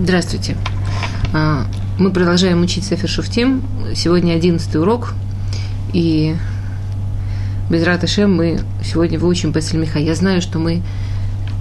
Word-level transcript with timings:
Здравствуйте. 0.00 0.56
А, 1.32 1.66
мы 1.98 2.10
продолжаем 2.10 2.60
учить 2.62 2.84
Сефер 2.84 3.08
Шуфтим. 3.08 3.62
Сегодня 3.94 4.32
одиннадцатый 4.32 4.80
урок. 4.80 5.14
И 5.92 6.34
без 7.70 7.84
Раташем 7.84 8.34
мы 8.34 8.58
сегодня 8.84 9.20
выучим 9.20 9.52
Песель 9.52 9.78
Миха. 9.78 10.00
Я 10.00 10.16
знаю, 10.16 10.42
что 10.42 10.58
мы 10.58 10.82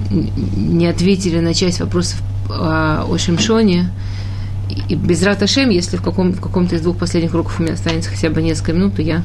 не 0.10 0.88
ответили 0.88 1.40
на 1.42 1.54
часть 1.54 1.80
вопросов 1.80 2.24
о 2.50 3.16
Шимшоне. 3.20 3.92
И 4.90 4.96
без 4.96 5.22
Раташем, 5.22 5.70
если 5.70 5.98
в, 5.98 6.02
каком, 6.02 6.34
в 6.34 6.42
каком-то 6.42 6.76
из 6.76 6.82
двух 6.82 6.98
последних 6.98 7.36
уроков 7.36 7.60
у 7.60 7.64
меня 7.64 7.74
останется 7.74 8.10
хотя 8.10 8.32
бы 8.32 8.42
несколько 8.42 8.74
минут, 8.74 8.96
то 8.96 9.04
я 9.04 9.22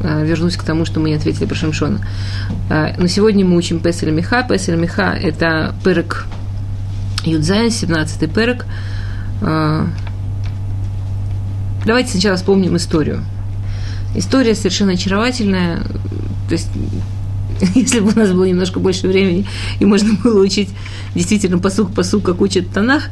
а, 0.00 0.22
вернусь 0.22 0.56
к 0.56 0.62
тому, 0.62 0.84
что 0.84 1.00
мы 1.00 1.08
не 1.10 1.16
ответили 1.16 1.46
про 1.46 1.56
Шимшона. 1.56 1.98
А, 2.70 2.94
но 2.96 3.08
сегодня 3.08 3.44
мы 3.44 3.56
учим 3.56 3.80
Песель 3.80 4.12
Миха. 4.12 4.44
Песель 4.48 4.76
Миха– 4.76 5.18
это 5.20 5.74
перек 5.82 6.28
Юдзайн, 7.26 7.68
17-й 7.68 8.28
перек. 8.28 8.66
А, 9.42 9.86
давайте 11.84 12.10
сначала 12.10 12.36
вспомним 12.36 12.76
историю. 12.76 13.22
История 14.14 14.54
совершенно 14.54 14.92
очаровательная. 14.92 15.82
То 16.48 16.52
есть, 16.52 16.70
если 17.74 18.00
бы 18.00 18.12
у 18.12 18.18
нас 18.18 18.30
было 18.30 18.44
немножко 18.44 18.80
больше 18.80 19.08
времени, 19.08 19.46
и 19.80 19.84
можно 19.84 20.14
было 20.22 20.42
учить 20.42 20.70
действительно 21.14 21.58
посук 21.58 21.92
посук, 21.92 22.22
как 22.24 22.40
учат 22.40 22.70
Танах, 22.70 23.04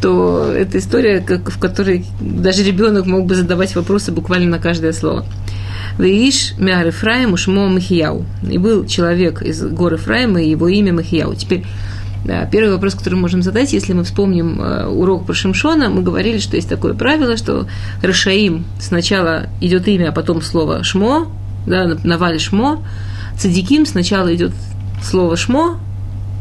то 0.00 0.52
это 0.54 0.78
история, 0.78 1.20
как, 1.20 1.50
в 1.50 1.58
которой 1.58 2.04
даже 2.20 2.62
ребенок 2.62 3.06
мог 3.06 3.26
бы 3.26 3.34
задавать 3.34 3.74
вопросы 3.74 4.12
буквально 4.12 4.50
на 4.50 4.58
каждое 4.58 4.92
слово. 4.92 5.24
Веиш 5.98 6.54
Мяр 6.58 6.86
Ефраим 6.86 7.32
Ушмо 7.32 7.68
Махияу. 7.68 8.24
И 8.50 8.58
был 8.58 8.84
человек 8.86 9.42
из 9.42 9.62
горы 9.62 9.96
Ефраима, 9.96 10.42
и 10.42 10.50
его 10.50 10.68
имя 10.68 10.92
Махияу. 10.92 11.34
Теперь 11.34 11.64
да, 12.24 12.46
первый 12.46 12.72
вопрос, 12.72 12.94
который 12.94 13.14
мы 13.14 13.22
можем 13.22 13.42
задать, 13.42 13.74
если 13.74 13.92
мы 13.92 14.02
вспомним 14.04 14.60
э, 14.60 14.86
урок 14.86 15.26
про 15.26 15.34
Шимшона, 15.34 15.90
мы 15.90 16.02
говорили, 16.02 16.38
что 16.38 16.56
есть 16.56 16.70
такое 16.70 16.94
правило, 16.94 17.36
что 17.36 17.66
Рашаим 18.02 18.64
сначала 18.80 19.48
идет 19.60 19.86
имя, 19.88 20.08
а 20.08 20.12
потом 20.12 20.40
слово 20.40 20.82
Шмо, 20.82 21.28
да, 21.66 21.96
навали 22.02 22.38
Шмо, 22.38 22.82
Цадиким 23.36 23.84
сначала 23.84 24.34
идет 24.34 24.52
слово 25.02 25.36
Шмо, 25.36 25.78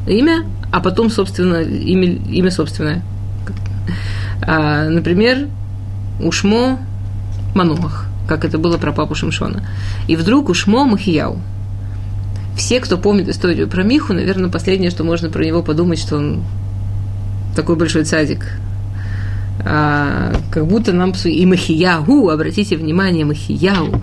имя, 0.08 0.46
а 0.72 0.80
потом, 0.80 1.10
собственно, 1.10 1.62
имя, 1.62 2.14
имя 2.32 2.50
собственное. 2.50 3.04
А, 4.42 4.88
например, 4.88 5.50
Ушмо 6.22 6.80
Мануах, 7.56 8.06
как 8.28 8.46
это 8.46 8.58
было 8.58 8.78
про 8.78 8.94
папу 8.94 9.16
Шимшона. 9.16 9.68
И 10.08 10.16
вдруг 10.16 10.48
Ушмо 10.48 10.86
Махияу– 10.86 11.40
все, 12.56 12.80
кто 12.80 12.98
помнит 12.98 13.30
историю 13.30 13.68
про 13.68 13.84
Миху, 13.84 14.14
наверное, 14.14 14.50
последнее, 14.50 14.92
что 14.92 15.04
можно 15.04 15.30
про 15.30 15.44
него 15.44 15.64
подумать, 15.64 16.00
что 16.00 16.18
он 16.18 16.44
такой 17.56 17.76
большой 17.76 18.04
цадик. 18.04 18.46
А, 19.66 20.34
как 20.52 20.68
будто 20.68 20.94
нам 20.94 21.14
и 21.24 21.46
Махияу, 21.46 22.30
обратите 22.30 22.76
внимание, 22.76 23.26
Махияу, 23.26 24.02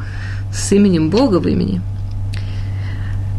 с 0.53 0.73
именем 0.73 1.11
Бога 1.11 1.39
в 1.39 1.47
имени. 1.47 1.81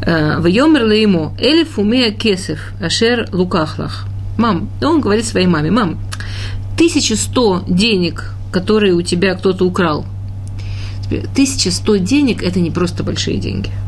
А, 0.05 0.39
в 0.39 0.45
Йомер 0.45 0.85
ему 0.91 1.33
Элиф 1.37 1.77
умея 1.77 2.11
кесев, 2.11 2.73
ашер 2.81 3.27
лукахлах. 3.33 4.05
Мам, 4.37 4.69
он 4.81 5.01
говорит 5.01 5.25
своей 5.25 5.47
маме, 5.47 5.71
мам, 5.71 5.99
1100 6.75 7.65
денег, 7.67 8.33
которые 8.51 8.93
у 8.93 9.01
тебя 9.01 9.35
кто-то 9.35 9.65
украл. 9.65 10.05
1100 11.07 11.97
денег– 11.97 12.41
это 12.43 12.61
не 12.61 12.71
просто 12.71 13.03
большие 13.03 13.37
деньги– 13.37 13.69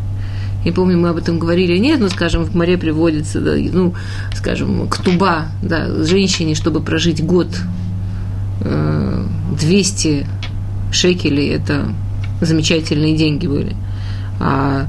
я 0.64 0.72
помню, 0.72 0.97
мы 0.97 1.09
об 1.09 1.17
этом 1.17 1.39
говорили, 1.39 1.78
нет, 1.78 2.00
ну, 2.00 2.09
скажем, 2.09 2.44
в 2.44 2.56
море 2.56 2.78
приводится, 2.78 3.42
да, 3.42 3.53
ну, 3.56 3.94
скажем, 4.33 4.88
ктуба, 4.88 5.47
да, 5.61 6.03
женщине, 6.03 6.56
чтобы 6.56 6.81
прожить 6.81 7.23
год, 7.23 7.47
200 8.61 10.08
э, 10.08 10.25
шекелей, 10.91 11.50
это 11.50 11.94
замечательные 12.39 13.18
деньги 13.18 13.47
были. 13.47 13.75
А 14.40 14.88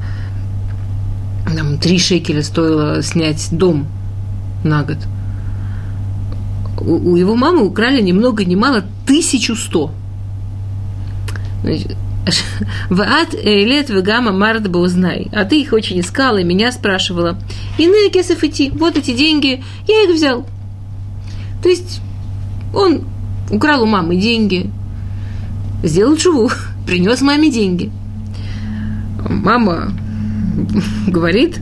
там, 1.56 1.78
3 1.78 1.98
шекеля 1.98 2.42
стоило 2.42 3.02
снять 3.02 3.48
дом 3.50 3.86
на 4.62 4.84
год. 4.84 4.98
У, 6.80 7.12
у 7.12 7.16
его 7.16 7.34
мамы 7.34 7.64
украли 7.64 8.00
ни 8.00 8.12
много 8.12 8.44
ни 8.44 8.54
мало 8.54 8.84
1100. 9.06 9.90
Значит, 11.62 11.96
Ваат 12.90 13.34
лет 13.34 13.90
вегама 13.90 14.32
мард 14.32 14.66
узнай. 14.74 15.28
А 15.32 15.44
ты 15.44 15.60
их 15.60 15.72
очень 15.72 16.00
искала 16.00 16.38
и 16.38 16.44
меня 16.44 16.72
спрашивала. 16.72 17.38
Иные 17.78 18.10
кесов 18.10 18.42
идти, 18.44 18.70
вот 18.70 18.96
эти 18.96 19.14
деньги, 19.14 19.62
я 19.86 20.04
их 20.04 20.14
взял. 20.14 20.46
То 21.62 21.68
есть 21.68 22.00
он 22.74 23.04
украл 23.50 23.82
у 23.82 23.86
мамы 23.86 24.16
деньги, 24.16 24.70
сделал 25.82 26.16
чуву, 26.16 26.50
принес 26.86 27.20
маме 27.20 27.50
деньги. 27.50 27.90
Мама 29.28 29.92
говорит, 31.06 31.58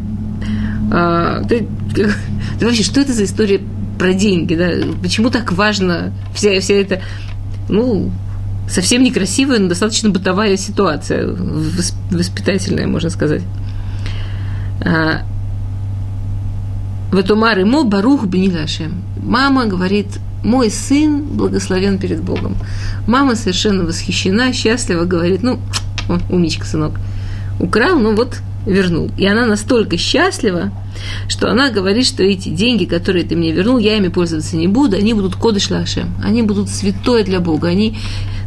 а, 0.93 1.43
ты, 1.45 1.67
ты 1.95 2.67
вообще, 2.67 2.83
что 2.83 3.01
это 3.01 3.13
за 3.13 3.25
история 3.25 3.61
про 3.99 4.13
деньги, 4.13 4.55
да? 4.55 4.71
Почему 5.01 5.31
так 5.31 5.53
важно 5.53 6.13
вся, 6.35 6.59
вся 6.61 6.75
эта, 6.75 7.03
ну, 7.69 8.11
совсем 8.69 9.03
некрасивая, 9.03 9.59
но 9.59 9.69
достаточно 9.69 10.11
бытовая 10.11 10.57
ситуация, 10.57 11.29
воспитательная, 12.11 12.87
можно 12.87 13.11
сказать. 13.11 13.43
А, 14.85 15.23
в 17.11 17.17
эту 17.17 17.37
мо 17.37 17.85
барух 17.85 18.27
бенилашем. 18.27 19.03
Мама 19.23 19.67
говорит, 19.67 20.19
мой 20.43 20.71
сын 20.71 21.23
благословен 21.23 21.99
перед 21.99 22.23
Богом. 22.23 22.57
Мама 23.07 23.37
совершенно 23.37 23.85
восхищена, 23.85 24.53
счастлива, 24.53 25.05
говорит, 25.05 25.43
ну, 25.43 25.61
умничка, 26.31 26.65
сынок, 26.65 26.99
украл, 27.61 27.99
ну 27.99 28.17
вот, 28.17 28.39
вернул. 28.67 29.11
И 29.17 29.27
она 29.27 29.47
настолько 29.47 29.97
счастлива, 29.97 30.71
что 31.29 31.51
она 31.51 31.71
говорит, 31.71 32.07
что 32.07 32.23
эти 32.23 32.49
деньги, 32.49 32.85
которые 32.85 33.25
ты 33.25 33.37
мне 33.37 33.53
вернул, 33.53 33.79
я 33.79 33.97
ими 33.97 34.09
пользоваться 34.09 34.57
не 34.57 34.69
буду, 34.69 34.97
они 34.97 35.15
будут 35.15 35.37
кодыш 35.37 35.71
лашем, 35.71 36.15
они 36.23 36.43
будут 36.43 36.69
святое 36.69 37.25
для 37.25 37.41
Бога, 37.41 37.69
они 37.69 37.97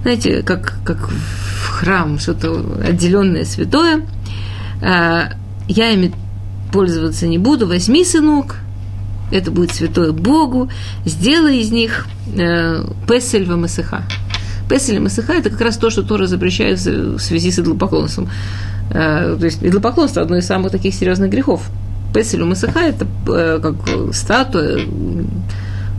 знаете, 0.05 0.43
как, 0.43 0.77
как 0.85 1.09
в 1.09 1.67
храм, 1.67 2.19
что-то 2.19 2.63
отделенное 2.87 3.43
святое. 3.43 4.05
А, 4.79 5.31
я 5.67 5.89
ими 5.89 6.13
пользоваться 6.71 7.25
не 7.25 7.39
буду. 7.39 7.65
Возьми, 7.65 8.05
сынок, 8.05 8.57
это 9.31 9.49
будет 9.49 9.71
святое 9.71 10.11
Богу, 10.11 10.69
сделай 11.05 11.59
из 11.59 11.71
них 11.71 12.05
э, 12.37 12.85
песель 13.07 13.45
в 13.45 13.55
МСХ. 13.57 13.95
Песель 14.69 14.99
МСХ– 14.99 15.29
это 15.29 15.49
как 15.49 15.61
раз 15.61 15.77
то, 15.77 15.89
что 15.89 16.03
Тора 16.03 16.27
запрещает 16.27 16.79
в 16.79 17.19
связи 17.19 17.49
с 17.51 17.57
идолопоклонством. 17.57 18.29
Э, 18.91 19.35
то 19.39 19.45
есть 19.45 19.63
идолопоклонство– 19.63 20.21
одно 20.23 20.37
из 20.37 20.45
самых 20.45 20.71
таких 20.71 20.93
серьезных 20.93 21.29
грехов. 21.29 21.69
Песель 22.13 22.43
МСХ– 22.43 22.75
это 22.75 23.07
э, 23.27 23.59
как 23.61 23.75
статуя, 24.13 24.79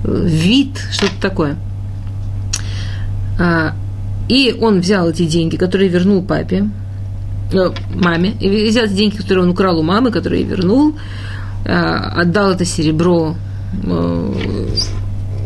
вид, 0.05 0.79
что-то 0.93 1.21
такое. 1.21 1.57
И 4.29 4.57
он 4.61 4.81
взял 4.81 5.09
эти 5.09 5.25
деньги, 5.25 5.57
которые 5.57 5.89
вернул 5.89 6.23
папе, 6.23 6.69
э, 7.53 7.71
маме, 7.95 8.35
и 8.41 8.69
взял 8.69 8.87
эти 8.87 8.95
деньги, 8.95 9.17
которые 9.17 9.45
он 9.45 9.51
украл 9.51 9.79
у 9.79 9.83
мамы, 9.83 10.11
которые 10.11 10.43
вернул, 10.43 10.95
э, 11.65 11.71
отдал 11.71 12.51
это 12.51 12.65
серебро 12.65 13.37
э, 13.85 14.35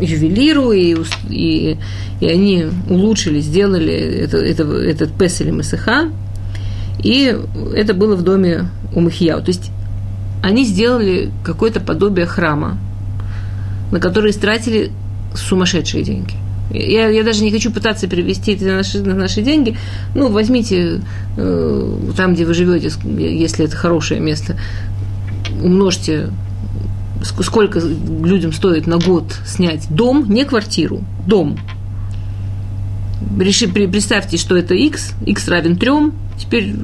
ювелиру, 0.00 0.72
и, 0.72 0.96
и, 1.28 1.76
и 2.20 2.26
они 2.26 2.66
улучшили, 2.88 3.40
сделали 3.40 3.92
это, 3.92 4.38
это, 4.38 4.64
этот 4.64 5.12
песель 5.12 5.52
МСХ, 5.52 6.10
и 7.02 7.36
это 7.74 7.94
было 7.94 8.16
в 8.16 8.22
доме 8.22 8.70
у 8.94 9.00
Махияу. 9.00 9.40
То 9.42 9.48
есть 9.48 9.70
они 10.42 10.64
сделали 10.64 11.30
какое-то 11.44 11.80
подобие 11.80 12.26
храма, 12.26 12.78
на 13.92 14.00
который 14.00 14.30
истратили 14.30 14.90
сумасшедшие 15.34 16.04
деньги– 16.04 16.34
я, 16.72 17.08
я 17.08 17.24
даже 17.24 17.42
не 17.42 17.50
хочу 17.50 17.72
пытаться 17.72 18.06
перевести 18.06 18.52
это 18.52 18.64
на 18.64 18.76
наши, 18.76 19.00
на 19.00 19.14
наши 19.14 19.42
деньги. 19.42 19.76
Ну, 20.14 20.28
возьмите 20.28 21.02
э, 21.36 21.96
там, 22.16 22.34
где 22.34 22.44
вы 22.44 22.54
живете, 22.54 22.90
если 23.16 23.64
это 23.64 23.76
хорошее 23.76 24.20
место, 24.20 24.56
умножьте, 25.60 26.30
сколько 27.22 27.80
людям 27.80 28.52
стоит 28.52 28.86
на 28.86 28.98
год 28.98 29.24
снять 29.44 29.86
дом, 29.90 30.30
не 30.30 30.44
квартиру, 30.44 31.02
дом. 31.26 31.58
Реши, 33.38 33.68
представьте, 33.68 34.36
что 34.36 34.56
это 34.56 34.74
x, 34.74 35.12
x 35.26 35.48
равен 35.48 35.76
3, 35.76 35.90
теперь 36.38 36.74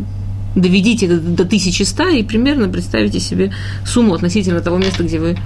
доведите 0.54 1.06
это 1.06 1.18
до 1.18 1.44
1100 1.44 2.08
и 2.08 2.22
примерно 2.22 2.68
представите 2.68 3.20
себе 3.20 3.52
сумму 3.86 4.14
относительно 4.14 4.60
того 4.60 4.78
места, 4.78 5.04
где 5.04 5.18
вы 5.18 5.36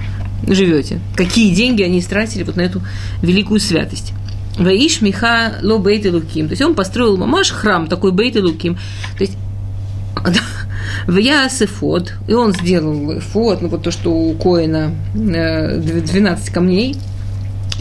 живете. 0.47 1.01
Какие 1.17 1.55
деньги 1.55 1.83
они 1.83 1.99
истратили 1.99 2.43
вот 2.43 2.57
на 2.57 2.63
эту 2.63 2.83
великую 3.23 3.61
святость. 3.61 4.13
Ваиш 4.59 5.01
Миха 5.01 5.59
Ло 5.63 5.79
Бейт 5.79 6.07
Луким. 6.07 6.47
То 6.47 6.53
есть 6.53 6.63
он 6.63 6.75
построил 6.75 7.17
мамаш 7.17 7.51
храм, 7.51 7.87
такой 7.87 8.13
Бейт 8.13 8.37
Луким. 8.37 8.77
То 9.17 9.25
есть 9.25 9.37
в 11.07 11.17
Ясефод, 11.17 12.15
и 12.29 12.33
он 12.35 12.53
сделал 12.53 13.21
фот, 13.21 13.63
ну 13.63 13.69
вот 13.69 13.83
то, 13.83 13.91
что 13.91 14.13
у 14.13 14.35
Коина 14.35 14.95
12 15.15 16.49
э, 16.49 16.53
камней, 16.53 16.97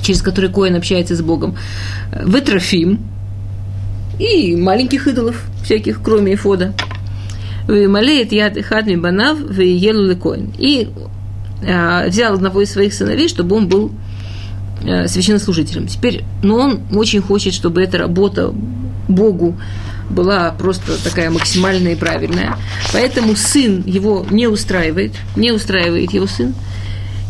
через 0.01 0.21
который 0.21 0.49
Коин 0.49 0.75
общается 0.75 1.15
с 1.15 1.21
Богом, 1.21 1.55
в 2.11 2.35
Этрофим 2.35 2.99
и 4.19 4.55
маленьких 4.55 5.07
идолов 5.07 5.43
всяких, 5.63 6.01
кроме 6.03 6.35
Эфода. 6.35 6.73
Малеет 7.67 8.31
яд 8.31 8.57
хадми 8.63 8.95
банав 8.95 9.37
в 9.39 9.59
елу 9.61 10.15
Коин. 10.15 10.51
И 10.57 10.89
а, 11.67 12.07
взял 12.07 12.33
одного 12.33 12.61
из 12.61 12.71
своих 12.71 12.93
сыновей, 12.93 13.27
чтобы 13.29 13.55
он 13.55 13.67
был 13.67 13.91
а, 14.83 15.07
священнослужителем. 15.07 15.87
Теперь, 15.87 16.23
но 16.41 16.55
он 16.55 16.79
очень 16.93 17.21
хочет, 17.21 17.53
чтобы 17.53 17.81
эта 17.81 17.97
работа 17.97 18.53
Богу 19.07 19.57
была 20.09 20.51
просто 20.51 21.01
такая 21.03 21.29
максимальная 21.29 21.93
и 21.93 21.95
правильная. 21.95 22.57
Поэтому 22.93 23.35
сын 23.35 23.83
его 23.85 24.25
не 24.29 24.47
устраивает, 24.47 25.13
не 25.35 25.51
устраивает 25.51 26.11
его 26.13 26.27
сын. 26.27 26.55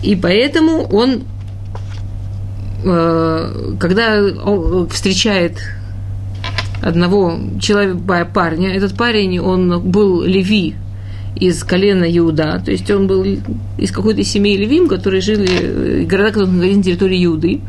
И 0.03 0.15
поэтому 0.15 0.83
он, 0.83 1.23
э, 2.83 3.75
когда 3.79 4.21
встречает 4.89 5.57
одного 6.81 7.37
человека, 7.59 8.25
парня, 8.33 8.73
этот 8.73 8.95
парень, 8.95 9.39
он 9.39 9.81
был 9.81 10.23
леви 10.23 10.75
из 11.35 11.63
колена 11.63 12.05
Иуда, 12.17 12.61
то 12.63 12.71
есть 12.71 12.89
он 12.89 13.07
был 13.07 13.23
из 13.77 13.91
какой-то 13.91 14.23
семьи 14.23 14.57
левим, 14.57 14.87
которые 14.87 15.21
жили, 15.21 16.03
города, 16.05 16.31
которые 16.31 16.75
на 16.75 16.83
территории 16.83 17.25
Иуды, 17.25 17.61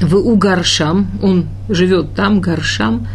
в 0.00 0.16
Угаршам, 0.16 1.08
он 1.22 1.46
живет 1.68 2.14
там, 2.14 2.40
Гаршам, 2.40 3.06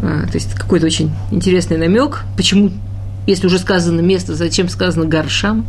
а, 0.00 0.26
то 0.26 0.34
есть 0.34 0.54
какой-то 0.54 0.86
очень 0.86 1.10
интересный 1.30 1.76
намек, 1.76 2.20
почему, 2.36 2.70
если 3.26 3.46
уже 3.46 3.58
сказано 3.58 4.00
место, 4.00 4.34
зачем 4.34 4.68
сказано 4.68 5.06
Гаршам. 5.06 5.66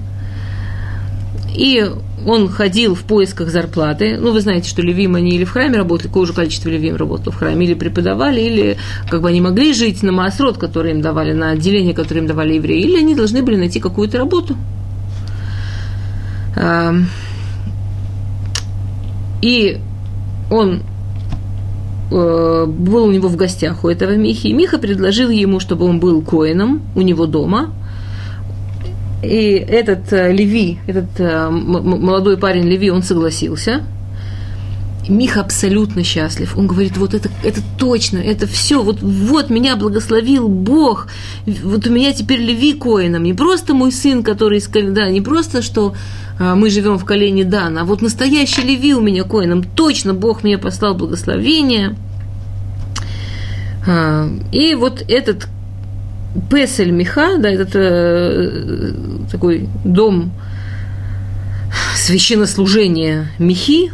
И 1.55 1.85
он 2.25 2.49
ходил 2.49 2.95
в 2.95 3.03
поисках 3.03 3.49
зарплаты. 3.49 4.17
Ну, 4.17 4.31
вы 4.31 4.41
знаете, 4.41 4.69
что 4.69 4.81
левим 4.81 5.15
они 5.15 5.35
или 5.35 5.43
в 5.43 5.51
храме 5.51 5.77
работали, 5.77 6.07
какое 6.07 6.25
же 6.25 6.33
количество 6.33 6.69
левим 6.69 6.95
работало 6.95 7.31
в 7.31 7.37
храме, 7.37 7.65
или 7.65 7.73
преподавали, 7.73 8.41
или 8.41 8.77
как 9.09 9.21
бы 9.21 9.29
они 9.29 9.41
могли 9.41 9.73
жить 9.73 10.03
на 10.03 10.11
маасрот, 10.11 10.57
который 10.57 10.91
им 10.91 11.01
давали, 11.01 11.33
на 11.33 11.51
отделение, 11.51 11.93
которое 11.93 12.21
им 12.21 12.27
давали 12.27 12.55
евреи, 12.55 12.81
или 12.81 12.97
они 12.97 13.15
должны 13.15 13.43
были 13.43 13.57
найти 13.57 13.79
какую-то 13.79 14.17
работу. 14.17 14.55
И 19.41 19.77
он 20.49 20.83
э, 22.11 22.65
был 22.65 23.03
у 23.05 23.11
него 23.11 23.27
в 23.27 23.35
гостях 23.35 23.83
у 23.83 23.89
этого 23.89 24.15
Михи, 24.15 24.53
Миха 24.53 24.77
предложил 24.77 25.29
ему, 25.29 25.59
чтобы 25.59 25.85
он 25.85 25.99
был 25.99 26.21
коином 26.21 26.81
у 26.95 27.01
него 27.01 27.25
дома. 27.25 27.73
И 29.23 29.53
этот 29.53 30.11
э, 30.11 30.31
Леви, 30.31 30.79
этот 30.87 31.19
э, 31.19 31.49
молодой 31.49 32.37
парень 32.37 32.67
Леви, 32.67 32.91
он 32.91 33.03
согласился. 33.03 33.83
Миха 35.09 35.41
абсолютно 35.41 36.03
счастлив. 36.03 36.57
Он 36.57 36.67
говорит, 36.67 36.97
вот 36.97 37.13
это, 37.13 37.29
это 37.43 37.61
точно, 37.77 38.19
это 38.19 38.47
все, 38.47 38.81
вот, 38.81 39.01
вот 39.01 39.49
меня 39.49 39.75
благословил 39.75 40.47
Бог, 40.47 41.07
вот 41.45 41.85
у 41.87 41.91
меня 41.91 42.13
теперь 42.13 42.39
Леви 42.39 42.73
коином, 42.73 43.23
не 43.23 43.33
просто 43.33 43.73
мой 43.73 43.91
сын, 43.91 44.23
который 44.23 44.59
из 44.59 44.67
да, 44.67 45.09
не 45.09 45.19
просто, 45.19 45.61
что 45.61 45.93
а, 46.39 46.55
мы 46.55 46.69
живем 46.69 46.97
в 46.97 47.05
колене 47.05 47.43
Дана, 47.43 47.81
а 47.81 47.83
вот 47.83 48.01
настоящий 48.01 48.61
Леви 48.61 48.93
у 48.93 49.01
меня 49.01 49.23
коином, 49.23 49.63
точно 49.63 50.13
Бог 50.13 50.43
мне 50.43 50.57
послал 50.57 50.95
благословение. 50.95 51.95
А, 53.85 54.29
и 54.53 54.75
вот 54.75 55.03
этот 55.07 55.47
Песель 56.49 56.91
Миха, 56.91 57.37
да, 57.37 57.49
этот 57.49 57.71
э, 57.75 58.93
такой 59.31 59.69
дом 59.85 60.31
священнослужения 61.95 63.27
Михи, 63.37 63.91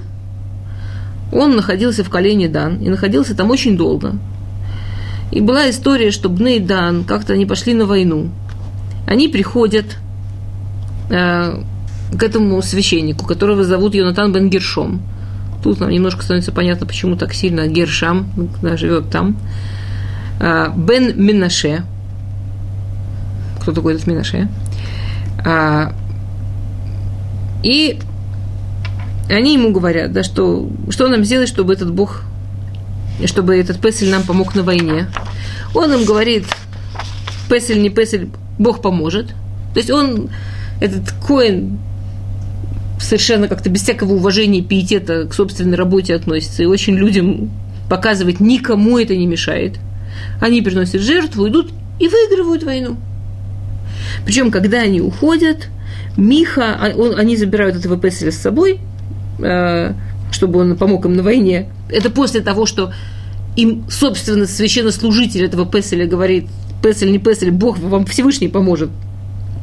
он 1.31 1.55
находился 1.55 2.03
в 2.03 2.09
колене 2.09 2.47
Дан, 2.47 2.77
и 2.77 2.89
находился 2.89 3.35
там 3.35 3.51
очень 3.51 3.77
долго. 3.77 4.15
И 5.31 5.41
была 5.41 5.69
история, 5.69 6.11
что 6.11 6.29
Бны 6.29 6.57
и 6.57 6.59
Дан 6.59 7.03
как-то 7.03 7.33
они 7.33 7.45
пошли 7.45 7.73
на 7.73 7.85
войну. 7.85 8.29
Они 9.05 9.27
приходят 9.27 9.85
э, 11.09 11.61
к 12.17 12.23
этому 12.23 12.61
священнику, 12.61 13.25
которого 13.25 13.63
зовут 13.63 13.93
Йонатан 13.93 14.33
бен 14.33 14.49
Гершом. 14.49 15.01
Тут 15.63 15.79
нам 15.79 15.89
немножко 15.89 16.23
становится 16.23 16.51
понятно, 16.51 16.87
почему 16.87 17.15
так 17.15 17.33
сильно 17.33 17.67
Гершам 17.67 18.27
да, 18.61 18.77
живет 18.77 19.11
там. 19.11 19.37
Э, 20.39 20.71
бен 20.75 21.13
Минаше. 21.15 21.83
Кто 23.69 23.75
такой 23.75 23.93
этот 23.93 24.07
Минаше? 24.07 24.47
А, 25.45 25.93
и 27.61 27.99
они 29.29 29.53
ему 29.53 29.69
говорят, 29.71 30.11
да, 30.11 30.23
что, 30.23 30.67
что 30.89 31.07
нам 31.07 31.23
сделать, 31.23 31.47
чтобы 31.47 31.71
этот 31.73 31.93
Бог, 31.93 32.23
чтобы 33.25 33.55
этот 33.55 33.79
Песель 33.79 34.09
нам 34.09 34.23
помог 34.23 34.55
на 34.55 34.63
войне. 34.63 35.05
Он 35.75 35.93
им 35.93 36.03
говорит, 36.03 36.45
Песель, 37.47 37.79
не 37.79 37.91
Песель, 37.91 38.29
Бог 38.57 38.81
поможет. 38.81 39.27
То 39.75 39.77
есть 39.77 39.91
он, 39.91 40.31
этот 40.81 41.11
Коин, 41.27 41.77
совершенно 42.99 43.47
как-то 43.47 43.69
без 43.69 43.83
всякого 43.83 44.13
уважения 44.13 44.61
и 44.61 44.63
пиетета 44.63 45.27
к 45.27 45.33
собственной 45.35 45.77
работе 45.77 46.15
относится. 46.15 46.63
И 46.63 46.65
очень 46.65 46.95
людям 46.95 47.51
показывать 47.87 48.39
никому 48.39 48.97
это 48.97 49.15
не 49.15 49.27
мешает. 49.27 49.77
Они 50.41 50.63
приносят 50.63 51.01
жертву, 51.01 51.47
идут 51.47 51.71
и 51.99 52.07
выигрывают 52.07 52.63
войну. 52.63 52.97
Причем, 54.25 54.51
когда 54.51 54.79
они 54.79 55.01
уходят, 55.01 55.67
Миха, 56.17 56.75
а, 56.79 56.89
он, 56.95 57.17
они 57.17 57.37
забирают 57.37 57.75
этого 57.75 57.97
Песеля 57.97 58.31
с 58.31 58.37
собой, 58.37 58.79
Э, 59.41 59.93
чтобы 60.31 60.59
он 60.59 60.77
помог 60.77 61.05
им 61.05 61.13
на 61.13 61.23
войне. 61.23 61.69
Это 61.89 62.11
после 62.11 62.41
того, 62.41 62.67
что 62.67 62.93
им, 63.55 63.85
собственно, 63.89 64.45
священнослужитель 64.45 65.43
этого 65.43 65.65
Песеля 65.65 66.05
говорит, 66.05 66.45
Песель, 66.83 67.11
не 67.11 67.17
Песель, 67.17 67.49
Бог 67.49 67.79
вам 67.79 68.05
Всевышний 68.05 68.47
поможет. 68.47 68.91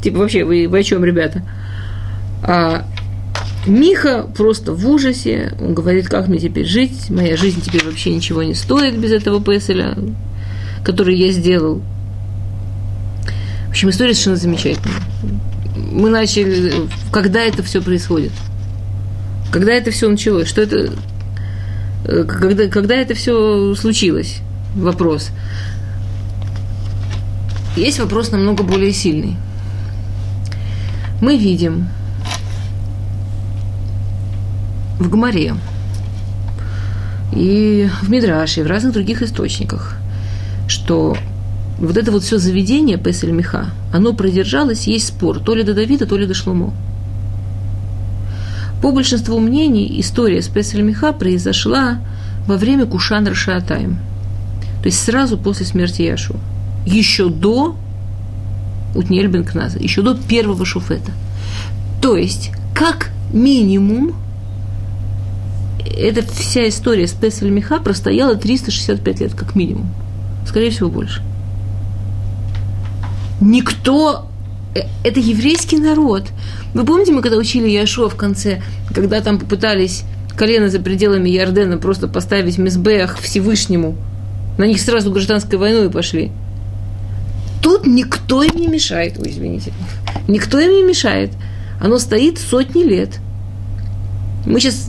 Типа, 0.03 0.19
вообще, 0.19 0.45
вы, 0.45 0.67
вы 0.67 0.81
о 0.81 0.83
чем, 0.83 1.05
ребята? 1.05 1.43
А 2.43 2.85
Миха 3.65 4.27
просто 4.37 4.73
в 4.73 4.89
ужасе, 4.89 5.53
он 5.61 5.73
говорит, 5.73 6.09
как 6.09 6.27
мне 6.27 6.41
теперь 6.41 6.67
жить, 6.67 7.11
моя 7.11 7.37
жизнь 7.37 7.61
теперь 7.61 7.85
вообще 7.85 8.13
ничего 8.13 8.43
не 8.43 8.55
стоит 8.55 8.99
без 8.99 9.13
этого 9.13 9.41
Песеля, 9.41 9.97
который 10.85 11.17
я 11.17 11.31
сделал. 11.31 11.81
Общем, 13.77 13.91
история 13.91 14.15
совершенно 14.15 14.37
замечательная. 14.37 15.03
Мы 15.93 16.09
начали, 16.09 16.89
когда 17.13 17.43
это 17.43 17.63
все 17.63 17.83
происходит– 17.83 18.33
когда 19.57 19.73
это 19.73 19.91
все 19.91 20.09
началось? 20.09 20.49
Что 20.49 20.63
это, 20.63 20.93
э, 22.05 22.25
когда, 22.25 22.69
когда 22.69 22.95
это 22.95 23.15
все 23.15 23.75
случилось? 23.75 24.41
Вопрос. 24.75 25.31
Есть 27.77 27.99
вопрос 27.99 28.33
намного 28.33 28.63
более 28.65 28.93
сильный. 28.93 29.37
Мы 31.23 31.39
видим 31.39 31.89
в 34.99 35.09
Гмаре 35.09 35.55
и 37.33 37.89
в 38.03 38.11
Мидраше, 38.11 38.61
и 38.61 38.63
в 38.63 38.67
разных 38.67 38.93
других 38.93 39.23
источниках, 39.23 39.97
что 40.69 41.17
вот 41.79 41.97
это 41.97 42.11
вот 42.11 42.23
все 42.23 42.39
заведение 42.39 42.97
Песель 42.97 43.33
Миха, 43.33 43.71
оно 43.93 44.15
продержалось, 44.15 44.87
есть 44.87 45.09
спор, 45.09 45.41
то 45.41 45.55
ли 45.55 45.63
до 45.63 45.75
Давида, 45.75 46.07
то 46.07 46.17
ли 46.17 46.27
до 46.27 46.35
Шломо. 46.35 46.73
По 48.83 48.93
большинству 48.93 49.39
мнений, 49.41 50.01
история 50.01 50.43
с 50.43 50.49
Песель-Миха 50.49 51.13
произошла 51.13 51.99
во 52.47 52.57
время 52.57 52.87
Кушан 52.87 53.27
Рашаатаем, 53.27 53.99
то 54.81 54.87
есть 54.87 55.03
сразу 55.03 55.39
после 55.39 55.67
смерти 55.67 56.03
Яшу, 56.03 56.37
еще 56.87 57.29
до 57.29 57.77
Утниэль 58.95 59.29
бен 59.29 59.45
Кназа, 59.45 59.79
еще 59.79 60.03
до 60.03 60.15
первого 60.15 60.65
шуфета. 60.65 61.13
То 62.01 62.17
есть, 62.17 62.53
как 62.75 63.11
минимум, 63.33 64.15
эта 65.85 66.23
вся 66.23 66.69
история 66.69 67.07
с 67.07 67.13
Песель 67.13 67.51
Миха 67.51 67.81
простояла 67.81 68.37
365 68.37 69.21
лет, 69.21 69.35
как 69.35 69.55
минимум. 69.57 69.93
Скорее 70.47 70.71
всего, 70.71 70.89
больше. 70.89 71.23
Никто 73.41 74.27
Э, 74.77 74.83
это 75.05 75.21
еврейский 75.21 75.79
народ. 75.79 76.25
Вы 76.75 76.85
помните, 76.85 77.13
мы 77.13 77.23
когда 77.23 77.37
учили 77.37 77.69
Яшуа 77.69 78.09
в 78.09 78.17
конце, 78.17 78.63
когда 78.95 79.21
там 79.21 79.39
попытались 79.39 80.05
колено 80.37 80.69
за 80.69 80.81
пределами 80.81 81.31
Ярдена 81.31 81.79
просто 81.79 82.09
поставить 82.09 82.59
Мизбех 82.59 83.19
Всевышнему, 83.19 83.97
на 84.59 84.65
них 84.65 84.81
сразу 84.81 85.11
гражданской 85.11 85.59
войной 85.59 85.91
пошли. 85.91 86.31
Тут 87.63 87.87
никто 87.87 88.43
им 88.43 88.57
не 88.57 88.69
мешает, 88.69 89.19
ой, 89.19 89.31
извините, 89.31 89.73
никто 90.29 90.59
им 90.59 90.73
не 90.73 90.83
мешает. 90.83 91.33
Оно 91.81 91.99
стоит 91.99 92.39
сотни 92.39 92.83
лет. 92.83 93.19
Мы 94.45 94.61
сейчас 94.61 94.89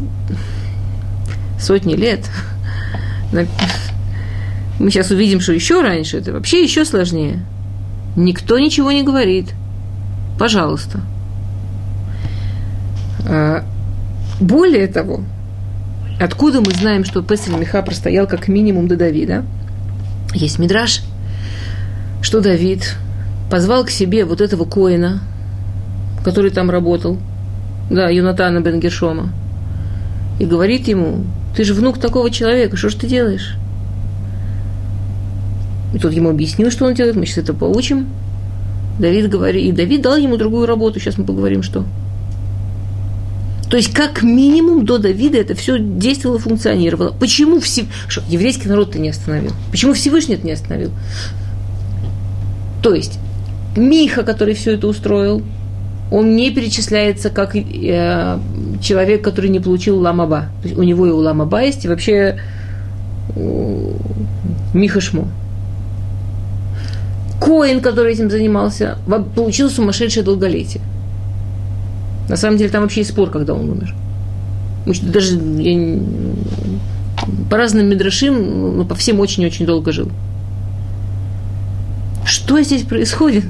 сотни 1.60 1.96
лет. 1.96 2.30
Мы 4.80 4.92
сейчас 4.92 5.10
увидим, 5.12 5.40
что 5.40 5.54
еще 5.54 5.82
раньше, 5.82 6.18
это 6.18 6.34
вообще 6.34 6.62
еще 6.62 6.86
сложнее. 6.86 7.44
Никто 8.18 8.60
ничего 8.60 8.92
не 8.92 9.04
говорит. 9.04 9.54
Пожалуйста. 10.38 11.00
А, 13.26 13.64
более 14.42 14.88
того, 14.88 15.22
Откуда 16.20 16.62
мы 16.62 16.72
знаем, 16.72 17.06
что 17.06 17.22
Песель 17.22 17.56
Миха 17.56 17.84
простоял 17.84 18.26
как 18.26 18.48
минимум 18.48 18.88
до 18.88 18.96
Давида? 18.96 19.46
Есть 20.34 20.58
мидраж, 20.58 21.02
что 22.24 22.42
Давид 22.42 22.96
позвал 23.52 23.86
к 23.86 23.92
себе 23.92 24.26
вот 24.26 24.42
этого 24.42 24.66
коина, 24.66 25.22
который 26.26 26.50
там 26.50 26.72
работал, 26.72 27.20
да, 27.92 28.10
Юнатана 28.10 28.62
бен 28.62 28.80
Гершома, 28.80 29.30
и 30.40 30.46
говорит 30.46 30.88
ему, 30.88 31.24
ты 31.56 31.64
же 31.64 31.76
внук 31.76 32.00
такого 32.00 32.32
человека, 32.32 32.78
что 32.78 32.90
же 32.90 32.98
ты 32.98 33.08
делаешь? 33.08 33.56
И 35.94 36.00
тот 36.00 36.14
ему 36.14 36.30
объяснил, 36.30 36.72
что 36.72 36.86
он 36.86 36.94
делает, 36.94 37.16
мы 37.16 37.26
сейчас 37.26 37.40
это 37.40 37.54
поучим. 37.54 38.08
Давид 39.00 39.30
говорит, 39.30 39.64
и 39.64 39.72
Давид 39.72 40.02
дал 40.02 40.18
ему 40.18 40.38
другую 40.38 40.66
работу, 40.66 41.00
сейчас 41.00 41.18
мы 41.18 41.26
поговорим, 41.26 41.64
что. 41.64 41.86
То 43.70 43.76
есть, 43.76 43.94
как 43.94 44.24
минимум, 44.24 44.86
до 44.86 44.98
Давида 44.98 45.38
это 45.38 45.54
все 45.54 45.78
действовало, 45.78 46.40
функционировало. 46.40 47.14
Почему 47.20 47.60
все... 47.60 47.86
Что, 48.08 48.24
еврейский 48.30 48.70
народ-то 48.70 48.98
не 48.98 49.10
остановил? 49.10 49.52
Почему 49.72 49.94
Всевышний 49.94 50.36
это 50.36 50.46
не 50.46 50.54
остановил? 50.54 50.92
То 52.82 52.94
есть, 52.94 53.20
Миха, 53.76 54.24
который 54.24 54.54
все 54.54 54.76
это 54.76 54.88
устроил, 54.88 55.44
он 56.12 56.36
не 56.38 56.52
перечисляется 56.52 57.30
как 57.30 57.56
э, 57.56 58.40
человек, 58.82 59.22
который 59.22 59.50
не 59.50 59.60
получил 59.60 60.00
ламаба. 60.00 60.46
То 60.62 60.70
есть 60.70 60.80
у 60.80 60.84
него 60.84 61.06
и 61.06 61.12
у 61.12 61.18
ламаба 61.18 61.64
есть, 61.64 61.84
и 61.84 61.90
вообще 61.90 62.40
э, 63.36 63.92
Миха 64.74 65.02
Шмо. 65.02 65.28
Коин, 67.40 67.82
который 67.82 68.14
этим 68.14 68.30
занимался, 68.30 68.98
получил 69.36 69.70
сумасшедшее 69.70 70.24
долголетие. 70.24 70.82
На 72.30 72.36
самом 72.36 72.58
деле 72.58 72.70
там 72.70 72.82
вообще 72.82 73.02
есть 73.02 73.12
спор, 73.12 73.30
когда 73.30 73.54
он 73.54 73.70
умер. 73.70 73.96
Даже 75.02 75.36
я, 75.36 76.00
по 77.50 77.58
разным 77.58 77.88
медрашим, 77.88 78.78
ну, 78.78 78.86
по 78.86 78.96
всем 78.96 79.20
очень-очень 79.20 79.66
долго 79.66 79.92
жил. 79.92 80.10
Что 82.26 82.62
здесь 82.62 82.84
происходит? 82.84 83.46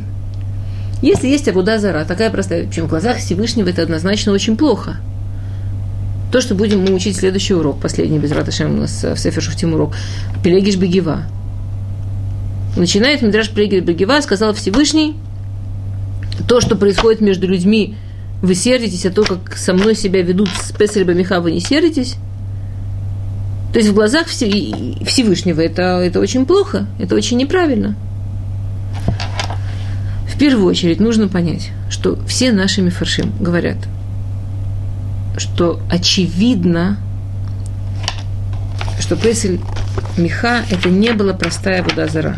Если 1.01 1.27
есть 1.27 1.48
Абуда 1.48 1.79
Зара, 1.79 2.06
такая 2.06 2.29
простая, 2.29 2.67
чем 2.72 2.86
в 2.86 2.89
глазах 2.89 3.17
Всевышнего, 3.17 3.70
это 3.70 3.84
однозначно 3.84 4.32
очень 4.32 4.58
плохо. 4.58 4.98
То, 6.32 6.41
что 6.41 6.56
будем 6.56 6.82
мы 6.82 6.94
учить 6.94 7.17
следующий 7.17 7.53
урок, 7.53 7.79
последний 7.79 8.20
без 8.20 8.32
Раташем 8.32 8.75
у 8.75 8.77
нас 8.82 9.03
в 9.03 9.17
Сефер 9.17 9.74
урок, 9.74 9.96
Пелегиш 10.44 10.75
Бегива. 10.75 11.24
Начинает 12.78 13.24
Мидраш 13.24 13.50
Пелегиш 13.50 13.84
Бегива, 13.84 14.22
сказал 14.22 14.54
Всевышний, 14.54 15.16
то, 16.48 16.62
что 16.62 16.76
происходит 16.76 17.22
между 17.22 17.48
людьми, 17.48 17.96
вы 18.44 18.54
сердитесь, 18.54 19.06
а 19.08 19.12
то, 19.12 19.24
как 19.24 19.58
со 19.58 19.74
мной 19.74 19.96
себя 19.96 20.22
ведут 20.22 20.50
с 20.50 20.72
Песарем 20.72 21.18
Миха, 21.18 21.42
вы 21.42 21.52
не 21.52 21.60
сердитесь. 21.60 22.18
То 23.74 23.80
есть 23.80 23.90
в 23.90 23.96
глазах 23.96 24.28
Всевышнего 24.28 25.60
это, 25.60 26.02
это 26.04 26.20
очень 26.20 26.46
плохо, 26.46 26.86
это 27.00 27.16
очень 27.16 27.38
неправильно. 27.38 27.96
В 30.28 30.38
первую 30.38 30.68
очередь 30.68 31.00
нужно 31.00 31.28
понять, 31.28 31.72
что 31.90 32.16
все 32.28 32.52
наши 32.52 32.84
мифаршим 32.84 33.34
говорят, 33.40 33.78
что 35.38 35.80
очевидно, 35.90 37.00
что 39.00 39.16
Песель 39.16 39.60
Миха– 40.16 40.64
это 40.70 40.90
не 40.90 41.12
была 41.12 41.34
простая 41.34 41.82
вода 41.82 42.08
зара. 42.08 42.38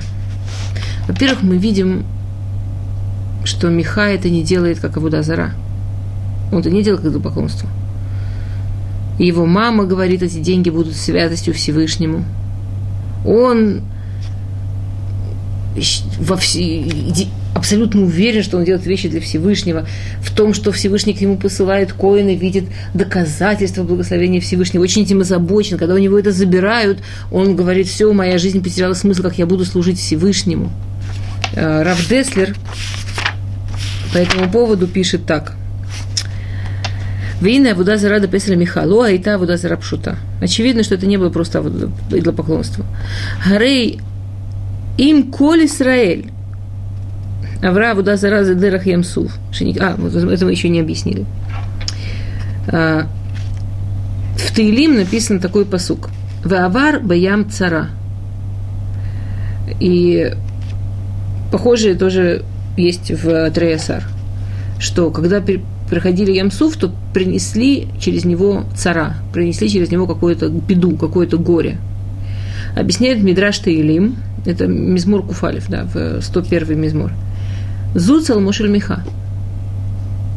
Во-первых, 1.10 1.42
мы 1.42 1.58
видим, 1.58 2.06
что 3.44 3.68
Миха 3.68 4.10
это 4.10 4.30
не 4.30 4.44
делает, 4.44 4.80
как 4.80 4.98
вода 4.98 5.24
зара. 5.24 5.54
Он 6.52 6.60
это 6.60 6.70
не 6.70 6.84
делает, 6.84 7.02
как 7.02 7.10
идолопоклонство. 7.10 7.68
Его 9.18 9.48
мама 9.48 9.86
говорит, 9.86 10.22
эти 10.22 10.38
деньги 10.38 10.70
будут 10.70 10.96
святостью 10.96 11.56
Всевышнему. 11.56 12.26
Он 13.26 13.82
во 16.20 16.38
все, 16.38 16.86
абсолютно 17.56 18.04
уверен, 18.04 18.44
что 18.44 18.58
он 18.58 18.66
делает 18.66 18.86
вещи 18.86 19.10
для 19.10 19.20
Всевышнего, 19.20 19.88
в 20.22 20.32
том, 20.32 20.54
что 20.54 20.72
Всевышний 20.72 21.16
к 21.16 21.22
нему 21.22 21.38
посылает 21.38 21.92
коины, 21.92 22.36
видит 22.36 22.66
доказательства 22.94 23.82
благословения 23.82 24.42
Всевышнего, 24.42 24.84
очень 24.84 25.02
этим 25.02 25.22
озабочен. 25.22 25.80
Когда 25.80 25.96
у 25.96 25.98
него 25.98 26.20
это 26.20 26.32
забирают, 26.32 27.00
он 27.32 27.56
говорит, 27.56 27.88
все, 27.88 28.14
моя 28.14 28.38
жизнь 28.38 28.62
потеряла 28.62 28.94
смысл, 28.94 29.24
как 29.24 29.40
я 29.40 29.48
буду 29.48 29.66
служить 29.66 29.98
Всевышнему. 29.98 30.72
Э, 31.54 31.84
Раф 31.84 32.08
Деслер 32.08 32.56
по 34.14 34.18
этому 34.18 34.50
поводу 34.50 34.88
пишет 34.88 35.26
так. 35.26 35.54
Вина 37.42 37.72
Абуда 37.72 37.98
Зарада 37.98 38.28
Песля 38.28 38.56
Михало, 38.56 39.08
а 39.08 39.12
Ита 39.12 39.36
Абуда 39.36 39.56
Зарапшута. 39.56 40.18
Очевидно, 40.42 40.84
что 40.84 40.96
это 40.96 41.06
не 41.06 41.18
было 41.18 41.30
просто 41.30 41.60
идолопоклонство. 42.12 42.86
Гарей 43.46 44.02
им 44.98 45.32
Коль 45.32 45.66
Исраэль. 45.66 46.32
Авра 47.64 47.92
Абуда 47.92 48.18
Зараза 48.18 48.56
Дерах 48.56 48.86
Ямсув. 48.86 49.34
А, 49.80 49.96
вот 49.98 50.16
это 50.16 50.46
мы 50.46 50.52
еще 50.52 50.70
не 50.70 50.82
объяснили. 50.82 51.26
А, 52.68 53.08
в 54.38 54.54
Таилим 54.54 54.96
написан 54.96 55.40
такой 55.40 55.66
посук. 55.66 56.10
Ваавар 56.44 57.00
Баям 57.00 57.50
Цара. 57.50 57.90
И 59.80 60.34
похожее 61.52 61.96
тоже 61.96 62.44
есть 62.78 63.12
в 63.12 63.52
Треясар, 63.52 64.04
что 64.80 65.12
когда 65.12 65.44
проходили 65.90 66.32
Ямсув, 66.32 66.78
то 66.78 66.92
принесли 67.14 67.88
через 68.00 68.26
него 68.26 68.64
цара, 68.76 69.16
принесли 69.34 69.70
через 69.70 69.92
него 69.92 70.08
какую-то 70.08 70.50
беду, 70.50 70.96
какое-то 70.96 71.38
горе. 71.38 71.78
Объясняет 72.76 73.22
Мидраш 73.24 73.60
Таилим, 73.60 74.18
это 74.46 74.68
Мизмур 74.68 75.24
Куфалев, 75.26 75.68
да, 75.68 75.86
в 75.94 76.22
101 76.22 76.80
Мизмур. 76.80 77.12
Зуцал 77.96 78.40
Мушель 78.40 78.70
Миха. 78.70 79.04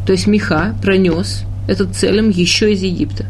То 0.06 0.12
есть 0.12 0.26
Миха 0.26 0.74
пронес 0.82 1.44
этот 1.68 1.94
целым 1.94 2.30
еще 2.30 2.72
из 2.72 2.82
Египта. 2.82 3.26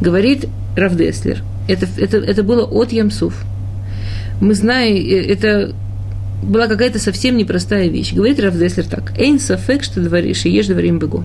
Говорит 0.00 0.46
Равдеслер, 0.76 1.42
это, 1.66 1.86
это, 1.98 2.18
это 2.18 2.42
было 2.42 2.64
от 2.64 2.92
Ямсуф. 2.92 3.44
Мы 4.40 4.54
знаем, 4.54 4.96
э, 4.96 5.32
это 5.32 5.74
была 6.44 6.66
какая-то 6.66 6.98
совсем 6.98 7.36
непростая 7.36 7.88
вещь. 7.88 8.12
Говорит 8.12 8.40
Равдеслер 8.40 8.86
так. 8.86 9.18
Эйн 9.18 9.38
сафек, 9.38 9.82
что 9.82 10.00
дворишь, 10.00 10.44
и 10.44 10.50
ешь 10.50 10.66
дворим 10.66 10.98
бегу. 10.98 11.24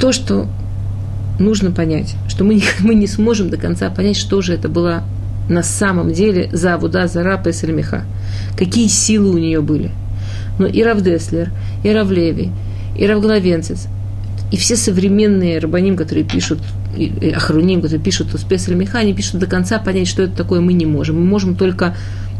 То, 0.00 0.12
что 0.12 0.48
нужно 1.38 1.70
понять, 1.70 2.14
что 2.28 2.44
мы, 2.44 2.62
мы 2.80 2.94
не 2.94 3.06
сможем 3.06 3.50
до 3.50 3.56
конца 3.56 3.90
понять, 3.90 4.16
что 4.16 4.42
же 4.42 4.54
это 4.54 4.68
было 4.68 5.04
на 5.48 5.62
самом 5.62 6.12
деле 6.12 6.48
за 6.52 6.74
Авуда, 6.74 7.06
за 7.06 7.22
Рапа 7.22 7.50
и 7.50 7.52
Сальмиха. 7.52 8.04
Какие 8.56 8.88
силы 8.88 9.30
у 9.30 9.38
нее 9.38 9.60
были. 9.60 9.90
Но 10.58 10.66
и 10.66 10.82
Равдеслер, 10.82 11.50
и 11.82 11.90
Равлеви, 11.90 12.50
и 12.96 13.06
Равглавенцец, 13.06 13.88
и 14.52 14.56
все 14.56 14.76
современные 14.76 15.58
рабаним, 15.58 15.96
которые 15.96 16.24
пишут, 16.24 16.60
и 16.96 17.32
Ахруним, 17.34 17.82
которые 17.82 18.02
пишут 18.02 18.32
у 18.34 18.38
Спесаль 18.38 18.76
Миха, 18.76 18.98
они 18.98 19.12
пишут 19.12 19.40
до 19.40 19.46
конца 19.46 19.78
понять, 19.78 20.06
что 20.06 20.22
это 20.22 20.36
такое, 20.36 20.60
мы 20.60 20.74
не 20.74 20.86
можем. 20.86 21.16
Мы 21.16 21.24
можем 21.24 21.56
только 21.56 21.96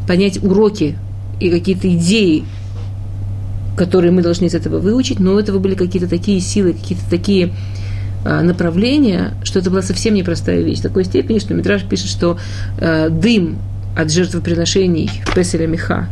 понять 0.07 0.43
уроки 0.43 0.97
и 1.41 1.51
какие-то 1.51 1.93
идеи, 1.95 2.45
которые 3.77 4.13
мы 4.13 4.23
должны 4.23 4.47
из 4.47 4.55
этого 4.55 4.79
выучить, 4.79 5.19
но 5.19 5.35
у 5.35 5.39
этого 5.39 5.59
были 5.59 5.75
какие-то 5.75 6.09
такие 6.09 6.41
силы, 6.41 6.73
какие-то 6.73 7.09
такие 7.11 7.53
а, 8.25 8.43
направления, 8.43 9.35
что 9.43 9.59
это 9.59 9.71
была 9.71 9.83
совсем 9.83 10.15
непростая 10.15 10.63
вещь. 10.63 10.79
В 10.79 10.83
такой 10.83 11.05
степени, 11.05 11.39
что 11.39 11.55
Митраж 11.55 11.85
пишет, 11.85 12.09
что 12.09 12.39
э, 12.79 13.09
дым 13.11 13.59
от 13.97 14.11
жертвоприношений 14.11 15.11
в 15.27 15.35
Песеля 15.35 15.67
Миха 15.67 16.09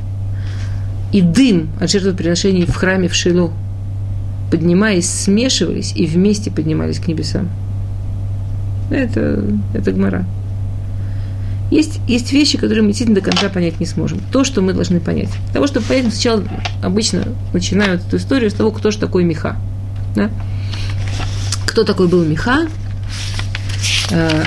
и 1.13 1.21
дым 1.21 1.71
от 1.81 1.91
жертвоприношений 1.91 2.65
в 2.65 2.75
храме 2.75 3.09
в 3.09 3.15
Шилу, 3.15 3.53
поднимаясь, 4.51 5.09
смешивались 5.09 5.93
и 5.97 6.07
вместе 6.07 6.51
поднимались 6.51 6.99
к 6.99 7.09
небесам. 7.09 7.49
Это, 8.91 9.43
это 9.73 9.93
гмора. 9.93 10.27
Есть, 11.73 12.00
есть 12.07 12.31
вещи, 12.33 12.59
которые 12.59 12.83
мы 12.83 12.88
действительно 12.88 13.19
до 13.19 13.25
конца 13.25 13.49
понять 13.49 13.81
не 13.81 13.87
сможем. 13.87 14.21
То, 14.31 14.45
что 14.45 14.61
мы 14.61 14.75
должны 14.75 15.00
понять. 15.00 15.31
Для 15.45 15.55
того, 15.55 15.67
чтобы 15.67 15.87
понять, 15.87 16.12
сначала 16.12 16.45
обычно 16.83 17.25
начинают 17.55 18.07
эту 18.07 18.19
историю 18.19 18.50
с 18.50 18.55
того, 18.55 18.73
кто 18.73 18.91
же 18.91 18.99
такой 18.99 19.25
Миха. 19.25 19.57
Да? 20.14 20.31
Кто 21.64 21.85
такой 21.85 22.09
был 22.09 22.26
Миха? 22.26 22.69
Э, 24.11 24.45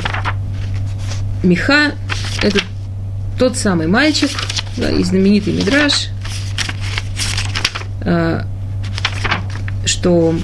Миха– 1.42 1.94
это 2.44 2.60
тот 3.40 3.58
самый 3.58 3.88
мальчик, 3.88 4.30
да, 4.78 4.92
и 4.92 5.04
знаменитый 5.04 5.54
Мидраш, 5.54 6.10
э, 8.02 8.44
что 9.86 10.36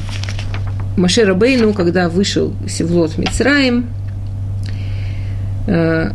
Машера 0.98 1.36
Бейну, 1.36 1.74
когда 1.74 2.10
вышел 2.10 2.56
Севлот 2.68 3.20
Мицраим, 3.20 3.86
э, 5.68 6.14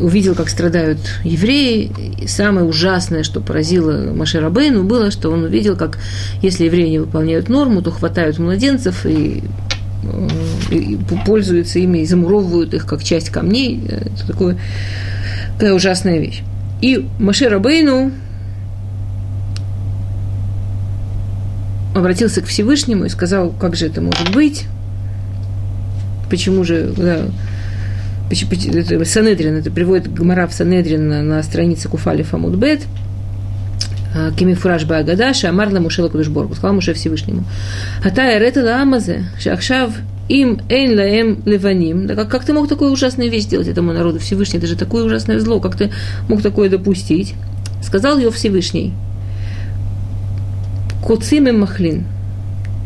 увидел, 0.00 0.34
как 0.34 0.48
страдают 0.48 0.98
евреи. 1.24 1.90
И 2.20 2.26
самое 2.26 2.66
ужасное, 2.66 3.22
что 3.22 3.40
поразило 3.40 4.12
Машера 4.14 4.50
Бейну, 4.50 4.84
было, 4.84 5.10
что 5.10 5.30
он 5.30 5.44
увидел, 5.44 5.76
как 5.76 5.98
если 6.42 6.64
евреи 6.64 6.88
не 6.88 6.98
выполняют 6.98 7.48
норму, 7.48 7.82
то 7.82 7.90
хватают 7.90 8.38
младенцев 8.38 9.06
и 9.06 9.42
и 10.70 10.98
пользуются 11.24 11.78
ими, 11.78 12.00
и 12.00 12.04
замуровывают 12.06 12.74
их 12.74 12.84
как 12.86 13.02
часть 13.02 13.30
камней. 13.30 13.82
Это 13.88 14.26
такое, 14.26 14.58
такая 15.54 15.72
ужасная 15.72 16.18
вещь. 16.18 16.42
И 16.82 17.08
Маше 17.18 17.48
Рабейну 17.48 18.12
обратился 21.94 22.42
к 22.42 22.46
Всевышнему 22.46 23.04
и 23.04 23.08
сказал, 23.08 23.50
как 23.50 23.76
же 23.76 23.86
это 23.86 24.00
может 24.00 24.32
быть, 24.34 24.66
почему 26.28 26.64
же, 26.64 26.92
да, 26.96 27.20
Санедрин, 28.30 29.56
это 29.56 29.70
приводит 29.70 30.12
Гмара 30.12 30.46
в 30.46 30.54
Санедрин 30.54 31.08
на, 31.08 31.22
на 31.22 31.42
странице 31.42 31.88
Куфали 31.88 32.22
Фамудбет, 32.22 32.82
а, 34.14 34.32
Кемифураж 34.32 34.84
Багадаши, 34.84 35.46
Амарла 35.46 35.80
Мушела 35.80 36.08
Кудышборгу, 36.08 36.54
сказал 36.54 36.74
Муше 36.74 36.94
Всевышнему. 36.94 37.44
Атая 38.02 38.38
Ретала 38.38 38.80
Амазе, 38.80 39.24
Шахшав 39.38 39.92
им 40.28 40.60
эйн 40.68 40.96
лаэм 40.96 41.42
леваним. 41.44 42.06
Да 42.06 42.14
как, 42.14 42.28
как 42.28 42.44
ты 42.44 42.52
мог 42.52 42.68
такую 42.68 42.90
ужасную 42.90 43.30
вещь 43.30 43.44
сделать 43.44 43.68
этому 43.68 43.92
народу 43.92 44.18
Всевышний? 44.20 44.58
Это 44.58 44.66
же 44.66 44.76
такое 44.76 45.04
ужасное 45.04 45.38
зло. 45.38 45.60
Как 45.60 45.76
ты 45.76 45.90
мог 46.28 46.42
такое 46.42 46.70
допустить? 46.70 47.34
Сказал 47.82 48.18
ее 48.18 48.30
Всевышний. 48.30 48.94
Куцим 51.02 51.48
и 51.48 51.52
махлин. 51.52 52.06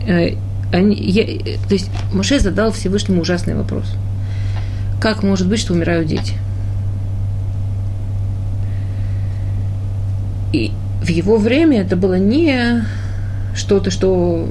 Э, 0.06 0.30
они, 0.72 0.96
я, 0.96 1.24
то 1.68 1.74
есть 1.74 1.90
Моше 2.12 2.40
задал 2.40 2.72
Всевышнему 2.72 3.20
ужасный 3.22 3.54
вопрос. 3.54 3.86
Как 5.00 5.22
может 5.22 5.48
быть, 5.48 5.60
что 5.60 5.74
умирают 5.74 6.08
дети? 6.08 6.34
И 10.52 10.72
в 11.02 11.08
его 11.08 11.36
время 11.36 11.82
это 11.82 11.96
было 11.96 12.18
не 12.18 12.84
что-то, 13.54 13.90
что 13.90 14.48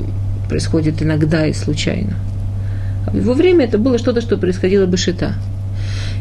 происходит 0.48 1.02
иногда 1.02 1.46
и 1.46 1.54
случайно. 1.54 2.16
А 3.06 3.12
в 3.12 3.16
его 3.16 3.34
время 3.34 3.66
это 3.66 3.78
было 3.78 3.98
что-то, 3.98 4.22
что 4.22 4.38
происходило 4.38 4.86
бы 4.86 4.98
шита. 4.98 5.34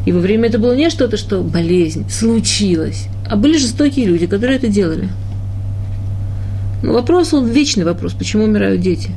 И 0.06 0.12
во 0.12 0.21
время 0.21 0.49
это 0.49 0.59
было 0.59 0.75
не 0.76 0.90
что-то, 0.90 1.16
что 1.16 1.42
болезнь 1.42 2.09
случилась, 2.09 3.09
а 3.28 3.37
были 3.37 3.59
жестокие 3.59 4.06
люди, 4.06 4.26
которые 4.26 4.56
это 4.56 4.68
делали. 4.68 5.09
Но 6.83 6.92
вопрос, 6.92 7.33
он 7.35 7.49
вечный 7.49 7.85
вопрос, 7.85 8.12
почему 8.12 8.45
умирают 8.45 8.80
дети. 8.80 9.11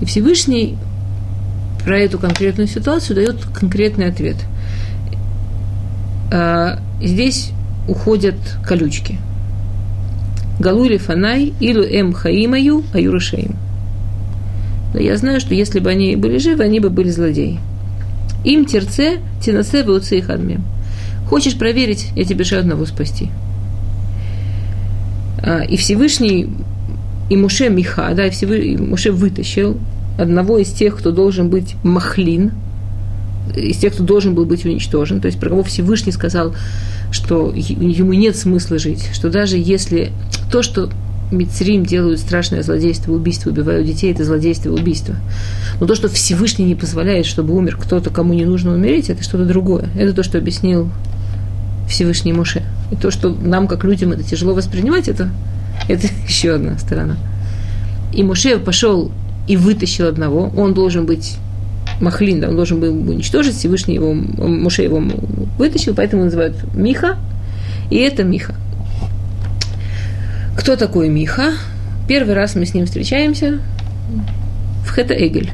И 0.00 0.06
Всевышний 0.06 0.78
про 1.86 2.00
эту 2.00 2.18
конкретную 2.18 2.66
ситуацию 2.66 3.14
дает 3.14 3.44
конкретный 3.44 4.08
ответ. 4.08 4.34
А, 6.32 6.80
здесь 7.00 7.52
уходят 7.86 8.34
колючки. 8.66 9.18
Галули 10.58 10.96
фанай 10.96 11.54
илу 11.60 11.84
эм 11.84 12.12
хаимаю 12.12 12.82
аюрашеим. 12.92 13.54
Да 14.94 15.00
я 15.00 15.16
знаю, 15.16 15.40
что 15.40 15.54
если 15.54 15.78
бы 15.78 15.88
они 15.88 16.16
были 16.16 16.38
живы, 16.38 16.64
они 16.64 16.80
бы 16.80 16.90
были 16.90 17.08
злодеи. 17.08 17.60
Им 18.42 18.64
терце, 18.64 19.18
тенасе, 19.40 19.82
веуце 19.82 20.18
их 20.18 20.28
адмем. 20.28 20.64
Хочешь 21.28 21.56
проверить, 21.56 22.08
я 22.16 22.24
тебе 22.24 22.42
же 22.42 22.56
одного 22.56 22.84
спасти. 22.86 23.30
А, 25.40 25.60
и 25.60 25.76
Всевышний, 25.76 26.48
и 27.30 27.36
Муше 27.36 27.68
Миха, 27.68 28.12
да, 28.12 28.26
и 28.26 28.30
Всевышний, 28.30 28.76
Муше 28.76 29.12
вытащил 29.12 29.78
одного 30.16 30.58
из 30.58 30.70
тех, 30.70 30.96
кто 30.96 31.10
должен 31.10 31.50
быть 31.50 31.74
махлин, 31.82 32.52
из 33.54 33.76
тех, 33.78 33.94
кто 33.94 34.02
должен 34.02 34.34
был 34.34 34.44
быть 34.44 34.64
уничтожен, 34.64 35.20
то 35.20 35.26
есть 35.26 35.38
про 35.38 35.50
кого 35.50 35.62
Всевышний 35.62 36.12
сказал, 36.12 36.54
что 37.12 37.52
ему 37.54 38.12
нет 38.12 38.36
смысла 38.36 38.78
жить, 38.78 39.08
что 39.12 39.30
даже 39.30 39.56
если 39.56 40.10
то, 40.50 40.62
что 40.62 40.90
Мицрим 41.30 41.84
делают 41.84 42.20
страшное 42.20 42.62
злодейство, 42.62 43.12
убийство, 43.12 43.50
убивают 43.50 43.86
детей, 43.86 44.12
это 44.12 44.24
злодейство, 44.24 44.70
убийство. 44.70 45.16
Но 45.80 45.86
то, 45.86 45.96
что 45.96 46.08
Всевышний 46.08 46.64
не 46.64 46.76
позволяет, 46.76 47.26
чтобы 47.26 47.54
умер 47.54 47.76
кто-то, 47.76 48.10
кому 48.10 48.32
не 48.32 48.44
нужно 48.44 48.74
умереть, 48.74 49.10
это 49.10 49.24
что-то 49.24 49.44
другое. 49.44 49.88
Это 49.96 50.12
то, 50.12 50.22
что 50.22 50.38
объяснил 50.38 50.88
Всевышний 51.88 52.32
Моше. 52.32 52.62
И 52.92 52.96
то, 52.96 53.10
что 53.10 53.30
нам, 53.30 53.66
как 53.66 53.82
людям, 53.82 54.12
это 54.12 54.22
тяжело 54.22 54.54
воспринимать, 54.54 55.08
это, 55.08 55.30
это 55.88 56.06
еще 56.28 56.52
одна 56.52 56.78
сторона. 56.78 57.16
И 58.12 58.22
Моше 58.22 58.58
пошел 58.58 59.10
и 59.46 59.56
вытащил 59.56 60.06
одного. 60.06 60.52
Он 60.56 60.74
должен 60.74 61.06
быть 61.06 61.36
Махлин, 62.00 62.40
да, 62.40 62.48
он 62.48 62.56
должен 62.56 62.80
был 62.80 62.92
уничтожить, 63.10 63.56
Всевышний 63.56 63.94
его, 63.94 64.12
Моше 64.12 64.82
его 64.82 65.02
вытащил, 65.58 65.94
поэтому 65.94 66.24
называют 66.24 66.56
Миха, 66.74 67.16
и 67.90 67.96
это 67.96 68.22
Миха. 68.24 68.54
Кто 70.58 70.76
такой 70.76 71.08
Миха? 71.08 71.52
Первый 72.08 72.34
раз 72.34 72.54
мы 72.54 72.66
с 72.66 72.74
ним 72.74 72.86
встречаемся 72.86 73.60
в 74.84 74.90
Хета 74.90 75.14
Эгель. 75.14 75.50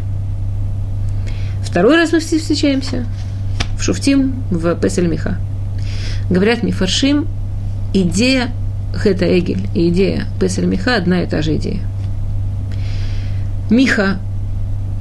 Второй 1.63 1.97
раз 1.97 2.13
мы 2.13 2.21
встречаемся 2.21 3.07
в 3.79 3.83
Шуфтим, 3.83 4.43
в 4.51 4.75
Песель 4.77 5.07
Миха. 5.07 5.39
Говорят 6.29 6.63
Мифаршим, 6.63 7.27
идея 7.95 8.51
Хета 8.95 9.27
Эгель 9.39 9.69
и 9.75 9.89
идея 9.89 10.27
Песель 10.41 10.67
Миха 10.67 10.97
одна 10.97 11.23
и 11.23 11.27
та 11.27 11.41
же 11.41 11.57
идея. 11.57 11.81
Миха 13.73 14.19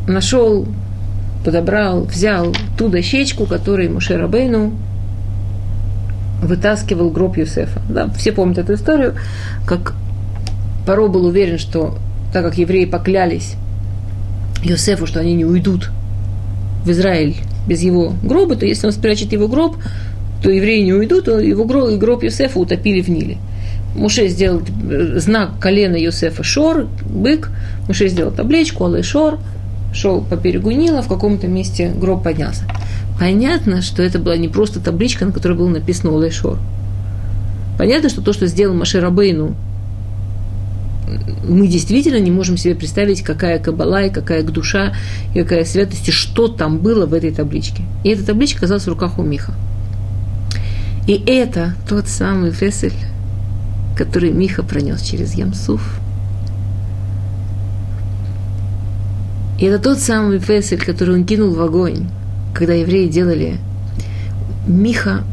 нашел, 0.08 0.66
подобрал, 1.44 2.06
взял 2.06 2.56
ту 2.78 2.88
дощечку, 2.88 3.46
которой 3.46 3.90
Муше 3.90 4.18
Рабейну 4.18 4.72
вытаскивал 6.42 7.10
гроб 7.10 7.36
Юсефа. 7.36 7.82
Да, 7.90 8.08
все 8.12 8.32
помнят 8.32 8.60
эту 8.60 8.76
историю, 8.76 9.16
как 9.68 9.94
Паро 10.86 11.08
был 11.08 11.26
уверен, 11.26 11.60
что 11.60 11.98
так 12.34 12.46
как 12.46 12.58
евреи 12.58 12.86
поклялись 12.86 13.56
Юсефу, 14.64 15.06
что 15.06 15.20
они 15.20 15.34
не 15.34 15.46
уйдут 15.46 15.92
в 16.86 16.90
Израиль 16.92 17.36
без 17.68 17.82
его 17.82 18.14
гроба, 18.24 18.56
то 18.56 18.66
если 18.66 18.88
он 18.88 18.94
спрячет 18.94 19.34
его 19.34 19.50
гроб, 19.50 19.76
то 20.42 20.50
евреи 20.50 20.82
не 20.82 20.94
уйдут, 20.94 21.26
то 21.26 21.40
его 21.40 21.66
гроб, 21.66 21.92
гроб 22.00 22.24
Юсефа 22.24 22.58
утопили 22.58 23.02
в 23.02 23.10
Ниле. 23.10 23.38
Муше 23.96 24.28
сделал 24.28 24.62
знак 25.18 25.60
колена 25.60 25.96
Юсефа 25.96 26.44
Шор, 26.44 26.88
бык. 27.06 27.50
Муше 27.88 28.08
сделал 28.08 28.32
табличку, 28.32 28.86
Алай 28.86 29.04
Шор, 29.04 29.40
шел 29.94 30.22
по 30.22 30.36
берегу 30.36 30.72
Нила, 30.72 31.02
в 31.02 31.08
каком-то 31.08 31.48
месте 31.48 31.90
гроб 31.90 32.24
поднялся. 32.24 32.64
Понятно, 33.20 33.82
что 33.82 34.02
это 34.02 34.20
была 34.20 34.38
не 34.38 34.48
просто 34.48 34.80
табличка, 34.80 35.26
на 35.26 35.32
которой 35.32 35.58
было 35.58 35.70
написано 35.70 36.12
Алай 36.14 36.32
Шор. 36.32 36.58
Понятно, 37.78 38.10
что 38.10 38.22
то, 38.22 38.34
что 38.34 38.48
сделал 38.48 38.76
Маше 38.76 39.00
Рабейну, 39.02 39.56
мы 41.48 41.68
действительно 41.68 42.20
не 42.20 42.32
можем 42.32 42.58
себе 42.58 42.76
представить, 42.76 43.22
какая 43.22 43.60
кабала, 43.60 44.04
и 44.04 44.10
какая 44.10 44.44
душа, 44.44 44.94
и 45.34 45.42
какая 45.42 45.66
святость, 45.66 46.08
и 46.08 46.12
что 46.12 46.48
там 46.48 46.78
было 46.78 47.06
в 47.06 47.14
этой 47.14 47.32
табличке. 47.32 47.84
И 48.04 48.10
эта 48.10 48.26
табличка 48.26 48.60
оказалась 48.60 48.84
в 48.84 48.90
руках 48.90 49.20
у 49.20 49.24
Миха. 49.24 49.54
И 51.08 51.14
это 51.26 51.74
тот 51.90 52.08
самый 52.08 52.52
Весель, 52.52 52.94
который 54.02 54.32
Миха 54.32 54.64
пронес 54.64 55.00
через 55.04 55.36
Ямсуф. 55.36 56.00
И 59.60 59.66
это 59.66 59.78
тот 59.78 60.00
самый 60.00 60.40
Фесель, 60.40 60.84
который 60.84 61.14
он 61.14 61.24
кинул 61.24 61.54
в 61.54 61.62
огонь, 61.62 62.08
когда 62.52 62.74
евреи 62.74 63.08
делали 63.08 63.60
Миха. 64.66 65.24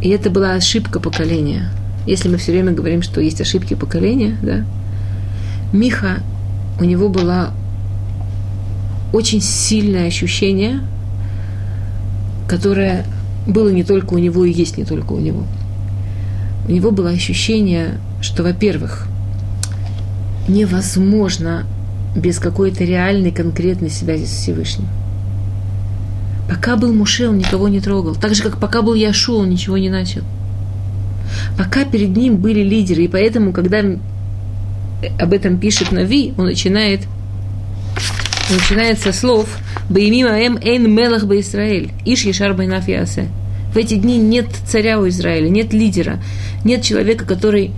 И 0.00 0.10
это 0.10 0.30
была 0.30 0.52
ошибка 0.52 1.00
поколения. 1.00 1.68
Если 2.06 2.28
мы 2.28 2.36
все 2.36 2.52
время 2.52 2.70
говорим, 2.70 3.02
что 3.02 3.20
есть 3.20 3.40
ошибки 3.40 3.74
поколения, 3.74 4.36
да, 4.40 4.64
Миха, 5.72 6.20
у 6.78 6.84
него 6.84 7.08
было 7.08 7.50
очень 9.12 9.40
сильное 9.40 10.06
ощущение, 10.06 10.78
которое 12.48 13.04
было 13.48 13.70
не 13.70 13.82
только 13.82 14.14
у 14.14 14.18
него 14.18 14.44
и 14.44 14.52
есть 14.52 14.78
не 14.78 14.84
только 14.84 15.12
у 15.12 15.18
него– 15.18 15.42
у 16.68 16.72
него 16.72 16.90
было 16.90 17.10
ощущение, 17.10 17.98
что, 18.20 18.42
во-первых, 18.42 19.06
невозможно 20.48 21.64
без 22.16 22.38
какой-то 22.38 22.84
реальной, 22.84 23.30
конкретной 23.30 23.90
связи 23.90 24.24
с 24.24 24.30
Всевышним. 24.30 24.88
Пока 26.48 26.76
был 26.76 26.92
Муше, 26.92 27.28
он 27.28 27.38
никого 27.38 27.68
не 27.68 27.80
трогал. 27.80 28.14
Так 28.14 28.34
же, 28.34 28.42
как 28.42 28.58
пока 28.58 28.82
был 28.82 28.94
Яшу, 28.94 29.36
он 29.38 29.50
ничего 29.50 29.78
не 29.78 29.90
начал. 29.90 30.22
Пока 31.58 31.84
перед 31.84 32.16
ним 32.16 32.36
были 32.36 32.60
лидеры, 32.60 33.04
и 33.04 33.08
поэтому, 33.08 33.52
когда 33.52 33.82
об 35.18 35.32
этом 35.32 35.58
пишет 35.58 35.92
Нави, 35.92 36.34
он 36.38 36.46
начинает, 36.46 37.00
начинает 38.50 39.00
со 39.00 39.12
слов 39.12 39.48
«Баимим 39.90 40.26
аэм 40.26 40.58
эйн 40.58 40.90
мелах 40.90 41.24
ба 41.24 41.36
иш 41.36 42.22
ешар 42.22 42.54
байнаф 42.54 42.88
ясе». 42.88 43.28
В 43.72 43.76
эти 43.76 43.94
дни 43.94 44.18
нет 44.18 44.46
царя 44.66 44.98
у 44.98 45.08
Израиля, 45.08 45.48
нет 45.48 45.72
лидера, 45.72 46.20
нет 46.64 46.82
человека, 46.82 47.24
который 47.24 47.72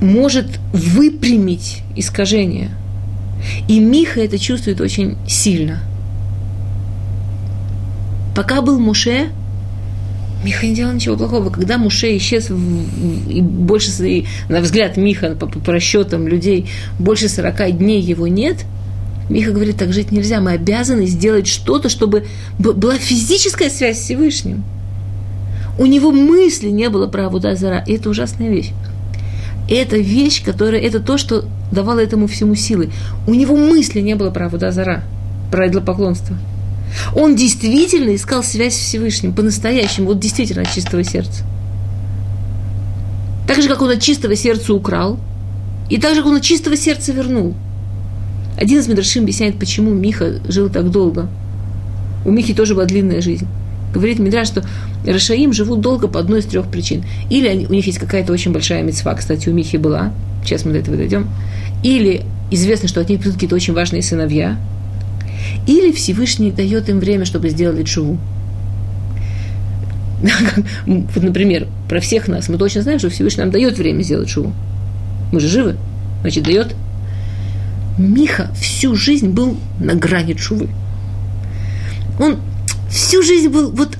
может 0.00 0.58
выпрямить 0.72 1.82
искажение. 1.96 2.70
И 3.68 3.80
Миха 3.80 4.20
это 4.20 4.38
чувствует 4.38 4.80
очень 4.80 5.16
сильно. 5.26 5.80
Пока 8.34 8.62
был 8.62 8.78
Муше, 8.78 9.28
Миха 10.44 10.66
не 10.66 10.74
делал 10.74 10.92
ничего 10.92 11.16
плохого. 11.16 11.50
Когда 11.50 11.76
Муше 11.76 12.16
исчез, 12.16 12.50
и 12.50 13.42
больше, 13.42 13.90
и, 14.08 14.26
на 14.48 14.60
взгляд 14.60 14.96
Миха, 14.96 15.34
по, 15.34 15.46
по 15.46 15.72
расчетам 15.72 16.26
людей, 16.26 16.66
больше 16.98 17.28
40 17.28 17.76
дней 17.76 18.00
его 18.00 18.26
нет, 18.26 18.64
Миха 19.30 19.52
говорит, 19.52 19.76
так 19.76 19.92
жить 19.92 20.10
нельзя, 20.10 20.40
мы 20.40 20.52
обязаны 20.52 21.06
сделать 21.06 21.46
что-то, 21.46 21.88
чтобы 21.88 22.26
была 22.58 22.98
физическая 22.98 23.70
связь 23.70 23.98
с 23.98 24.02
Всевышним. 24.02 24.64
У 25.78 25.86
него 25.86 26.10
мысли 26.10 26.68
не 26.68 26.88
было 26.88 27.06
про 27.06 27.26
Абудазара, 27.26 27.84
и 27.86 27.94
это 27.94 28.10
ужасная 28.10 28.48
вещь. 28.48 28.72
Это 29.68 29.96
вещь, 29.96 30.42
которая, 30.44 30.80
это 30.80 30.98
то, 30.98 31.16
что 31.16 31.44
давало 31.70 32.00
этому 32.00 32.26
всему 32.26 32.56
силы. 32.56 32.90
У 33.28 33.34
него 33.34 33.56
мысли 33.56 34.00
не 34.00 34.16
было 34.16 34.30
про 34.30 34.46
Абудазара, 34.46 35.04
про 35.52 35.68
идолопоклонство. 35.68 36.36
Он 37.14 37.36
действительно 37.36 38.16
искал 38.16 38.42
связь 38.42 38.74
с 38.74 38.78
Всевышним, 38.78 39.32
по-настоящему, 39.32 40.08
вот 40.08 40.18
действительно 40.18 40.62
от 40.62 40.72
чистого 40.72 41.04
сердца. 41.04 41.44
Так 43.46 43.62
же, 43.62 43.68
как 43.68 43.80
он 43.80 43.90
от 43.90 44.02
чистого 44.02 44.34
сердца 44.34 44.74
украл, 44.74 45.20
и 45.88 45.98
так 45.98 46.16
же, 46.16 46.22
как 46.22 46.30
он 46.30 46.38
от 46.38 46.42
чистого 46.42 46.76
сердца 46.76 47.12
вернул. 47.12 47.54
Один 48.60 48.80
из 48.80 48.88
Медрашим 48.88 49.22
объясняет, 49.22 49.58
почему 49.58 49.90
Миха 49.90 50.34
жил 50.46 50.68
так 50.68 50.90
долго. 50.90 51.28
У 52.26 52.30
Михи 52.30 52.52
тоже 52.52 52.74
была 52.74 52.84
длинная 52.84 53.22
жизнь. 53.22 53.46
Говорит 53.94 54.18
Мидраш, 54.18 54.48
что 54.48 54.62
Рашаим 55.06 55.54
живут 55.54 55.80
долго 55.80 56.08
по 56.08 56.20
одной 56.20 56.40
из 56.40 56.44
трех 56.44 56.70
причин. 56.70 57.02
Или 57.30 57.48
они, 57.48 57.66
у 57.66 57.72
них 57.72 57.86
есть 57.86 57.98
какая-то 57.98 58.32
очень 58.32 58.52
большая 58.52 58.82
мецва, 58.82 59.14
кстати, 59.14 59.48
у 59.48 59.54
Михи 59.54 59.78
была, 59.78 60.12
сейчас 60.44 60.66
мы 60.66 60.72
до 60.72 60.78
этого 60.78 60.96
дойдем. 60.96 61.28
Или 61.82 62.22
известно, 62.50 62.86
что 62.86 63.00
от 63.00 63.08
них 63.08 63.20
придут 63.20 63.34
какие-то 63.34 63.56
очень 63.56 63.72
важные 63.72 64.02
сыновья, 64.02 64.58
или 65.66 65.90
Всевышний 65.92 66.50
дает 66.50 66.88
им 66.90 67.00
время, 67.00 67.24
чтобы 67.24 67.48
сделать 67.48 67.88
шуву. 67.88 68.18
Вот, 70.86 71.22
например, 71.22 71.66
про 71.88 72.00
всех 72.00 72.28
нас 72.28 72.50
мы 72.50 72.58
точно 72.58 72.82
знаем, 72.82 72.98
что 72.98 73.08
Всевышний 73.08 73.42
нам 73.42 73.50
дает 73.50 73.78
время 73.78 74.02
сделать 74.02 74.28
шуву. 74.28 74.52
Мы 75.32 75.40
же 75.40 75.48
живы, 75.48 75.76
значит, 76.20 76.44
дает. 76.44 76.74
Миха 78.00 78.50
всю 78.54 78.94
жизнь 78.94 79.28
был 79.28 79.56
на 79.78 79.94
грани 79.94 80.36
шувы. 80.36 80.68
Он 82.18 82.38
всю 82.88 83.22
жизнь 83.22 83.48
был 83.48 83.70
вот, 83.70 83.96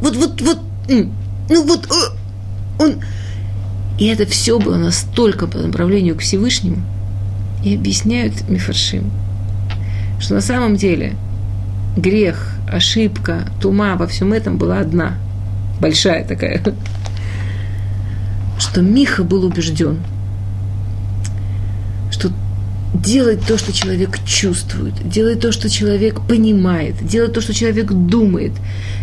вот, 0.00 0.16
вот, 0.16 0.40
вот, 0.40 0.58
ну 0.88 1.66
вот, 1.66 1.86
э, 1.86 2.82
он... 2.82 3.00
И 3.98 4.06
это 4.06 4.26
все 4.26 4.58
было 4.58 4.76
настолько 4.76 5.46
по 5.46 5.58
направлению 5.58 6.16
к 6.16 6.20
Всевышнему. 6.20 6.82
И 7.64 7.74
объясняют 7.74 8.48
Мифаршим– 8.48 9.10
что 10.24 10.34
на 10.34 10.40
самом 10.40 10.76
деле 10.76 11.16
грех, 11.96 12.54
ошибка, 12.66 13.46
тума 13.60 13.96
во 13.96 14.06
всем 14.06 14.32
этом 14.32 14.56
была 14.56 14.78
одна, 14.78 15.14
большая 15.80 16.24
такая, 16.24 16.62
что 18.58 18.80
Миха 18.80 19.22
был 19.22 19.44
убежден, 19.44 20.00
что 22.10 22.30
делать 22.94 23.40
то, 23.46 23.58
что 23.58 23.72
человек 23.72 24.18
чувствует, 24.24 24.94
делать 25.08 25.40
то, 25.40 25.52
что 25.52 25.68
человек 25.68 26.20
понимает, 26.26 26.94
делать 27.06 27.32
то, 27.32 27.40
что 27.40 27.52
человек 27.52 27.90
думает, 27.90 28.52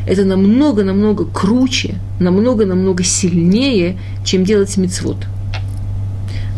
это 0.08 0.24
намного-намного 0.24 1.26
круче, 1.26 1.96
намного-намного 2.20 3.04
сильнее, 3.04 3.98
чем 4.24 4.44
делать 4.44 4.76
мицвод. 4.78 5.18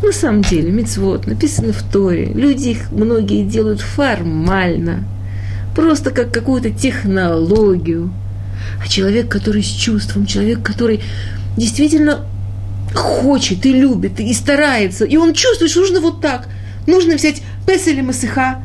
На 0.04 0.12
самом 0.12 0.42
деле, 0.42 0.70
мецвод 0.70 1.28
написано 1.28 1.74
в 1.74 1.82
Торе. 1.82 2.32
Люди 2.34 2.70
их 2.70 2.92
многие 2.92 3.44
делают 3.44 3.82
формально, 3.82 5.06
просто 5.76 6.12
как 6.12 6.32
какую-то 6.32 6.70
технологию. 6.70 8.14
А 8.84 8.88
человек, 8.88 9.30
который 9.30 9.64
с 9.64 9.68
чувством, 9.68 10.26
человек, 10.26 10.62
который 10.62 11.02
действительно 11.58 12.26
хочет 12.94 13.66
и 13.66 13.74
любит, 13.74 14.20
и 14.20 14.34
старается, 14.34 15.06
и 15.06 15.18
он 15.18 15.34
чувствует, 15.34 15.72
что 15.72 15.82
нужно 15.82 16.00
вот 16.00 16.22
так. 16.22 16.48
Нужно 16.88 17.16
взять 17.16 17.42
Песель 17.66 18.02
Масыха, 18.02 18.64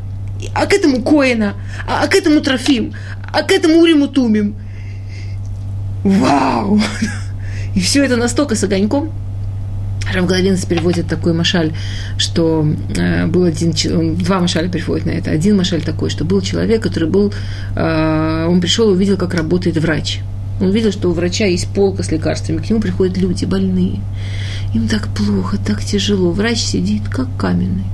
а 0.55 0.67
к 0.67 0.73
этому 0.73 1.03
Коина, 1.03 1.55
а, 1.87 2.03
а 2.03 2.07
к 2.09 2.15
этому 2.15 2.41
Трофим, 2.41 2.95
а 3.33 3.43
к 3.43 3.53
этому 3.53 3.81
Уриму 3.81 4.09
Тумим. 4.09 4.57
Вау! 6.05 6.81
И 7.75 7.81
все 7.81 8.05
это 8.05 8.17
настолько 8.17 8.55
с 8.55 8.65
огоньком– 8.65 9.13
Равгладинс 10.13 10.65
переводит 10.65 11.07
такой 11.07 11.33
машаль, 11.33 11.73
что 12.17 12.67
э, 12.97 13.27
был 13.27 13.45
один, 13.45 13.73
два 14.17 14.41
машаля 14.41 14.69
переводит 14.69 15.07
на 15.07 15.11
это. 15.11 15.31
Один 15.31 15.57
машаль 15.57 15.83
такой, 15.83 16.11
что 16.11 16.25
был 16.25 16.41
человек, 16.41 16.83
который 16.83 17.09
был, 17.09 17.33
э, 17.77 18.47
он 18.49 18.61
пришел 18.61 18.91
и 18.91 18.95
увидел, 18.95 19.17
как 19.17 19.35
работает 19.35 19.77
врач. 19.77 20.21
Он 20.61 20.69
увидел, 20.69 20.93
что 20.93 21.11
у 21.11 21.13
врача 21.13 21.45
есть 21.45 21.69
полка 21.69 22.03
с 22.03 22.11
лекарствами, 22.11 22.59
к 22.59 22.69
нему 22.69 22.81
приходят 22.81 23.17
люди 23.17 23.45
больные. 23.45 24.01
Им 24.75 24.89
так 24.89 25.09
плохо, 25.09 25.57
так 25.59 25.85
тяжело. 25.85 26.31
Врач 26.31 26.59
сидит, 26.59 27.09
как 27.09 27.29
каменный. 27.39 27.85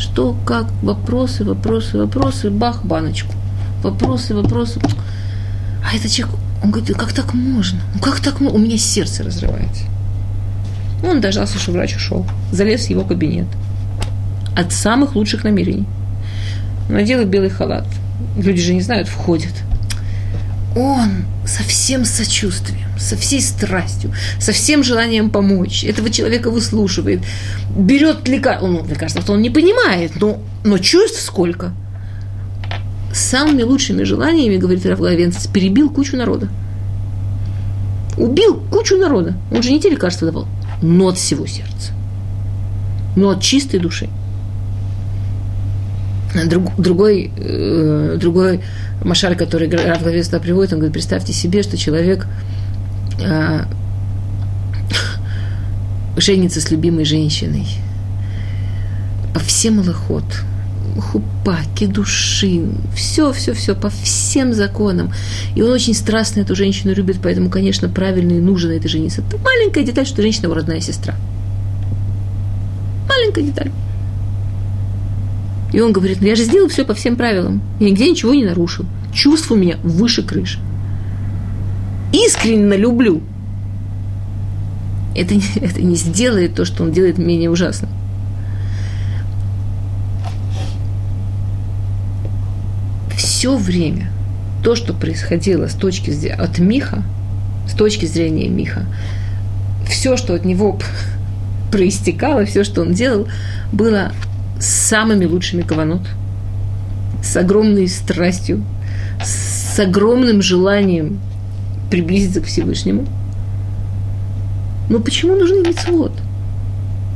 Что, 0.00 0.34
как, 0.46 0.72
вопросы, 0.82 1.44
вопросы, 1.44 1.98
вопросы, 1.98 2.50
бах, 2.50 2.84
баночку. 2.84 3.34
Вопросы, 3.82 4.34
вопросы. 4.34 4.80
А 5.84 5.94
этот 5.94 6.10
человек, 6.10 6.38
он 6.64 6.70
говорит, 6.70 6.96
как 6.96 7.12
так 7.12 7.34
можно? 7.34 7.78
Ну 7.94 8.00
как 8.00 8.20
так 8.20 8.40
можно? 8.40 8.58
У 8.58 8.62
меня 8.62 8.78
сердце 8.78 9.22
разрывается. 9.22 9.84
Он 11.04 11.20
дождался, 11.20 11.58
что 11.58 11.72
врач 11.72 11.96
ушел, 11.96 12.26
залез 12.50 12.86
в 12.86 12.90
его 12.90 13.04
кабинет. 13.04 13.46
От 14.56 14.72
самых 14.72 15.16
лучших 15.16 15.44
намерений. 15.44 15.86
Надел 16.88 17.24
белый 17.26 17.50
халат. 17.50 17.86
Люди 18.38 18.62
же 18.62 18.72
не 18.72 18.80
знают, 18.80 19.06
входят. 19.06 19.52
Он 20.76 21.24
со 21.44 21.62
всем 21.64 22.04
сочувствием, 22.04 22.88
со 22.98 23.16
всей 23.16 23.40
страстью, 23.40 24.12
со 24.38 24.52
всем 24.52 24.84
желанием 24.84 25.30
помочь, 25.30 25.84
этого 25.84 26.10
человека 26.10 26.50
выслушивает, 26.50 27.20
берет 27.76 28.28
лекарство, 28.28 28.68
ну, 28.68 28.86
лекарство 28.86 29.32
он 29.32 29.42
не 29.42 29.50
понимает, 29.50 30.12
но, 30.20 30.40
но 30.64 30.78
чувств 30.78 31.20
сколько. 31.20 31.72
Самыми 33.12 33.62
лучшими 33.62 34.04
желаниями, 34.04 34.56
говорит 34.56 34.86
Равловенцес, 34.86 35.48
перебил 35.48 35.90
кучу 35.90 36.16
народа. 36.16 36.48
Убил 38.16 38.62
кучу 38.70 38.96
народа. 38.96 39.34
Он 39.50 39.62
же 39.62 39.72
не 39.72 39.80
те 39.80 39.90
лекарства 39.90 40.30
давал 40.30 40.46
но 40.82 41.08
от 41.08 41.18
всего 41.18 41.46
сердца, 41.46 41.92
но 43.16 43.30
от 43.30 43.42
чистой 43.42 43.80
души. 43.80 44.08
Друг, 46.46 46.76
другой, 46.76 47.32
э, 47.36 48.16
другой 48.18 48.60
Машаль, 49.02 49.36
который 49.36 49.68
Раф 49.68 50.02
Гавец 50.02 50.26
туда 50.26 50.38
приводит, 50.38 50.72
он 50.72 50.78
говорит, 50.78 50.92
представьте 50.92 51.32
себе, 51.32 51.62
что 51.62 51.76
человек 51.76 52.26
э, 53.20 53.64
женится 56.16 56.60
с 56.60 56.70
любимой 56.70 57.04
женщиной. 57.04 57.66
По 59.34 59.40
всем 59.40 59.80
лохот, 59.80 60.24
хупа, 61.00 61.58
кедушин, 61.74 62.76
все, 62.94 63.32
все, 63.32 63.52
все, 63.52 63.74
по 63.74 63.90
всем 63.90 64.52
законам. 64.54 65.12
И 65.56 65.62
он 65.62 65.70
очень 65.70 65.94
страстно 65.94 66.40
эту 66.40 66.54
женщину 66.54 66.94
любит, 66.94 67.18
поэтому, 67.22 67.50
конечно, 67.50 67.88
правильно 67.88 68.32
и 68.32 68.40
нужно 68.40 68.72
это 68.72 68.88
жениться. 68.88 69.22
Это 69.26 69.36
маленькая 69.38 69.84
деталь, 69.84 70.06
что 70.06 70.22
женщина 70.22 70.44
его 70.44 70.54
родная 70.54 70.80
сестра. 70.80 71.14
Маленькая 73.08 73.42
деталь. 73.42 73.72
И 75.72 75.80
он 75.80 75.92
говорит, 75.92 76.18
ну 76.20 76.26
я 76.26 76.36
же 76.36 76.44
сделал 76.44 76.68
все 76.68 76.84
по 76.84 76.94
всем 76.94 77.16
правилам. 77.16 77.62
Я 77.78 77.90
нигде 77.90 78.10
ничего 78.10 78.34
не 78.34 78.44
нарушил. 78.44 78.84
Чувство 79.12 79.54
у 79.54 79.56
меня 79.56 79.76
выше 79.82 80.22
крыши. 80.22 80.58
Искренне 82.12 82.76
люблю. 82.76 83.22
Это, 85.14 85.34
это 85.60 85.80
не 85.82 85.96
сделает 85.96 86.54
то, 86.54 86.64
что 86.64 86.82
он 86.82 86.92
делает 86.92 87.18
менее 87.18 87.50
ужасным. 87.50 87.90
все 93.40 93.56
время 93.56 94.10
то, 94.62 94.76
что 94.76 94.92
происходило 94.92 95.66
с 95.66 95.72
точки 95.72 96.10
зрения, 96.10 96.34
от 96.34 96.58
Миха, 96.58 97.02
с 97.66 97.72
точки 97.72 98.04
зрения 98.04 98.48
Миха, 98.48 98.84
все, 99.88 100.18
что 100.18 100.34
от 100.34 100.44
него 100.44 100.78
проистекало, 101.72 102.44
все, 102.44 102.64
что 102.64 102.82
он 102.82 102.92
делал, 102.92 103.28
было 103.72 104.12
самыми 104.60 105.24
лучшими 105.24 105.62
каванот, 105.62 106.02
с 107.22 107.36
огромной 107.36 107.88
страстью, 107.88 108.64
с 109.22 109.78
огромным 109.78 110.42
желанием 110.42 111.20
приблизиться 111.90 112.40
к 112.40 112.44
Всевышнему. 112.44 113.06
Но 114.88 115.00
почему 115.00 115.34
нужен 115.34 115.62
мецвод? 115.62 116.12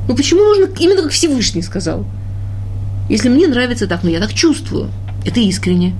Ну 0.08 0.14
почему 0.14 0.44
нужно 0.44 0.68
именно 0.78 1.02
как 1.02 1.12
Всевышний 1.12 1.62
сказал? 1.62 2.04
Если 3.08 3.28
мне 3.28 3.46
нравится 3.46 3.86
так, 3.86 4.02
но 4.02 4.10
я 4.10 4.20
так 4.20 4.32
чувствую, 4.32 4.90
это 5.24 5.40
искренне. 5.40 5.94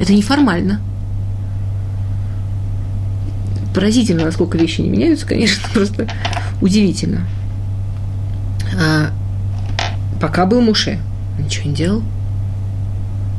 Это 0.00 0.12
неформально. 0.12 0.80
Поразительно, 3.74 4.24
насколько 4.24 4.58
вещи 4.58 4.80
не 4.80 4.88
меняются, 4.88 5.26
конечно, 5.26 5.68
просто 5.74 6.08
удивительно. 6.60 7.26
Пока 10.20 10.46
был 10.46 10.60
Муше, 10.60 10.98
он 11.38 11.44
ничего 11.44 11.68
не 11.68 11.74
делал. 11.74 12.02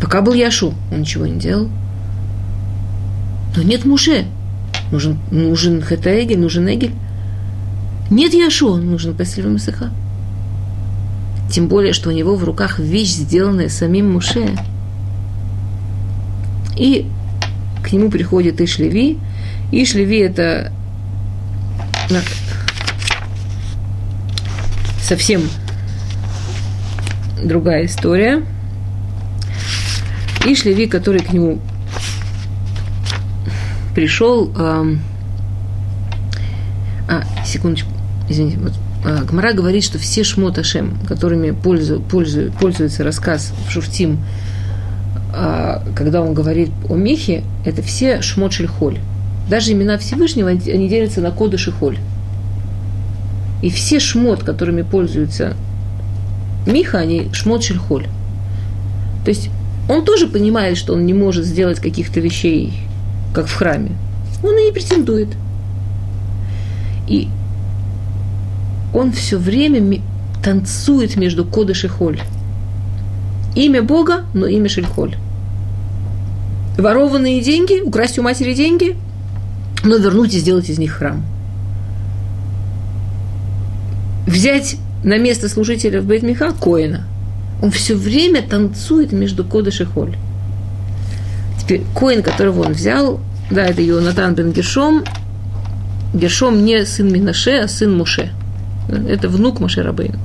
Пока 0.01 0.21
был 0.21 0.33
Яшу, 0.33 0.73
он 0.91 1.01
ничего 1.01 1.25
не 1.25 1.39
делал. 1.39 1.69
Но 3.55 3.63
нет 3.63 3.85
Муше, 3.85 4.25
Нужен, 4.91 5.19
нужен 5.31 5.81
Хетаэгель, 5.81 6.39
нужен 6.39 6.67
Эгель. 6.67 6.93
Нет 8.09 8.33
Яшуа, 8.33 8.77
нужен 8.77 9.15
Песель 9.15 9.47
Масыха. 9.47 9.91
Тем 11.51 11.67
более, 11.67 11.93
что 11.93 12.09
у 12.09 12.13
него 12.13 12.35
в 12.35 12.43
руках 12.43 12.79
вещь, 12.79 13.09
сделанная 13.09 13.69
самим 13.69 14.13
Муше. 14.13 14.55
И 16.77 17.05
к 17.83 17.91
нему 17.91 18.09
приходит 18.09 18.61
Ишлеви. 18.61 19.17
Ишлеви 19.71 20.19
это 20.19 20.71
совсем 25.01 25.41
другая 27.43 27.85
история. 27.85 28.43
Ишлеви, 30.45 30.87
который 30.87 31.21
к 31.21 31.31
нему 31.33 31.59
пришел... 33.93 34.51
Эм, 34.57 35.01
а, 37.09 37.23
секундочку, 37.45 37.89
извините, 38.29 38.57
вот 38.59 38.73
а, 39.05 39.23
Гмара 39.23 39.53
говорит, 39.53 39.83
что 39.83 39.97
все 39.97 40.23
шмот 40.23 40.57
Ашем, 40.57 40.97
которыми 41.07 41.51
пользу, 41.51 42.01
пользу, 42.01 42.51
пользуется 42.59 43.03
рассказ 43.03 43.53
в 43.67 43.71
Шуфтим, 43.71 44.19
а, 45.33 45.83
когда 45.95 46.21
он 46.21 46.33
говорит 46.33 46.69
о 46.89 46.95
Михе, 46.95 47.43
это 47.65 47.81
все 47.81 48.21
шмот 48.21 48.53
Шельхоль. 48.53 48.99
Даже 49.49 49.71
имена 49.71 49.97
Всевышнего, 49.97 50.49
они 50.49 50.89
делятся 50.89 51.21
на 51.21 51.31
коды 51.31 51.57
Шихоль. 51.57 51.97
И 53.61 53.69
все 53.69 53.99
шмот, 53.99 54.43
которыми 54.43 54.81
пользуются 54.81 55.55
Миха, 56.65 56.99
они 56.99 57.29
шмот 57.31 57.63
Шельхоль. 57.63 58.07
То 59.23 59.29
есть 59.29 59.49
он 59.89 60.03
тоже 60.03 60.27
понимает, 60.27 60.77
что 60.77 60.93
он 60.93 61.05
не 61.05 61.13
может 61.13 61.45
сделать 61.45 61.79
каких-то 61.79 62.19
вещей, 62.19 62.73
как 63.33 63.47
в 63.47 63.53
храме. 63.53 63.91
Он 64.43 64.57
и 64.57 64.65
не 64.65 64.71
претендует. 64.71 65.29
И 67.07 67.29
он 68.93 69.11
все 69.11 69.37
время 69.37 70.01
танцует 70.43 71.15
между 71.15 71.45
Кодыш 71.45 71.85
и 71.85 71.87
Холь. 71.87 72.19
Имя 73.55 73.81
Бога, 73.81 74.25
но 74.33 74.45
имя 74.45 74.69
Шельхоль. 74.69 75.15
Ворованные 76.77 77.41
деньги, 77.41 77.81
украсть 77.81 78.19
у 78.19 78.21
матери 78.21 78.53
деньги, 78.53 78.95
но 79.83 79.97
вернуть 79.97 80.33
и 80.33 80.39
сделать 80.39 80.69
из 80.69 80.77
них 80.77 80.93
храм. 80.93 81.23
Взять 84.27 84.77
на 85.03 85.17
место 85.17 85.49
служителя 85.49 86.01
в 86.01 86.05
Бейтмиха 86.05 86.51
Коина. 86.53 87.05
Он 87.61 87.71
все 87.71 87.95
время 87.95 88.41
танцует 88.41 89.11
между 89.11 89.43
Кодыш 89.43 89.81
и 89.81 89.85
Холь. 89.85 90.15
Теперь 91.59 91.81
Коин, 91.95 92.21
которого 92.23 92.65
он 92.65 92.73
взял, 92.73 93.19
да, 93.49 93.65
это 93.65 93.81
Йонатан 93.81 94.35
бен 94.35 94.51
Гершом. 94.51 95.03
Гершом 96.13 96.63
не 96.63 96.85
сын 96.85 97.11
Минаше, 97.11 97.59
а 97.59 97.67
сын 97.67 97.95
Муше– 97.95 98.31
это 99.09 99.29
внук 99.29 99.59
Машерабейну. 99.59 100.19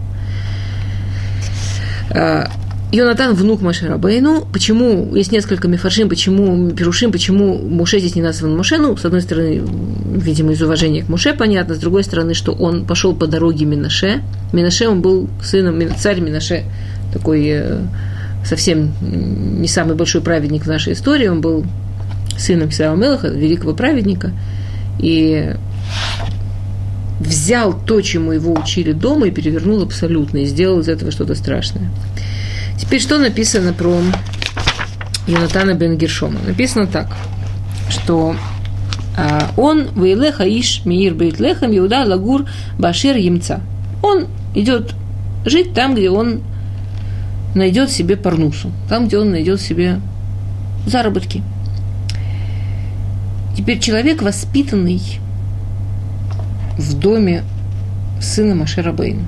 А, 2.10 2.50
Йонатан 2.92 3.34
внук 3.34 3.62
Машерабейну. 3.62 4.46
Почему, 4.52 5.16
есть 5.16 5.32
несколько 5.32 5.66
мифаршим, 5.66 6.10
почему 6.10 6.70
Перушим, 6.72 7.10
почему 7.10 7.56
Муше 7.56 7.98
здесь 7.98 8.14
не 8.16 8.20
назван 8.20 8.54
Муше. 8.54 8.76
Ну, 8.76 8.98
с 8.98 9.04
одной 9.06 9.22
стороны, 9.22 9.62
видимо, 10.14 10.52
из 10.52 10.60
уважения 10.60 11.02
к 11.02 11.08
Муше, 11.08 11.32
понятно. 11.32 11.74
С 11.74 11.78
другой 11.78 12.04
стороны, 12.04 12.34
что 12.34 12.52
он 12.52 12.84
пошел 12.84 13.14
по 13.14 13.26
дороге 13.26 13.64
Минаше. 13.64 14.22
Минаше, 14.52 14.88
он 14.88 15.00
был 15.00 15.30
сыном, 15.42 15.80
царь 15.96 16.20
Минаше, 16.20 16.64
такой 17.14 17.46
э, 17.48 17.80
совсем 18.44 18.92
не 19.00 19.68
самый 19.68 19.96
большой 19.96 20.20
праведник 20.20 20.64
в 20.64 20.68
нашей 20.68 20.92
истории. 20.92 21.28
Он 21.28 21.40
был 21.40 21.64
сыном 22.36 22.68
Кисава 22.68 22.94
Мелаха, 22.94 23.28
великого 23.28 23.72
праведника. 23.72 24.32
И 24.98 25.54
взял 27.26 27.72
то, 27.72 28.00
чему 28.00 28.32
его 28.32 28.52
учили 28.52 28.92
дома, 28.92 29.26
и 29.26 29.30
перевернул 29.30 29.82
абсолютно, 29.82 30.38
и 30.38 30.46
сделал 30.46 30.80
из 30.80 30.88
этого 30.88 31.10
что-то 31.10 31.34
страшное. 31.34 31.90
Теперь 32.78 33.00
что 33.00 33.18
написано 33.18 33.72
про 33.72 34.00
Йонатана 35.26 35.74
бен 35.74 35.96
Гершома? 35.96 36.40
Написано 36.46 36.86
так, 36.86 37.08
что 37.88 38.34
а, 39.16 39.50
он 39.56 39.88
Вейлеха 39.94 40.44
Иш 40.44 40.84
Миир 40.84 41.14
Бейтлехам 41.14 41.76
Иуда 41.76 42.04
Лагур 42.04 42.46
Башир 42.78 43.16
Емца. 43.16 43.60
Он 44.02 44.26
идет 44.54 44.94
жить 45.44 45.74
там, 45.74 45.94
где 45.94 46.10
он 46.10 46.40
найдет 47.54 47.90
себе 47.90 48.16
парнусу, 48.16 48.72
там, 48.88 49.06
где 49.06 49.18
он 49.18 49.30
найдет 49.30 49.60
себе 49.60 50.00
заработки. 50.86 51.42
Теперь 53.56 53.78
человек 53.78 54.22
воспитанный 54.22 55.00
в 56.78 56.98
доме 56.98 57.44
сына 58.20 58.54
Машера 58.54 58.92
Бейна. 58.92 59.24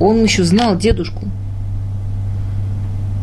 Он 0.00 0.22
еще 0.22 0.44
знал 0.44 0.76
дедушку. 0.76 1.24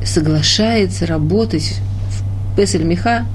Соглашается 0.03 1.05
работать 1.05 1.79
в 2.09 2.55
Песель 2.55 2.83
Миха, 2.83 3.25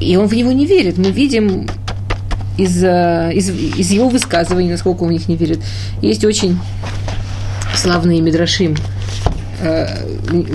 и 0.00 0.16
он 0.16 0.26
в 0.26 0.34
него 0.34 0.52
не 0.52 0.66
верит. 0.66 0.98
Мы 0.98 1.10
видим 1.10 1.68
из, 2.58 2.76
из, 2.82 3.50
из 3.50 3.90
его 3.90 4.08
высказываний, 4.08 4.70
насколько 4.70 5.02
он 5.02 5.10
в 5.10 5.12
них 5.12 5.28
не 5.28 5.36
верит. 5.36 5.60
Есть 6.00 6.24
очень 6.24 6.58
славные 7.74 8.20
Мидрашим. 8.20 8.74
Э, 9.60 9.86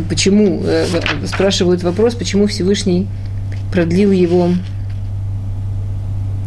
почему, 0.09 0.61
э, 0.65 0.85
спрашивают 1.25 1.81
вопрос, 1.83 2.15
почему 2.15 2.47
Всевышний 2.47 3.07
продлил 3.71 4.11
его 4.11 4.49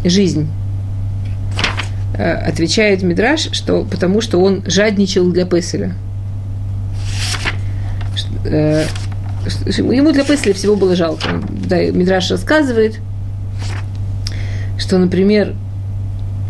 жизнь. 0.05 0.49
Э, 2.15 2.35
отвечает 2.35 3.03
Мидраш, 3.03 3.49
что 3.53 3.85
потому 3.85 4.21
что 4.21 4.39
он 4.39 4.63
жадничал 4.67 5.31
для 5.31 5.47
Песеля. 5.47 5.95
Э, 8.45 8.85
ему 9.67 10.13
для 10.13 10.25
Песеля 10.25 10.55
всего 10.55 10.77
было 10.77 10.97
жалко. 10.97 11.43
Да, 11.49 11.83
Мидраш 11.83 12.31
рассказывает, 12.31 12.99
что, 14.79 14.99
например, 14.99 15.55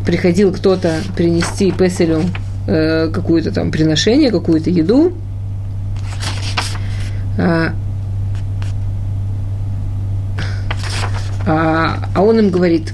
приходил 0.07 0.53
кто-то 0.53 1.01
принести 1.17 1.71
Песелю 1.73 2.23
э, 2.67 3.11
какое-то 3.13 3.53
там 3.53 3.71
приношение, 3.71 4.31
какую-то 4.31 4.71
еду, 4.71 5.13
а, 7.39 7.75
а, 11.47 12.09
а 12.15 12.23
он 12.23 12.39
им 12.39 12.51
говорит, 12.51 12.93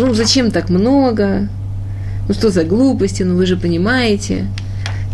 ну, 0.00 0.14
зачем 0.14 0.50
так 0.50 0.70
много? 0.70 1.48
Ну, 2.26 2.34
что 2.34 2.50
за 2.50 2.64
глупости? 2.64 3.22
Ну, 3.22 3.36
вы 3.36 3.44
же 3.44 3.56
понимаете. 3.58 4.46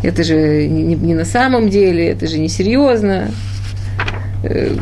Это 0.02 0.22
же 0.22 0.68
не, 0.68 0.94
не 0.94 1.14
на 1.14 1.24
самом 1.24 1.68
деле, 1.68 2.08
это 2.08 2.28
же 2.28 2.38
не 2.38 2.48
серьезно. 2.48 3.30
Э, 4.44 4.76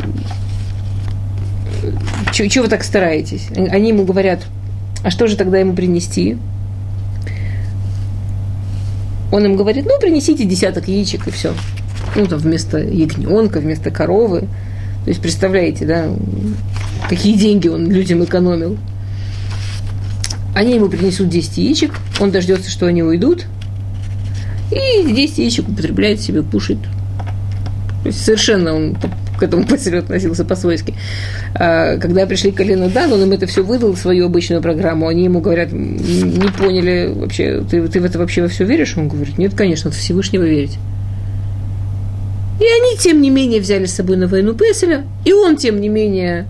Чего 2.31 2.65
вы 2.65 2.69
так 2.69 2.83
стараетесь? 2.83 3.47
Они 3.55 3.89
ему 3.89 4.05
говорят, 4.05 4.41
а 5.03 5.09
что 5.09 5.27
же 5.27 5.37
тогда 5.37 5.57
ему 5.57 5.73
принести? 5.73 6.37
Он 9.31 9.43
им 9.43 9.55
говорит, 9.55 9.85
ну, 9.87 9.99
принесите 9.99 10.45
десяток 10.45 10.87
яичек 10.87 11.27
и 11.27 11.31
все. 11.31 11.53
Ну, 12.15 12.27
там 12.27 12.37
вместо 12.37 12.77
ягненка, 12.77 13.59
вместо 13.59 13.89
коровы. 13.89 14.41
То 15.03 15.09
есть, 15.09 15.21
представляете, 15.21 15.85
да, 15.85 16.09
какие 17.09 17.35
деньги 17.35 17.67
он 17.67 17.89
людям 17.89 18.23
экономил. 18.23 18.77
Они 20.55 20.73
ему 20.73 20.87
принесут 20.87 21.27
10 21.27 21.57
яичек, 21.57 21.91
он 22.19 22.31
дождется, 22.31 22.71
что 22.71 22.85
они 22.85 23.03
уйдут, 23.03 23.45
и 24.71 25.13
10 25.13 25.37
яичек 25.37 25.67
употребляет 25.67 26.21
себе, 26.21 26.43
кушает. 26.43 26.79
То 28.03 28.07
есть 28.07 28.23
совершенно 28.23 28.73
он 28.73 28.97
к 29.37 29.43
этому 29.43 29.67
поселю 29.67 29.99
относился 29.99 30.45
по-свойски. 30.45 30.93
А, 31.55 31.97
когда 31.97 32.25
пришли 32.25 32.51
к 32.51 32.55
Колену 32.55 32.89
Дан, 32.89 33.11
он 33.11 33.23
им 33.23 33.33
это 33.33 33.47
все 33.47 33.63
выдал, 33.63 33.97
свою 33.97 34.27
обычную 34.27 34.61
программу. 34.61 35.09
Они 35.09 35.25
ему 35.25 35.41
говорят, 35.41 35.73
не 35.73 36.49
поняли 36.57 37.11
вообще, 37.13 37.61
ты, 37.69 37.85
ты 37.89 37.99
в 37.99 38.05
это 38.05 38.17
вообще 38.17 38.41
во 38.41 38.47
все 38.47 38.63
веришь? 38.63 38.95
Он 38.95 39.09
говорит, 39.09 39.37
нет, 39.37 39.55
конечно, 39.55 39.91
в 39.91 39.95
Всевышнего 39.95 40.43
верить. 40.43 40.77
И 42.61 42.63
они, 42.63 42.97
тем 42.97 43.21
не 43.21 43.29
менее, 43.29 43.59
взяли 43.59 43.85
с 43.85 43.93
собой 43.93 44.15
на 44.15 44.27
войну 44.27 44.53
Песеля, 44.53 45.03
и 45.25 45.33
он, 45.33 45.57
тем 45.57 45.81
не 45.81 45.89
менее, 45.89 46.47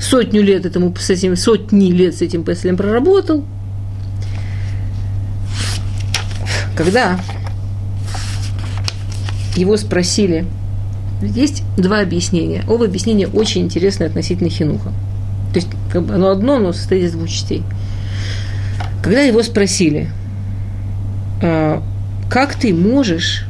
сотню 0.00 0.42
лет 0.42 0.66
этому, 0.66 0.94
с 0.96 1.10
этим, 1.10 1.36
сотни 1.36 1.90
лет 1.90 2.16
с 2.16 2.22
этим 2.22 2.44
Песелем 2.44 2.76
проработал. 2.76 3.44
Когда 6.76 7.20
его 9.56 9.76
спросили, 9.76 10.46
есть 11.22 11.62
два 11.76 12.00
объяснения. 12.00 12.64
Оба 12.68 12.86
объяснения 12.86 13.28
очень 13.28 13.62
интересны 13.62 14.04
относительно 14.04 14.50
Хинуха. 14.50 14.90
То 15.52 15.56
есть 15.56 15.68
как 15.90 16.04
бы 16.04 16.14
оно 16.14 16.30
одно, 16.30 16.58
но 16.58 16.72
состоит 16.72 17.04
из 17.04 17.12
двух 17.12 17.28
частей. 17.28 17.62
Когда 19.02 19.20
его 19.20 19.42
спросили, 19.42 20.08
«А, 21.42 21.82
как 22.30 22.54
ты 22.54 22.72
можешь 22.72 23.46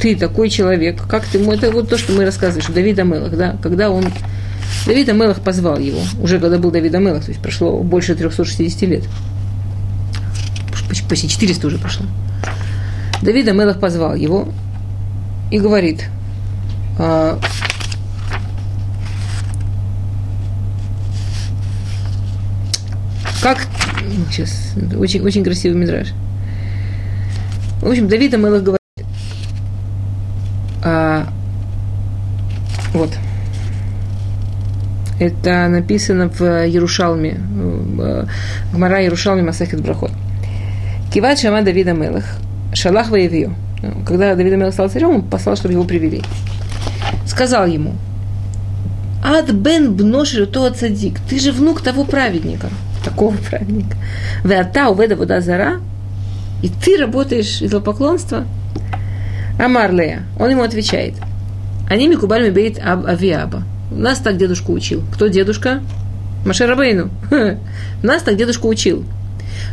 ты 0.00 0.16
такой 0.16 0.48
человек, 0.48 1.06
как 1.06 1.26
ты, 1.26 1.38
это 1.38 1.70
вот 1.70 1.88
то, 1.88 1.98
что 1.98 2.12
мы 2.12 2.24
рассказывали, 2.24 2.62
что 2.62 2.72
Давид 2.72 2.98
Амелах, 2.98 3.36
да, 3.36 3.56
когда 3.62 3.90
он 3.90 4.06
Давид 4.86 5.08
Амелах 5.08 5.40
позвал 5.40 5.78
его, 5.78 6.00
уже 6.22 6.40
когда 6.40 6.58
был 6.58 6.70
Давид 6.70 6.94
Амелах, 6.94 7.24
то 7.24 7.30
есть 7.30 7.42
прошло 7.42 7.82
больше 7.82 8.14
360 8.14 8.82
лет. 8.82 9.04
Почти 11.08 11.28
400 11.28 11.66
уже 11.66 11.78
прошло. 11.78 12.06
Давид 13.22 13.46
Амелах 13.48 13.78
позвал 13.78 14.14
его 14.14 14.48
и 15.50 15.58
говорит, 15.58 16.04
а, 16.98 17.38
как 23.42 23.58
сейчас 24.30 24.72
очень 24.96 25.20
очень 25.22 25.44
красивый 25.44 25.78
мидраж. 25.78 26.08
В 27.82 27.88
общем, 27.88 28.08
Давид 28.08 28.32
Амелах 28.34 28.62
говорит, 28.62 28.79
а, 30.82 31.26
вот. 32.92 33.10
Это 35.18 35.68
написано 35.68 36.30
в 36.30 36.66
Ярушалме, 36.66 37.34
в 37.34 38.26
Гмара 38.72 39.02
Ярушалме 39.02 39.42
Масахет 39.42 39.82
Брахот. 39.82 40.12
Киват 41.12 41.38
Шама 41.38 41.62
Давида 41.62 41.92
Мелах, 41.92 42.24
Шалах 42.72 43.10
Ваевью. 43.10 43.54
Когда 44.06 44.34
Давид 44.34 44.56
Мелах 44.56 44.72
стал 44.72 44.88
царем, 44.88 45.10
он 45.10 45.22
послал, 45.22 45.56
чтобы 45.56 45.74
его 45.74 45.84
привели. 45.84 46.22
Сказал 47.26 47.66
ему, 47.66 47.94
Ад 49.22 49.50
бен 49.50 49.94
бношер 49.94 50.46
то 50.46 50.70
цадик, 50.70 51.20
ты 51.28 51.38
же 51.38 51.52
внук 51.52 51.82
того 51.82 52.04
праведника, 52.04 52.68
такого 53.04 53.36
праведника. 53.36 53.96
Веата 54.44 54.88
уведа 54.88 55.16
вода 55.16 55.40
зара, 55.40 55.80
и 56.62 56.68
ты 56.68 56.96
работаешь 56.96 57.60
из 57.60 57.70
поклонства. 57.82 58.46
Амарлея, 59.60 60.24
он 60.38 60.50
ему 60.50 60.62
отвечает, 60.62 61.14
они 61.88 62.08
Микубаль 62.08 62.44
Мебейт 62.44 62.78
Аб 62.78 63.06
Авиаба. 63.06 63.64
Нас 63.90 64.18
так 64.18 64.36
дедушка 64.36 64.70
учил. 64.70 65.02
Кто 65.12 65.26
дедушка? 65.26 65.80
Машарабейну. 66.46 67.10
Нас 68.02 68.22
так 68.22 68.36
дедушка 68.36 68.66
учил. 68.66 69.04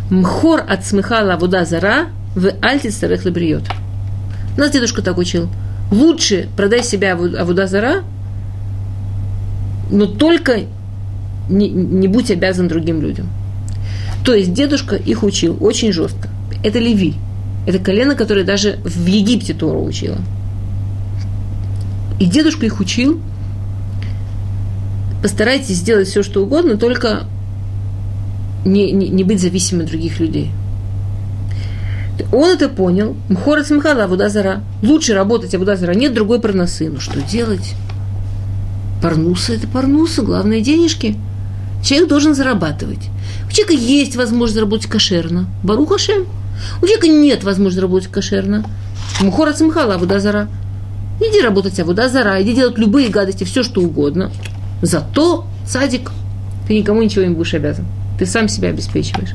Мхор 0.09 0.63
от 0.67 0.85
смыхала 0.85 1.37
вода 1.37 1.63
зара 1.63 2.07
в 2.35 2.51
альти 2.61 2.89
старых 2.89 3.23
лабриот. 3.23 3.63
Нас 4.57 4.71
дедушка 4.71 5.01
так 5.01 5.17
учил. 5.17 5.49
Лучше 5.91 6.49
продай 6.57 6.83
себя 6.83 7.15
вода 7.15 7.67
зара, 7.67 8.03
но 9.89 10.05
только 10.07 10.61
не, 11.47 11.69
не 11.69 12.07
будь 12.07 12.31
обязан 12.31 12.67
другим 12.67 13.01
людям. 13.01 13.29
То 14.25 14.33
есть 14.33 14.53
дедушка 14.53 14.95
их 14.95 15.23
учил 15.23 15.55
очень 15.61 15.93
жестко. 15.93 16.27
Это 16.63 16.79
Леви. 16.79 17.15
Это 17.67 17.79
колено, 17.79 18.15
которое 18.15 18.45
даже 18.45 18.79
в 18.85 19.05
Египте 19.05 19.53
Тору 19.53 19.83
учило. 19.83 20.17
И 22.17 22.25
дедушка 22.25 22.65
их 22.65 22.79
учил, 22.79 23.19
постарайтесь 25.21 25.75
сделать 25.75 26.07
все, 26.07 26.23
что 26.23 26.43
угодно, 26.43 26.77
только 26.77 27.27
не, 28.63 28.93
не, 28.93 29.09
не 29.09 29.23
быть 29.25 29.41
зависимым 29.41 29.83
от 29.83 29.91
других 29.91 30.19
людей. 30.21 30.49
Он 32.31 32.49
это 32.49 32.69
понял. 32.69 33.17
Мхора 33.27 33.63
смехала 33.63 34.05
Абудазара. 34.05 34.63
Лучше 34.81 35.13
работать 35.13 35.53
Абудазара. 35.53 35.91
Нет 35.91 36.13
другой 36.13 36.39
парносы. 36.39 36.89
Ну 36.89 36.99
что 37.01 37.21
делать? 37.21 37.75
Парнуса– 39.01 39.53
это 39.55 39.67
парнуса. 39.67 40.21
Главное– 40.23 40.61
денежки. 40.61 41.15
Человек 41.83 42.09
должен 42.09 42.33
зарабатывать. 42.33 43.09
У 43.47 43.51
человека 43.51 43.73
есть 43.73 44.15
возможность 44.15 44.55
заработать 44.55 44.89
кошерно. 44.89 45.47
Бару 45.63 45.85
Хашем. 45.85 46.25
У 46.81 46.85
человека 46.85 47.07
нет 47.07 47.43
возможности 47.43 47.79
заработать 47.79 48.11
кошерно. 48.11 48.63
Мухора 49.21 49.53
Цимхала 49.53 49.95
Абудазара. 49.95 50.47
Иди 51.19 51.41
работать 51.41 51.79
Абуда 51.79 52.09
Зара, 52.09 52.41
иди 52.41 52.53
делать 52.53 52.77
любые 52.77 53.09
гадости, 53.09 53.43
все 53.43 53.63
что 53.63 53.81
угодно. 53.81 54.31
Зато, 54.83 55.45
садик, 55.65 56.11
ты 56.67 56.77
никому 56.77 57.01
ничего 57.01 57.25
не 57.25 57.33
будешь 57.33 57.55
обязан. 57.55 57.85
Ты 58.19 58.25
сам 58.25 58.47
себя 58.47 58.69
обеспечиваешь. 58.69 59.33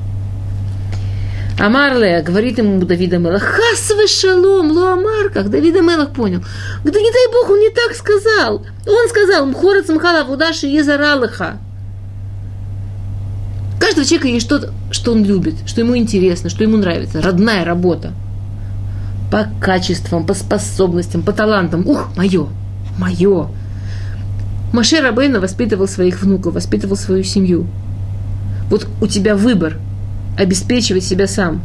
Амарлея 1.58 2.22
говорит 2.22 2.58
ему 2.58 2.80
Давида 2.84 3.18
Мелах, 3.18 3.42
хас 3.42 3.92
шалом, 4.08 4.70
луамар, 4.70 5.30
как 5.30 5.50
Давида 5.50 5.80
Мелах 5.80 6.12
понял. 6.12 6.40
Да 6.84 7.00
не 7.00 7.12
дай 7.12 7.32
Бог, 7.32 7.50
он 7.50 7.60
не 7.60 7.70
так 7.70 7.94
сказал. 7.94 8.64
Он 8.86 9.08
сказал, 9.08 9.46
мхорец 9.46 9.88
мхала 9.88 10.24
вудаши 10.24 10.66
езаралыха. 10.66 11.58
Каждого 13.92 14.08
человека 14.08 14.28
есть 14.28 14.46
что-то, 14.46 14.72
что 14.90 15.12
он 15.12 15.22
любит, 15.22 15.54
что 15.66 15.82
ему 15.82 15.94
интересно, 15.98 16.48
что 16.48 16.62
ему 16.62 16.78
нравится. 16.78 17.20
Родная 17.20 17.62
работа. 17.62 18.14
По 19.30 19.48
качествам, 19.60 20.24
по 20.24 20.32
способностям, 20.32 21.20
по 21.20 21.32
талантам. 21.32 21.86
Ух, 21.86 22.08
мое, 22.16 22.48
мое. 22.96 23.48
Маше 24.72 25.02
Рабейна 25.02 25.40
воспитывал 25.40 25.86
своих 25.88 26.22
внуков, 26.22 26.54
воспитывал 26.54 26.96
свою 26.96 27.22
семью. 27.22 27.66
Вот 28.70 28.88
у 29.02 29.06
тебя 29.06 29.36
выбор 29.36 29.76
обеспечивать 30.38 31.04
себя 31.04 31.26
сам 31.26 31.60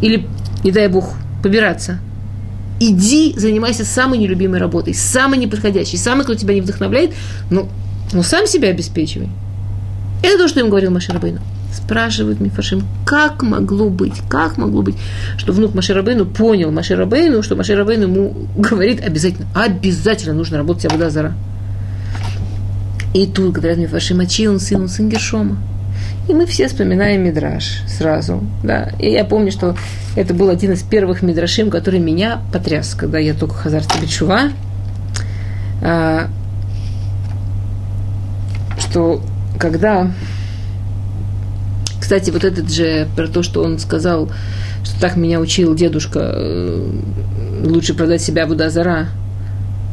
или, 0.00 0.26
не 0.64 0.72
дай 0.72 0.88
бог, 0.88 1.16
побираться. 1.42 1.98
Иди, 2.80 3.34
занимайся 3.36 3.84
самой 3.84 4.16
нелюбимой 4.16 4.58
работой, 4.58 4.94
самой 4.94 5.36
неподходящей, 5.36 5.98
самой, 5.98 6.24
кто 6.24 6.34
тебя 6.34 6.54
не 6.54 6.62
вдохновляет, 6.62 7.10
ну, 7.50 7.68
ну 8.14 8.22
сам 8.22 8.46
себя 8.46 8.70
обеспечивай. 8.70 9.28
Это 10.22 10.38
то, 10.38 10.48
что 10.48 10.60
им 10.60 10.70
говорил 10.70 10.90
Маше 10.92 11.12
Рабейну. 11.12 11.42
Спрашивают 11.72 12.40
Мифашим, 12.40 12.82
как 13.04 13.42
могло 13.42 13.88
быть, 13.90 14.22
как 14.28 14.56
могло 14.56 14.82
быть, 14.82 14.96
что 15.36 15.52
внук 15.52 15.74
Маширабейну 15.74 16.24
понял 16.26 16.70
Маширабейну, 16.70 17.42
что 17.42 17.56
Маширабейну 17.56 18.04
ему 18.04 18.48
говорит 18.56 19.04
обязательно, 19.04 19.46
обязательно 19.54 20.34
нужно 20.34 20.58
работать 20.58 20.86
Абудазара. 20.86 21.34
И 23.14 23.26
тут 23.26 23.52
говорят 23.52 23.78
мне, 23.78 23.86
Ваши 23.86 24.14
мочи, 24.14 24.46
он 24.48 24.60
сын, 24.60 24.82
он 24.82 24.88
сын 24.88 25.08
Гершома. 25.08 25.58
И 26.28 26.34
мы 26.34 26.44
все 26.44 26.68
вспоминаем 26.68 27.24
Мидраш 27.24 27.82
сразу. 27.86 28.44
Да. 28.62 28.90
И 28.98 29.10
я 29.10 29.24
помню, 29.24 29.50
что 29.50 29.76
это 30.14 30.34
был 30.34 30.50
один 30.50 30.72
из 30.72 30.82
первых 30.82 31.22
Мидрашим, 31.22 31.70
который 31.70 32.00
меня 32.00 32.42
потряс, 32.52 32.94
когда 32.94 33.18
я 33.18 33.32
только 33.32 33.54
Хазар 33.54 33.82
Бечува. 34.00 34.50
А, 35.80 36.28
что 38.78 39.22
когда... 39.58 40.10
Кстати, 42.08 42.30
вот 42.30 42.42
этот 42.42 42.72
же, 42.72 43.06
про 43.16 43.28
то, 43.28 43.42
что 43.42 43.62
он 43.62 43.78
сказал, 43.78 44.30
что 44.82 44.98
так 44.98 45.16
меня 45.16 45.40
учил 45.40 45.74
дедушка, 45.74 46.20
э, 46.22 46.90
лучше 47.66 47.92
продать 47.92 48.22
себя 48.22 48.46
в 48.46 48.50
Удазара, 48.50 49.08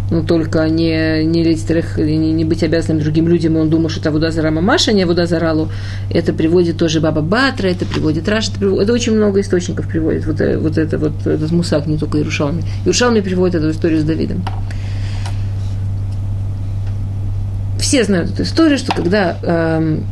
но 0.09 0.23
только 0.23 0.65
не, 0.69 1.25
не, 1.25 1.43
литерах, 1.43 1.97
не, 1.97 2.31
не 2.31 2.45
быть 2.45 2.63
обязанным 2.63 3.01
другим 3.01 3.27
людям, 3.27 3.57
и 3.57 3.59
он 3.59 3.69
думал, 3.69 3.89
что 3.89 3.99
это 3.99 4.11
Вудазара 4.11 4.49
Мамаша, 4.49 4.91
а 4.91 4.93
не 4.93 5.05
Вудазаралу. 5.05 5.69
Это 6.09 6.31
приводит 6.31 6.77
тоже 6.77 7.01
Баба 7.01 7.19
Батра, 7.19 7.67
это 7.67 7.85
приводит 7.85 8.29
Раш, 8.29 8.47
это, 8.47 8.59
приводит, 8.59 8.83
это 8.83 8.93
очень 8.93 9.13
много 9.13 9.41
источников 9.41 9.85
приводит, 9.85 10.25
вот, 10.25 10.39
э, 10.39 10.57
вот, 10.57 10.77
это, 10.77 10.97
вот 10.97 11.27
этот 11.27 11.51
Мусак, 11.51 11.85
не 11.85 11.97
только 11.97 12.17
Иерушалми. 12.19 12.63
Иерушалми 12.85 13.19
приводит 13.19 13.55
эту 13.55 13.71
историю 13.71 13.99
с 13.99 14.05
Давидом. 14.05 14.41
Все 17.77 18.05
знают 18.05 18.31
эту 18.31 18.43
историю, 18.43 18.77
что 18.77 18.95
когда 18.95 19.37
эм, 19.43 20.05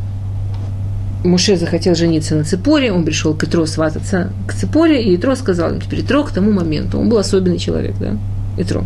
Муше 1.24 1.56
захотел 1.56 1.94
жениться 1.94 2.36
на 2.36 2.44
Цепоре, 2.44 2.92
он 2.92 3.04
пришел 3.04 3.34
к 3.34 3.44
Итро 3.44 3.66
свататься 3.66 4.30
к 4.46 4.52
Цепоре, 4.52 5.02
и 5.02 5.16
Итро 5.16 5.34
сказал, 5.34 5.76
теперь 5.80 6.02
Итро 6.02 6.22
к 6.22 6.30
тому 6.30 6.52
моменту, 6.52 6.98
он 6.98 7.08
был 7.08 7.18
особенный 7.18 7.58
человек, 7.58 7.94
да, 7.98 8.16
Итро 8.58 8.84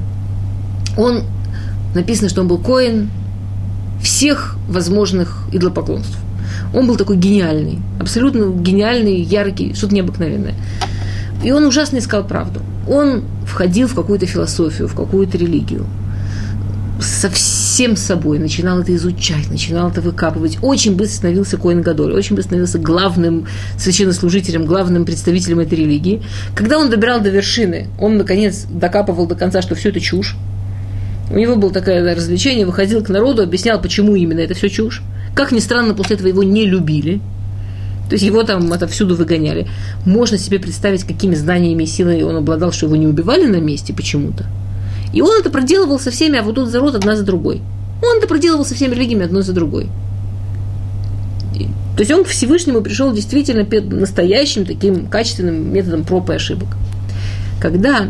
он, 0.98 1.22
написано, 1.94 2.28
что 2.28 2.42
он 2.42 2.48
был 2.48 2.58
коин 2.58 3.08
всех 4.02 4.56
возможных 4.68 5.44
идолопоклонств. 5.52 6.18
Он 6.74 6.86
был 6.86 6.96
такой 6.96 7.16
гениальный, 7.16 7.78
абсолютно 8.00 8.50
гениальный, 8.50 9.20
яркий, 9.20 9.74
что-то 9.74 9.94
необыкновенное. 9.94 10.54
И 11.42 11.52
он 11.52 11.64
ужасно 11.64 11.98
искал 11.98 12.24
правду. 12.24 12.60
Он 12.88 13.22
входил 13.46 13.86
в 13.86 13.94
какую-то 13.94 14.26
философию, 14.26 14.88
в 14.88 14.94
какую-то 14.94 15.38
религию. 15.38 15.86
Со 17.00 17.30
всем 17.30 17.96
собой 17.96 18.38
начинал 18.40 18.80
это 18.80 18.94
изучать, 18.96 19.50
начинал 19.50 19.90
это 19.90 20.00
выкапывать. 20.00 20.58
Очень 20.62 20.96
быстро 20.96 21.16
становился 21.16 21.56
Коин 21.56 21.80
Гадоль, 21.80 22.12
очень 22.12 22.34
быстро 22.34 22.48
становился 22.48 22.78
главным 22.78 23.46
священнослужителем, 23.76 24.66
главным 24.66 25.04
представителем 25.04 25.60
этой 25.60 25.78
религии. 25.78 26.22
Когда 26.56 26.78
он 26.78 26.90
добирал 26.90 27.20
до 27.20 27.30
вершины, 27.30 27.88
он, 28.00 28.16
наконец, 28.16 28.66
докапывал 28.68 29.26
до 29.26 29.36
конца, 29.36 29.62
что 29.62 29.76
все 29.76 29.90
это 29.90 30.00
чушь, 30.00 30.36
у 31.30 31.36
него 31.36 31.56
было 31.56 31.72
такое 31.72 32.14
развлечение, 32.14 32.66
выходил 32.66 33.04
к 33.04 33.10
народу, 33.10 33.42
объяснял, 33.42 33.80
почему 33.80 34.16
именно 34.16 34.40
это 34.40 34.54
все 34.54 34.68
чушь. 34.68 35.02
Как 35.34 35.52
ни 35.52 35.60
странно, 35.60 35.94
после 35.94 36.16
этого 36.16 36.28
его 36.28 36.42
не 36.42 36.66
любили. 36.66 37.20
То 38.08 38.14
есть 38.14 38.24
его 38.24 38.42
там 38.42 38.72
это 38.72 38.88
всюду 38.88 39.14
выгоняли. 39.14 39.68
Можно 40.06 40.38
себе 40.38 40.58
представить, 40.58 41.04
какими 41.04 41.34
знаниями 41.34 41.82
и 41.82 41.86
силой 41.86 42.22
он 42.22 42.36
обладал, 42.36 42.72
что 42.72 42.86
его 42.86 42.96
не 42.96 43.06
убивали 43.06 43.46
на 43.46 43.60
месте 43.60 43.92
почему-то. 43.92 44.46
И 45.12 45.22
он 45.22 45.40
это 45.40 45.50
проделывал 45.50 45.98
со 45.98 46.10
всеми, 46.10 46.38
а 46.38 46.42
вот 46.42 46.54
тут 46.54 46.68
за 46.68 46.80
рот 46.80 46.94
одна 46.94 47.16
за 47.16 47.22
другой. 47.22 47.62
Он 48.02 48.18
это 48.18 48.26
проделывал 48.26 48.64
со 48.64 48.74
всеми 48.74 48.94
религиями 48.94 49.24
одной 49.24 49.42
за 49.42 49.52
другой. 49.52 49.88
То 51.96 52.02
есть 52.02 52.12
он 52.12 52.24
к 52.24 52.28
Всевышнему 52.28 52.80
пришел 52.80 53.12
действительно 53.12 53.66
настоящим 53.96 54.64
таким 54.64 55.08
качественным 55.08 55.72
методом 55.72 56.04
проб 56.04 56.30
и 56.30 56.34
ошибок. 56.34 56.68
Когда 57.60 58.08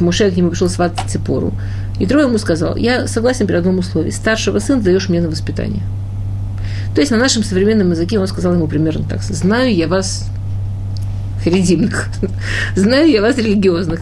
Муше 0.00 0.30
к 0.30 0.36
нему 0.36 0.50
пришел 0.50 0.68
сватать 0.68 1.10
Цепору. 1.10 1.54
И 1.98 2.06
Тро 2.06 2.20
ему 2.20 2.38
сказал, 2.38 2.76
я 2.76 3.06
согласен 3.06 3.46
при 3.46 3.54
одном 3.54 3.78
условии. 3.78 4.10
Старшего 4.10 4.58
сына 4.58 4.82
даешь 4.82 5.08
мне 5.08 5.20
на 5.20 5.28
воспитание. 5.28 5.82
То 6.94 7.00
есть 7.00 7.10
на 7.10 7.18
нашем 7.18 7.44
современном 7.44 7.90
языке 7.90 8.18
он 8.18 8.26
сказал 8.26 8.54
ему 8.54 8.66
примерно 8.66 9.04
так. 9.08 9.22
Знаю 9.22 9.74
я 9.74 9.86
вас 9.86 10.26
харидимных, 11.42 12.08
знаю 12.76 13.10
я 13.10 13.22
вас 13.22 13.36
религиозных. 13.38 14.00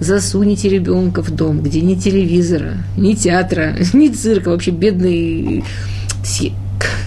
Засуните 0.00 0.68
ребенка 0.68 1.22
в 1.22 1.30
дом, 1.30 1.60
где 1.60 1.80
ни 1.80 1.94
телевизора, 1.96 2.74
ни 2.96 3.14
театра, 3.14 3.74
ни 3.92 4.08
цирка, 4.08 4.50
вообще 4.50 4.70
бедный 4.70 5.64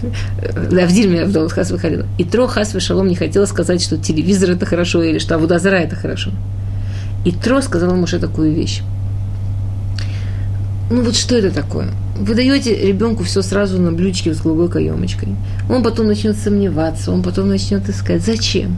да, 0.71 0.85
в 0.85 0.91
Дильме 0.91 1.23
Авдол 1.23 1.49
Хас 1.49 1.71
выходила. 1.71 2.05
И 2.17 2.23
Тро 2.23 2.47
Хас 2.47 2.75
Шалом 2.79 3.07
не 3.07 3.15
хотела 3.15 3.45
сказать, 3.45 3.81
что 3.81 3.97
телевизор 3.97 4.51
это 4.51 4.65
хорошо 4.65 5.03
или 5.03 5.19
что 5.19 5.35
Авудазара 5.35 5.75
это 5.75 5.95
хорошо. 5.95 6.31
И 7.23 7.31
Тро 7.31 7.61
сказал 7.61 7.95
Муше 7.95 8.19
такую 8.19 8.53
вещь. 8.53 8.81
Ну 10.89 11.03
вот 11.03 11.15
что 11.15 11.37
это 11.37 11.51
такое? 11.51 11.87
Вы 12.17 12.35
даете 12.35 12.75
ребенку 12.75 13.23
все 13.23 13.41
сразу 13.41 13.79
на 13.79 13.91
блюдечке 13.91 14.33
с 14.33 14.41
голубой 14.41 14.69
каемочкой. 14.69 15.29
Он 15.69 15.83
потом 15.83 16.07
начнет 16.07 16.35
сомневаться, 16.35 17.11
он 17.11 17.23
потом 17.23 17.47
начнет 17.47 17.87
искать. 17.87 18.21
Зачем? 18.21 18.77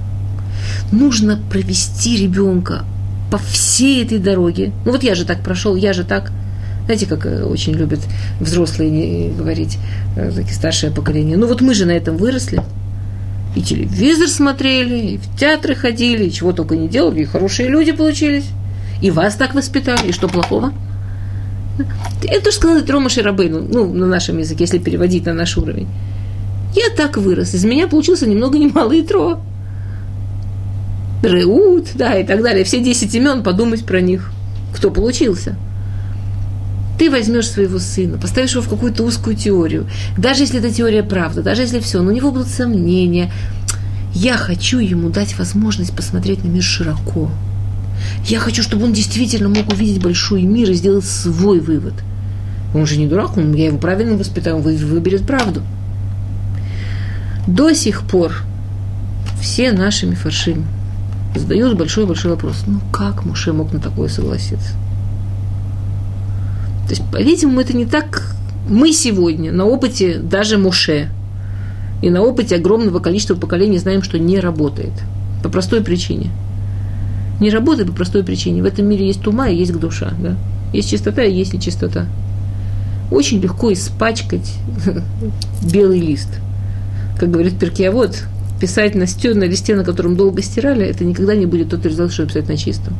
Нужно 0.91 1.39
провести 1.49 2.17
ребенка 2.17 2.85
по 3.31 3.37
всей 3.37 4.03
этой 4.03 4.19
дороге. 4.19 4.71
Ну 4.85 4.91
вот 4.91 5.03
я 5.03 5.15
же 5.15 5.25
так 5.25 5.41
прошел, 5.41 5.75
я 5.75 5.93
же 5.93 6.03
так. 6.03 6.31
Знаете, 6.85 7.05
как 7.05 7.25
э, 7.25 7.43
очень 7.43 7.73
любят 7.73 8.01
взрослые 8.39 9.31
говорить, 9.31 9.77
э, 10.15 10.31
такие 10.35 10.53
старшее 10.53 10.91
поколение. 10.91 11.37
Ну 11.37 11.47
вот 11.47 11.61
мы 11.61 11.73
же 11.73 11.85
на 11.85 11.91
этом 11.91 12.17
выросли. 12.17 12.61
И 13.55 13.61
телевизор 13.61 14.27
смотрели, 14.27 15.13
и 15.13 15.17
в 15.17 15.37
театры 15.37 15.75
ходили, 15.75 16.25
и 16.25 16.31
чего 16.31 16.53
только 16.53 16.75
не 16.75 16.87
делали, 16.87 17.21
и 17.21 17.25
хорошие 17.25 17.69
люди 17.69 17.91
получились. 17.91 18.45
И 19.01 19.11
вас 19.11 19.35
так 19.35 19.53
воспитали, 19.53 20.09
и 20.09 20.11
что 20.11 20.27
плохого? 20.27 20.73
Это 22.23 22.45
тоже 22.45 22.57
сказал 22.57 22.81
Рома 22.87 23.09
Ширабейну, 23.09 23.61
ну, 23.61 23.93
на 23.93 24.05
нашем 24.05 24.37
языке, 24.37 24.63
если 24.63 24.77
переводить 24.77 25.25
на 25.25 25.33
наш 25.33 25.57
уровень. 25.57 25.87
Я 26.75 26.95
так 26.95 27.17
вырос, 27.17 27.53
из 27.53 27.65
меня 27.65 27.87
получился 27.87 28.27
ни 28.27 28.35
много 28.35 28.57
ни 28.57 28.67
мало 28.67 28.91
и 28.93 29.01
Тро. 29.01 29.41
Реут, 31.23 31.89
да, 31.95 32.17
и 32.17 32.25
так 32.25 32.43
далее. 32.43 32.65
Все 32.65 32.83
десять 32.83 33.15
имен, 33.15 33.43
подумать 33.43 33.85
про 33.85 34.01
них. 34.01 34.31
Кто 34.75 34.91
получился? 34.91 35.55
Ты 36.99 37.09
возьмешь 37.09 37.49
своего 37.49 37.79
сына, 37.79 38.17
поставишь 38.17 38.51
его 38.51 38.61
в 38.61 38.69
какую-то 38.69 39.03
узкую 39.03 39.35
теорию. 39.35 39.87
Даже 40.17 40.43
если 40.43 40.59
эта 40.59 40.71
теория 40.71 41.01
правда, 41.01 41.41
даже 41.41 41.61
если 41.61 41.79
все, 41.79 42.01
но 42.01 42.11
у 42.11 42.13
него 42.13 42.31
будут 42.31 42.49
сомнения. 42.49 43.31
Я 44.13 44.37
хочу 44.37 44.79
ему 44.79 45.09
дать 45.09 45.37
возможность 45.39 45.95
посмотреть 45.95 46.43
на 46.43 46.49
мир 46.49 46.61
широко. 46.61 47.31
Я 48.25 48.39
хочу, 48.39 48.61
чтобы 48.61 48.85
он 48.85 48.93
действительно 48.93 49.49
мог 49.49 49.71
увидеть 49.71 50.03
большой 50.03 50.43
мир 50.43 50.69
и 50.69 50.75
сделать 50.75 51.05
свой 51.05 51.59
вывод. 51.59 51.93
Он 52.75 52.85
же 52.85 52.97
не 52.97 53.07
дурак, 53.07 53.37
он, 53.37 53.53
я 53.53 53.67
его 53.67 53.77
правильно 53.77 54.17
воспитаю, 54.17 54.57
он 54.57 54.61
выберет 54.61 55.25
правду. 55.25 55.63
До 57.47 57.73
сих 57.73 58.03
пор 58.03 58.33
все 59.41 59.71
наши 59.71 60.05
мифаршим 60.05 60.65
задают 61.35 61.77
большой-большой 61.77 62.31
вопрос. 62.31 62.63
Ну 62.67 62.79
как 62.91 63.25
Муше 63.25 63.53
мог 63.53 63.71
на 63.73 63.79
такое 63.79 64.09
согласиться? 64.09 64.73
То 66.85 66.89
есть, 66.89 67.03
по-видимому, 67.11 67.61
это 67.61 67.75
не 67.75 67.85
так 67.85 68.35
мы 68.67 68.93
сегодня 68.93 69.51
на 69.51 69.65
опыте 69.65 70.19
даже 70.19 70.57
Муше 70.57 71.09
и 72.01 72.09
на 72.09 72.21
опыте 72.21 72.55
огромного 72.55 72.99
количества 72.99 73.35
поколений 73.35 73.77
знаем, 73.77 74.03
что 74.03 74.19
не 74.19 74.39
работает. 74.39 74.93
По 75.41 75.49
простой 75.49 75.81
причине. 75.81 76.31
Не 77.39 77.49
работает 77.49 77.89
по 77.89 77.95
простой 77.95 78.23
причине. 78.23 78.61
В 78.61 78.65
этом 78.65 78.85
мире 78.85 79.07
есть 79.07 79.21
тума 79.21 79.49
и 79.49 79.55
есть 79.55 79.77
душа. 79.77 80.13
Да? 80.19 80.35
Есть 80.73 80.89
чистота 80.89 81.23
и 81.23 81.33
есть 81.33 81.53
нечистота. 81.53 82.07
Очень 83.11 83.41
легко 83.41 83.71
испачкать 83.71 84.53
белый 85.73 85.99
лист. 85.99 86.29
Как 87.19 87.29
говорит 87.29 87.59
Перкиавод, 87.59 88.23
писать 88.63 88.95
на, 88.95 89.07
стё, 89.07 89.35
на 89.35 89.43
листе, 89.43 89.75
на 89.75 89.83
котором 89.83 90.15
долго 90.15 90.41
стирали, 90.41 90.85
это 90.85 91.03
никогда 91.03 91.35
не 91.35 91.45
будет 91.45 91.71
тот 91.71 91.85
результат, 91.85 92.13
что 92.13 92.25
писать 92.25 92.47
на 92.47 92.55
чистом. 92.55 92.93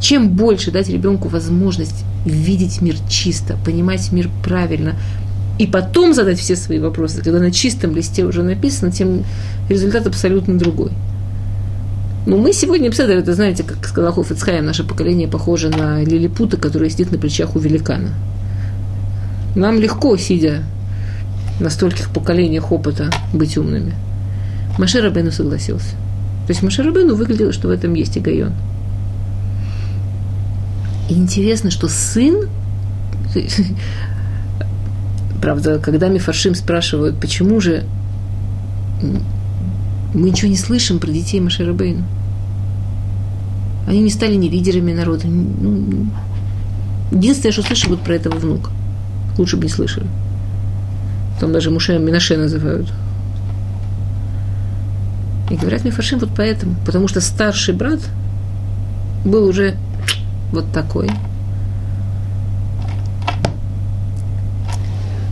Чем 0.00 0.28
больше 0.28 0.70
дать 0.70 0.88
ребенку 0.88 1.26
возможность 1.26 2.04
видеть 2.24 2.80
мир 2.80 2.94
чисто, 3.08 3.58
понимать 3.64 4.12
мир 4.12 4.30
правильно, 4.44 4.94
и 5.58 5.66
потом 5.66 6.14
задать 6.14 6.38
все 6.38 6.54
свои 6.54 6.78
вопросы, 6.78 7.24
когда 7.24 7.40
на 7.40 7.50
чистом 7.50 7.96
листе 7.96 8.24
уже 8.24 8.44
написано, 8.44 8.92
тем 8.92 9.24
результат 9.68 10.06
абсолютно 10.06 10.56
другой. 10.56 10.92
Но 12.24 12.36
мы 12.36 12.52
сегодня, 12.52 12.88
Пседер, 12.92 13.18
это 13.18 13.34
знаете, 13.34 13.64
как 13.64 13.84
сказал 13.84 14.12
Хофицхайм, 14.12 14.64
наше 14.64 14.84
поколение 14.84 15.26
похоже 15.26 15.70
на 15.70 16.04
лилипута, 16.04 16.56
который 16.56 16.88
сидит 16.88 17.10
на 17.10 17.18
плечах 17.18 17.56
у 17.56 17.58
великана. 17.58 18.10
Нам 19.56 19.80
легко, 19.80 20.16
сидя 20.16 20.62
на 21.58 21.68
стольких 21.68 22.10
поколениях 22.10 22.70
опыта, 22.70 23.10
быть 23.32 23.58
умными. 23.58 23.92
Машер 24.80 25.04
Рабену 25.04 25.30
согласился. 25.30 25.90
То 26.46 26.52
есть 26.52 26.62
Машер 26.62 26.86
Рабену 26.86 27.14
выглядело, 27.14 27.52
что 27.52 27.68
в 27.68 27.70
этом 27.70 27.92
есть 27.92 28.16
и. 28.16 28.50
И 31.10 31.12
интересно, 31.12 31.70
что 31.70 31.86
сын, 31.86 32.48
правда, 35.42 35.78
когда 35.78 36.08
Мифаршим 36.08 36.54
спрашивают, 36.54 37.20
почему 37.20 37.60
же 37.60 37.84
мы 40.14 40.30
ничего 40.30 40.48
не 40.48 40.56
слышим 40.56 40.98
про 40.98 41.10
детей 41.10 41.40
Машерабейну. 41.40 42.04
Они 43.86 44.00
не 44.00 44.10
стали 44.10 44.34
ни 44.34 44.48
лидерами 44.48 44.94
народа. 44.94 45.26
Ну, 45.26 46.06
единственное, 47.10 47.52
что 47.52 47.62
слышали, 47.62 47.90
вот 47.90 48.00
про 48.00 48.14
этого 48.14 48.36
внука. 48.36 48.70
Лучше 49.36 49.58
бы 49.58 49.64
не 49.64 49.68
слышали. 49.68 50.06
Там 51.38 51.52
даже 51.52 51.70
Муше 51.70 51.98
Минаше 51.98 52.38
называют. 52.38 52.90
И 55.50 55.56
говорят 55.56 55.84
Мифаршим 55.84 56.18
вот 56.18 56.30
поэтому. 56.36 56.76
Потому 56.86 57.08
что 57.08 57.20
старший 57.20 57.74
брат 57.74 58.00
был 59.24 59.46
уже 59.46 59.76
вот 60.52 60.72
такой. 60.72 61.10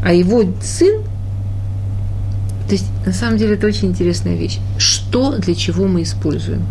А 0.05 0.12
его 0.12 0.45
сын, 0.62 1.03
то 2.66 2.73
есть 2.73 2.87
на 3.05 3.12
самом 3.12 3.39
деле 3.39 3.55
это 3.55 3.66
очень 3.66 3.89
интересная 3.89 4.37
вещь. 4.37 4.59
Что 4.79 5.37
для 5.39 5.55
чего 5.55 5.87
мы 5.87 6.03
используем? 6.03 6.62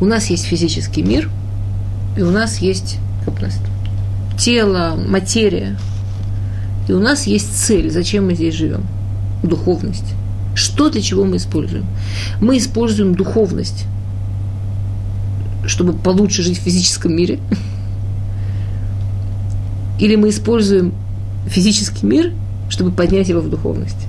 У 0.00 0.04
нас 0.04 0.26
есть 0.26 0.44
физический 0.44 1.02
мир, 1.02 1.28
и 2.16 2.22
у 2.22 2.30
нас 2.30 2.58
есть 2.58 2.98
как 3.24 3.38
у 3.38 3.42
нас, 3.42 3.58
тело, 4.38 4.96
материя, 4.96 5.76
и 6.88 6.92
у 6.92 6.98
нас 6.98 7.26
есть 7.26 7.56
цель, 7.56 7.90
зачем 7.90 8.26
мы 8.26 8.34
здесь 8.34 8.54
живем. 8.54 8.84
Духовность. 9.42 10.14
Что 10.54 10.90
для 10.90 11.00
чего 11.00 11.24
мы 11.24 11.36
используем? 11.36 11.86
Мы 12.40 12.58
используем 12.58 13.14
духовность 13.14 13.86
чтобы 15.66 15.92
получше 15.92 16.42
жить 16.42 16.58
в 16.58 16.62
физическом 16.62 17.14
мире? 17.14 17.38
Или 19.98 20.16
мы 20.16 20.30
используем 20.30 20.92
физический 21.46 22.06
мир, 22.06 22.32
чтобы 22.68 22.90
поднять 22.90 23.28
его 23.28 23.40
в 23.40 23.48
духовность? 23.48 24.08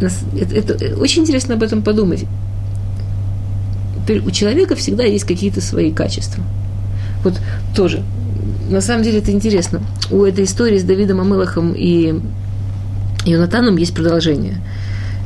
Это, 0.00 0.54
это, 0.54 1.00
очень 1.00 1.22
интересно 1.22 1.54
об 1.54 1.62
этом 1.62 1.82
подумать. 1.82 2.24
У 4.08 4.30
человека 4.30 4.76
всегда 4.76 5.04
есть 5.04 5.24
какие-то 5.24 5.60
свои 5.60 5.90
качества. 5.90 6.44
Вот 7.22 7.40
тоже. 7.74 8.02
На 8.68 8.82
самом 8.82 9.02
деле 9.02 9.18
это 9.18 9.32
интересно. 9.32 9.80
У 10.10 10.24
этой 10.24 10.44
истории 10.44 10.78
с 10.78 10.84
Давидом 10.84 11.20
Амелахом 11.20 11.72
и 11.74 12.20
Йонатаном 13.24 13.76
есть 13.76 13.94
продолжение– 13.94 14.56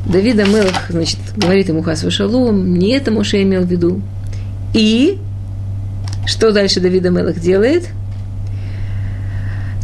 Давид 0.08 0.38
Амелах, 0.38 0.86
значит, 0.88 1.18
говорит 1.36 1.68
ему 1.68 1.82
Хас 1.82 2.04
Шалом, 2.08 2.74
не 2.74 2.92
это 2.92 3.10
Моше 3.10 3.42
имел 3.42 3.62
в 3.62 3.70
виду. 3.70 4.00
И 4.72 5.18
что 6.26 6.50
дальше 6.50 6.80
Давид 6.80 7.04
Амелах 7.04 7.38
делает? 7.38 7.88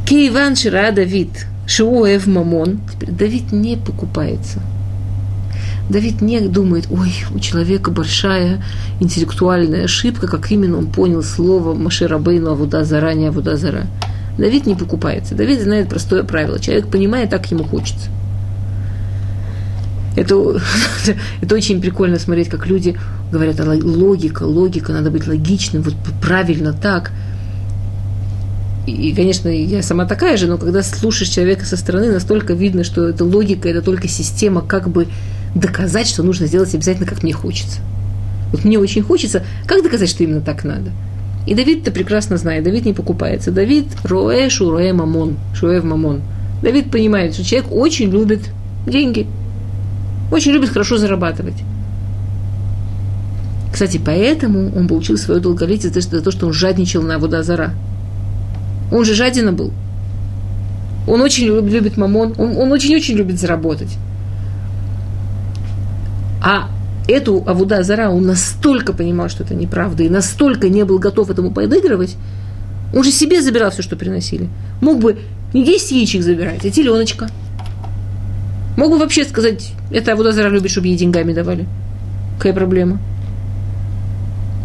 Кейван 0.07 0.57
Шира 0.57 0.93
Давид, 0.93 1.47
Шиуэв 1.67 2.27
Мамон. 2.27 2.81
Теперь 2.93 3.11
Давид 3.11 3.53
не 3.53 3.77
покупается. 3.77 4.61
Давид 5.91 6.23
не 6.23 6.41
думает, 6.41 6.87
ой, 6.91 7.13
у 7.35 7.39
человека 7.39 7.91
большая 7.91 8.65
интеллектуальная 9.01 9.85
ошибка, 9.85 10.27
как 10.27 10.51
именно 10.51 10.79
он 10.79 10.87
понял 10.87 11.23
слово 11.23 11.75
Маширабейну 11.75 12.53
Авуда 12.53 12.85
заранее 12.85 13.29
Авуда 13.29 13.59
зара. 13.59 13.87
Давид 14.39 14.67
не 14.67 14.75
покупается. 14.75 15.35
Давид 15.35 15.61
знает 15.61 15.89
простое 15.89 16.25
правило. 16.25 16.59
Человек 16.59 16.89
понимает, 16.89 17.31
так 17.31 17.51
ему 17.51 17.65
хочется. 17.65 18.11
Это, 20.17 20.61
это 21.41 21.55
очень 21.55 21.81
прикольно 21.81 22.19
смотреть, 22.19 22.49
как 22.49 22.67
люди 22.67 22.97
говорят, 23.33 23.59
а 23.61 23.65
логика, 23.65 24.45
логика, 24.45 24.93
надо 24.93 25.11
быть 25.11 25.27
логичным, 25.27 25.83
вот 25.83 25.95
правильно 26.21 26.73
так. 26.73 27.11
И, 28.87 29.15
конечно, 29.15 29.49
я 29.49 29.83
сама 29.83 30.05
такая 30.05 30.37
же, 30.37 30.47
но 30.47 30.59
когда 30.59 30.83
слушаешь 30.83 31.31
человека 31.31 31.65
со 31.65 31.77
стороны, 31.77 32.13
настолько 32.13 32.53
видно, 32.53 32.85
что 32.85 33.09
это 33.09 33.25
логика, 33.25 33.69
это 33.69 33.81
только 33.81 34.09
система, 34.09 34.61
как 34.61 34.89
бы 34.89 35.09
доказать, 35.55 36.07
что 36.07 36.23
нужно 36.23 36.47
сделать 36.47 36.75
обязательно, 36.75 37.07
как 37.07 37.23
мне 37.23 37.33
хочется. 37.33 37.81
Вот 38.53 38.65
мне 38.65 38.79
очень 38.79 39.03
хочется, 39.03 39.43
как 39.67 39.83
доказать, 39.83 40.11
что 40.11 40.23
именно 40.23 40.43
так 40.43 40.65
надо? 40.65 40.91
И 41.47 41.55
Давид 41.55 41.83
это 41.83 41.91
прекрасно 41.91 42.37
знает. 42.37 42.65
Давид 42.65 42.87
не 42.87 42.93
покупается. 42.93 43.51
Давид 43.51 43.87
роэ 44.05 44.49
шуроэ 44.49 44.93
мамон. 44.93 45.37
Шуэв 45.55 45.85
мамон. 45.85 46.23
Давид 46.63 46.91
понимает, 46.91 47.35
что 47.35 47.45
человек 47.45 47.71
очень 47.71 48.11
любит 48.11 48.49
деньги. 48.87 49.27
Очень 50.33 50.53
любит 50.53 50.71
хорошо 50.71 50.97
зарабатывать. 50.97 51.63
Кстати, 53.73 54.01
поэтому 54.03 54.73
он 54.75 54.89
получил 54.89 55.19
свое 55.19 55.41
долголетие 55.41 55.91
за 55.91 56.23
то, 56.23 56.31
что 56.31 56.47
он 56.47 56.53
жадничал 56.53 57.03
на 57.03 57.19
Водозара. 57.19 57.75
Он 58.91 59.05
же 59.05 59.15
жадина 59.15 59.53
был. 59.53 59.73
Он 61.07 61.21
очень 61.21 61.47
любит 61.47 61.97
мамон, 61.97 62.35
он 62.39 62.73
очень-очень 62.73 63.17
любит 63.17 63.39
заработать. 63.39 63.99
А 66.43 66.69
эту 67.09 67.43
Авуда 67.47 67.83
Зара 67.83 68.11
он 68.11 68.25
настолько 68.25 68.93
понимал, 68.93 69.29
что 69.29 69.45
это 69.45 69.55
неправда, 69.55 70.03
и 70.03 70.09
настолько 70.09 70.69
не 70.69 70.85
был 70.85 70.99
готов 70.99 71.31
этому 71.31 71.51
подыгрывать, 71.51 72.17
он 72.95 73.03
же 73.03 73.11
себе 73.11 73.43
забирал 73.43 73.71
все, 73.71 73.83
что 73.83 73.97
приносили. 73.97 74.49
Мог 74.81 75.01
бы 75.01 75.19
не 75.53 75.65
10 75.65 75.93
яичек 75.93 76.23
забирать, 76.23 76.65
а 76.65 76.71
теленочка. 76.71 77.29
Мог 78.77 78.91
бы 78.91 78.99
вообще 78.99 79.25
сказать, 79.25 79.73
это 79.91 80.13
Авуда 80.13 80.33
Зара 80.33 80.49
любит, 80.49 80.71
чтобы 80.71 80.89
ей 80.89 80.97
деньгами 80.97 81.33
давали. 81.33 81.67
Какая 82.39 82.53
проблема? 82.53 82.99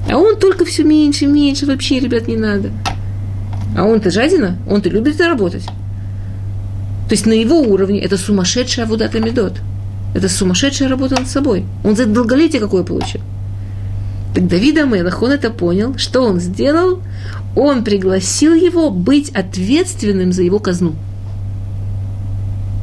А 0.10 0.18
он 0.18 0.38
только 0.38 0.66
все 0.66 0.84
меньше, 0.84 1.28
меньше, 1.28 1.66
вообще, 1.66 2.00
ребят, 2.00 2.28
не 2.28 2.36
надо. 2.36 2.72
А 3.78 3.84
он-то 3.84 4.10
жадина, 4.10 4.58
он-то 4.68 4.90
любит 4.90 5.18
заработать. 5.18 5.66
То 5.66 7.14
есть 7.14 7.26
на 7.26 7.34
его 7.34 7.60
уровне 7.60 8.00
это 8.00 8.18
сумасшедшая 8.18 8.86
Авудата 8.86 9.20
Медот. 9.20 9.54
Это 10.14 10.28
сумасшедшая 10.28 10.90
работа 10.90 11.16
над 11.16 11.28
собой. 11.28 11.66
Он 11.84 11.96
за 11.96 12.06
долголетие 12.06 12.60
какое 12.60 12.84
получил. 12.84 13.22
Так 14.34 14.48
Давид 14.48 14.78
Амелах, 14.78 15.22
он 15.22 15.32
это 15.32 15.50
понял. 15.50 15.98
Что 15.98 16.24
он 16.24 16.40
сделал? 16.40 17.02
Он 17.56 17.84
пригласил 17.84 18.54
его 18.54 18.90
быть 18.90 19.30
ответственным 19.32 20.32
за 20.32 20.44
его 20.44 20.60
казну. 20.60 20.96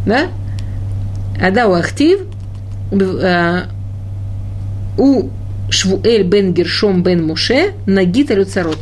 Да? 0.07 0.29
Адау 1.41 1.75
Ахтив 1.75 2.21
э, 2.93 3.63
у 4.99 5.29
Швуэль 5.69 6.25
бен 6.25 6.55
Гершом 6.55 7.03
бен 7.03 7.27
Муше 7.27 7.75
Нагит 7.87 8.31
Алюцарот. 8.31 8.79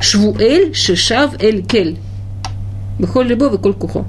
Швуэль 0.00 0.74
Шишав 0.74 1.42
Эль 1.42 1.64
Кель. 1.64 1.98
Бехоль 2.98 3.28
любовь 3.28 3.54
и 3.54 3.58
коль 3.58 3.74
кухо. 3.74 4.04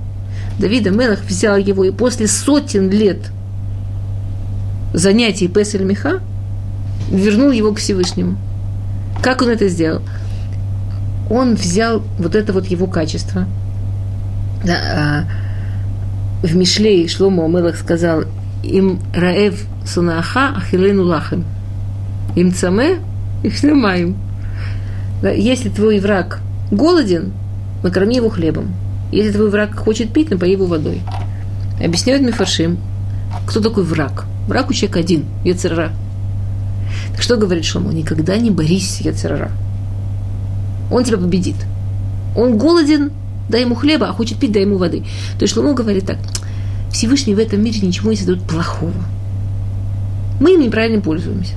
Давида 0.60 0.92
Мелах 0.92 1.22
взял 1.22 1.58
его 1.58 1.84
и 1.84 1.92
после 1.92 2.28
сотен 2.28 2.90
лет 2.90 3.32
занятий 4.94 5.48
Песель 5.48 5.84
Меха 5.84 6.22
вернул 7.10 7.52
его 7.52 7.74
к 7.74 7.80
Всевышнему. 7.80 8.38
Как 9.22 9.42
он 9.42 9.50
это 9.50 9.68
сделал? 9.68 10.02
Он 11.30 11.56
взял 11.56 12.04
вот 12.18 12.36
это 12.36 12.54
вот 12.54 12.68
его 12.68 12.88
качество. 12.88 13.46
Да, 14.64 15.26
а, 16.44 16.46
в 16.46 16.56
Мишлей 16.56 17.08
Шломо 17.08 17.48
Мелах 17.48 17.76
сказал, 17.76 18.24
им 18.64 19.00
раев 19.14 19.66
сунаха 19.86 20.56
ахилену 20.58 21.04
лахем. 21.04 21.46
Им 22.36 22.54
цаме 22.54 23.00
их 23.44 23.58
снимаем. 23.58 24.18
Если 25.22 25.70
твой 25.70 26.00
враг 26.00 26.40
голоден, 26.72 27.34
накорми 27.84 28.16
его 28.16 28.30
хлебом. 28.30 28.74
Если 29.12 29.32
твой 29.32 29.50
враг 29.50 29.76
хочет 29.76 30.12
пить, 30.12 30.30
напои 30.30 30.52
его 30.52 30.66
водой. 30.66 31.02
Объясняют 31.84 32.24
Мифаршим, 32.24 32.78
кто 33.48 33.62
такой 33.62 33.84
враг. 33.84 34.26
Враг 34.48 34.70
у 34.70 34.74
человека 34.74 35.00
один, 35.00 35.26
Яцерара. 35.44 35.92
Так 37.12 37.22
что 37.22 37.38
говорит 37.38 37.66
Шломо? 37.66 37.92
Никогда 37.94 38.38
не 38.38 38.52
борись 38.52 38.90
с 38.90 39.02
Яцерара. 39.02 39.52
Он 40.92 41.04
тебя 41.04 41.18
победит. 41.18 41.56
Он 42.36 42.58
голоден, 42.58 43.12
дай 43.50 43.62
ему 43.62 43.76
хлеба, 43.76 44.10
а 44.10 44.14
хочет 44.14 44.40
пить, 44.40 44.52
дай 44.52 44.64
ему 44.64 44.78
воды. 44.78 45.04
То 45.38 45.44
есть 45.44 45.54
Шломо 45.54 45.74
говорит 45.74 46.06
так, 46.06 46.18
Всевышний 46.92 47.36
в 47.36 47.40
этом 47.40 47.64
мире 47.64 47.80
ничего 47.82 48.12
не 48.12 48.18
создает 48.18 48.44
плохого. 48.44 48.94
Мы 50.40 50.54
им 50.54 50.62
неправильно 50.62 51.02
пользуемся. 51.02 51.54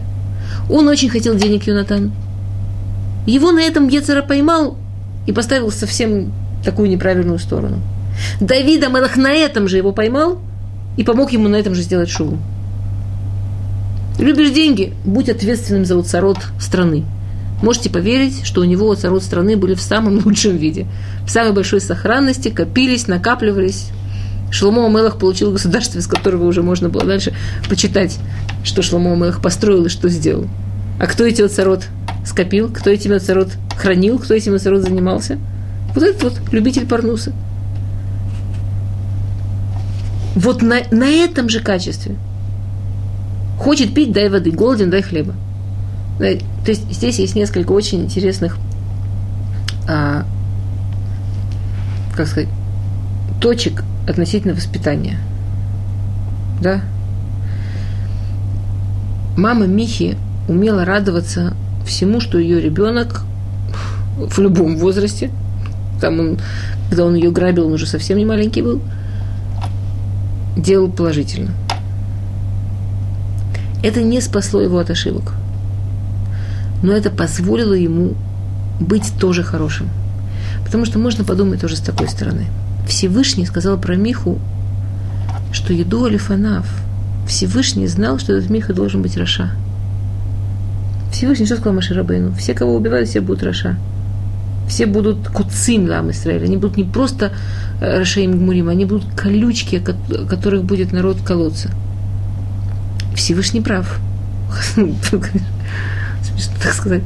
Он 0.71 0.89
очень 0.89 1.09
хотел 1.09 1.35
денег 1.35 1.67
Юнатан. 1.67 2.13
Его 3.27 3.53
на 3.53 3.61
этом 3.61 3.89
Ецера 3.89 4.23
поймал 4.23 4.77
и 5.27 5.33
поставил 5.33 5.71
совсем 5.71 6.33
такую 6.69 6.91
неправильную 6.91 7.39
сторону. 7.39 7.81
Давида 8.41 8.89
Мелах 8.89 9.17
на 9.17 9.33
этом 9.33 9.69
же 9.69 9.79
его 9.79 9.93
поймал 9.93 10.39
и 10.99 11.03
помог 11.03 11.33
ему 11.33 11.49
на 11.49 11.57
этом 11.57 11.75
же 11.75 11.81
сделать 11.81 12.11
шуву. 12.11 12.37
Любишь 14.19 14.51
деньги, 14.51 14.93
будь 15.07 15.31
ответственным 15.31 15.87
за 15.87 15.97
уцарот 15.97 16.37
страны. 16.61 17.05
Можете 17.63 17.89
поверить, 17.89 18.45
что 18.45 18.61
у 18.61 18.65
него 18.65 18.87
уцарот 18.87 19.23
страны 19.23 19.57
были 19.57 19.73
в 19.73 19.81
самом 19.81 20.19
лучшем 20.27 20.59
виде. 20.59 20.87
В 21.27 21.31
самой 21.31 21.53
большой 21.53 21.81
сохранности, 21.81 22.51
копились, 22.51 23.09
накапливались. 23.09 23.87
Шломо 24.51 24.91
Мелах 24.91 25.19
получил 25.19 25.53
государство, 25.53 25.99
из 26.01 26.07
которого 26.07 26.45
уже 26.45 26.63
можно 26.63 26.91
было 26.91 27.05
дальше 27.07 27.33
почитать, 27.71 28.19
что 28.63 28.83
Шломо 28.83 29.17
Мелах 29.17 29.41
построил 29.41 29.87
и 29.87 29.89
что 29.89 30.11
сделал. 30.11 30.47
А 31.01 31.07
кто 31.07 31.25
эти 31.25 31.41
оцарот 31.41 31.85
скопил, 32.27 32.69
кто 32.69 32.91
этим 32.91 33.15
оцарот 33.15 33.53
хранил, 33.79 34.19
кто 34.19 34.35
этим 34.35 34.55
оцарот 34.55 34.83
занимался– 34.83 35.39
вот 35.95 36.03
этот 36.03 36.23
вот 36.23 36.53
любитель 36.53 36.87
порнуса. 36.87 37.33
Вот 40.35 40.63
на, 40.63 40.77
на 40.91 41.09
этом 41.09 41.49
же 41.49 41.61
качестве. 41.61 42.15
Хочет 43.59 43.95
пить, 43.95 44.13
дай 44.13 44.29
воды. 44.29 44.51
Голоден, 44.51 44.91
дай 44.91 45.03
хлеба. 45.03 45.35
То 46.19 46.25
есть 46.67 46.91
здесь 46.93 47.19
есть 47.19 47.35
несколько 47.35 47.73
очень 47.73 48.03
интересных, 48.03 48.59
а, 49.89 50.25
как 52.15 52.27
сказать, 52.27 52.49
точек 53.41 53.85
относительно 54.07 54.55
воспитания. 54.55 55.19
Да? 56.61 56.83
Мама 59.37 59.67
Михи 59.67 60.17
умела 60.49 60.85
радоваться 60.85 61.55
всему, 61.87 62.21
что 62.21 62.39
ее 62.39 62.61
ребенок 62.61 63.23
в 64.17 64.39
любом 64.41 64.77
возрасте– 64.77 65.31
там 66.01 66.21
он, 66.21 66.39
когда 66.89 67.05
он 67.05 67.15
ее 67.15 67.31
грабил, 67.31 67.67
он 67.67 67.73
уже 67.73 67.87
совсем 67.87 68.19
не 68.19 68.25
маленький 68.25 68.63
был, 68.63 68.81
делал 70.57 70.91
положительно. 70.91 71.51
Это 73.83 74.03
не 74.03 74.21
спасло 74.21 74.61
его 74.61 74.79
от 74.79 74.91
ошибок. 74.91 75.35
Но 76.83 76.93
это 76.93 77.11
позволило 77.11 77.75
ему 77.75 78.15
быть 78.81 79.13
тоже 79.19 79.43
хорошим. 79.43 79.89
Потому 80.65 80.85
что 80.85 80.99
можно 80.99 81.25
подумать 81.25 81.61
тоже 81.61 81.77
с 81.77 81.81
такой 81.81 82.09
стороны. 82.09 82.47
Всевышний 82.87 83.47
сказал 83.47 83.79
про 83.79 83.97
Миху, 83.97 84.39
что 85.53 85.73
ידוע 85.73 86.05
לפניו. 86.05 86.67
Всевышний 87.27 87.87
знал, 87.87 88.19
что 88.19 88.33
этот 88.33 88.51
Миха 88.51 88.73
должен 88.73 89.03
быть 89.03 89.17
רשע. 89.17 89.51
Всевышний 91.13 91.47
что 91.47 91.57
сказал 91.57 91.75
Моше 91.75 91.97
Рабейну? 91.97 92.33
Все, 92.33 92.55
кого 92.55 92.75
убивают, 92.75 93.09
все 93.09 93.21
будут 93.21 93.43
רשע 93.43 93.77
все 94.69 94.87
будут 94.87 95.29
קוצים 95.29 95.89
לעם 95.89 96.11
Израиля. 96.11 96.45
Они 96.45 96.57
будут 96.57 96.77
не 96.77 96.85
просто 96.85 97.33
э, 97.81 97.99
רשעים 97.99 98.33
גמורים, 98.33 98.69
они 98.69 98.85
будут 98.85 99.07
колючки, 99.17 99.77
от 99.77 100.29
которых 100.29 100.65
будет 100.65 100.93
народ 100.93 101.19
колоться. 101.23 101.71
Всевышний 103.15 103.61
прав. 103.61 103.99
Смешно 104.75 106.55
так 106.63 106.73
сказать. 106.73 107.03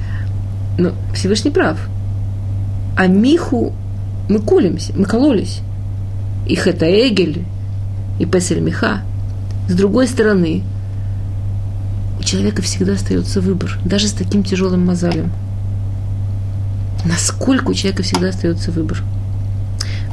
Но 0.79 0.93
Всевышний 1.15 1.51
прав. 1.51 1.79
А 2.97 3.07
Миху 3.07 3.73
мы 4.29 4.41
колемся, 4.41 4.93
мы 4.97 5.05
кололись. 5.05 5.61
И 6.47 6.55
это 6.55 6.87
Эгель, 6.87 7.45
и 8.19 8.27
Песель 8.27 8.61
Миха. 8.61 9.03
С 9.69 9.75
другой 9.75 10.09
стороны, 10.09 10.63
у 12.19 12.23
человека 12.25 12.63
всегда 12.63 12.95
остается 12.95 13.41
выбор, 13.41 13.79
даже 13.85 14.09
с 14.09 14.13
таким 14.13 14.43
тяжелым 14.43 14.85
мозалем– 14.85 15.31
насколько 17.05 17.71
у 17.71 17.75
человека 17.75 18.03
всегда 18.03 18.29
остается 18.29 18.71
выбор. 18.71 19.03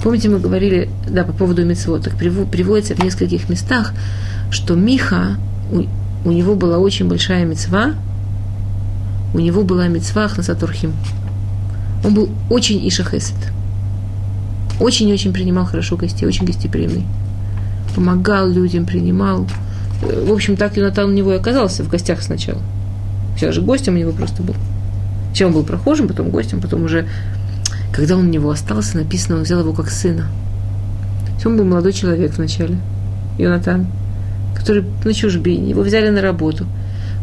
Помните, 0.03 0.29
мы 0.29 0.39
говорили, 0.39 0.89
да, 1.09 1.23
по 1.23 1.33
поводу 1.33 1.65
мецвод, 1.65 2.03
так 2.03 2.15
приводится 2.15 2.95
в 2.95 3.03
нескольких 3.03 3.49
местах, 3.49 3.93
что 4.49 4.75
Миха, 4.75 5.37
у, 5.71 5.83
у 6.27 6.31
него 6.31 6.55
была 6.55 6.77
очень 6.77 7.07
большая 7.07 7.45
мецва, 7.45 7.95
у 9.33 9.39
него 9.39 9.63
была 9.63 9.87
мецва 9.87 10.25
Ахнасатурхим. 10.25 10.93
Он 12.03 12.13
был 12.13 12.29
очень 12.49 12.87
ишахесет. 12.87 13.35
Очень-очень 14.79 15.33
принимал 15.33 15.65
хорошо 15.65 15.97
гостей, 15.97 16.25
очень 16.25 16.45
гостеприимный. 16.45 17.05
Помогал 17.93 18.49
людям, 18.49 18.85
принимал. 18.85 19.45
В 20.01 20.31
общем, 20.31 20.55
так 20.55 20.77
Юнатан 20.77 21.09
у 21.09 21.13
него 21.13 21.33
и 21.33 21.35
оказался 21.35 21.83
в 21.83 21.89
гостях 21.89 22.21
сначала. 22.21 22.61
Сейчас 23.35 23.53
же 23.53 23.61
гостем 23.61 23.95
у 23.95 23.97
него 23.97 24.13
просто 24.13 24.41
был. 24.41 24.55
Сначала 25.29 25.49
он 25.49 25.55
был 25.55 25.63
прохожим, 25.63 26.07
потом 26.07 26.29
гостем, 26.29 26.59
потом 26.59 26.83
уже, 26.83 27.07
когда 27.93 28.17
он 28.17 28.25
у 28.25 28.29
него 28.29 28.49
остался, 28.49 28.97
написано, 28.97 29.37
он 29.37 29.43
взял 29.43 29.59
его 29.59 29.73
как 29.73 29.89
сына. 29.89 30.27
Он 31.45 31.55
был 31.55 31.63
молодой 31.63 31.93
человек 31.93 32.35
вначале, 32.35 32.77
Йонатан, 33.37 33.87
который 34.55 34.83
на 35.05 35.13
чужбине, 35.13 35.69
его 35.69 35.81
взяли 35.83 36.09
на 36.09 36.21
работу. 36.21 36.65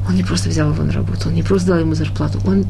Он 0.08 0.14
не 0.14 0.22
просто 0.22 0.48
взял 0.48 0.72
его 0.72 0.82
на 0.84 0.92
работу, 0.92 1.28
он 1.28 1.34
не 1.34 1.42
просто 1.42 1.68
дал 1.68 1.80
ему 1.80 1.94
зарплату, 1.94 2.38
он, 2.46 2.64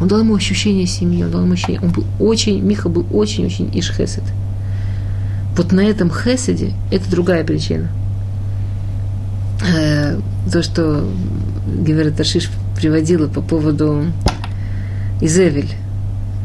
он 0.00 0.08
дал 0.08 0.20
ему 0.20 0.34
ощущение 0.36 0.86
семьи, 0.86 1.24
он 1.24 1.30
дал 1.30 1.42
ему 1.42 1.54
ощущение, 1.54 1.80
он 1.82 1.90
был 1.90 2.04
очень, 2.20 2.60
Миха 2.60 2.88
был 2.88 3.04
очень-очень 3.12 3.70
иш-хесед. 3.76 4.22
Вот 5.56 5.72
на 5.72 5.80
этом 5.80 6.10
хеседе, 6.10 6.74
это 6.92 7.10
другая 7.10 7.42
причина. 7.42 7.88
Э, 9.66 10.20
то, 10.52 10.62
что 10.62 11.04
Гевера 11.66 12.10
Ташиш 12.10 12.50
приводила 12.76 13.26
по 13.26 13.40
поводу 13.40 14.04
Изевель, 15.20 15.70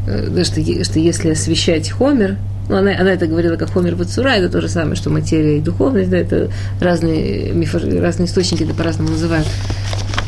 э, 0.06 0.44
что, 0.44 0.84
что 0.84 0.98
если 0.98 1.30
освещать 1.30 1.90
Хомер, 1.90 2.36
ну, 2.68 2.76
она, 2.76 2.92
она 2.98 3.12
это 3.12 3.26
говорила 3.26 3.56
как 3.56 3.72
Хомер 3.72 3.96
Вацура, 3.96 4.30
это 4.30 4.48
то 4.48 4.60
же 4.60 4.68
самое, 4.68 4.96
что 4.96 5.10
материя 5.10 5.58
и 5.58 5.60
духовность, 5.60 6.10
да, 6.10 6.18
это 6.18 6.50
разные, 6.80 7.52
мифо, 7.52 7.78
разные 7.78 8.26
источники 8.26 8.62
это 8.62 8.74
по-разному 8.74 9.10
называют. 9.10 9.46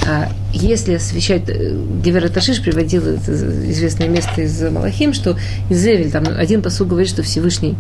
А 0.07 0.29
если 0.53 0.95
освещать, 0.95 1.49
э, 1.49 1.75
Гевера 2.03 2.29
Ташиш 2.29 2.61
приводил 2.61 3.07
это 3.07 3.33
известное 3.33 4.09
место 4.09 4.43
из 4.43 4.61
Малахим, 4.63 5.15
что 5.15 5.39
Изевель, 5.71 6.11
там 6.11 6.25
один 6.37 6.61
посуд 6.61 6.89
говорит, 6.89 7.09
что 7.09 7.23
Всевышний 7.23 7.77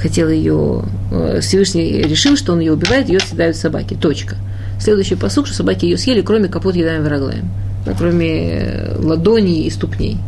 хотел 0.00 0.28
ее, 0.28 0.84
э, 1.10 1.40
Всевышний 1.40 2.02
решил, 2.02 2.36
что 2.36 2.52
он 2.52 2.60
ее 2.60 2.72
убивает, 2.72 3.08
ее 3.08 3.20
съедают 3.20 3.56
собаки. 3.56 3.94
Точка. 3.94 4.36
Следующий 4.78 5.14
посук, 5.14 5.46
что 5.46 5.56
собаки 5.56 5.84
ее 5.84 5.96
съели, 5.96 6.22
кроме 6.22 6.48
капот 6.48 6.76
едаем 6.76 7.02
враглаем. 7.02 7.50
Кроме 7.98 8.28
э, 8.28 8.96
ладоней 8.98 9.64
и 9.64 9.70
ступней. 9.70 10.18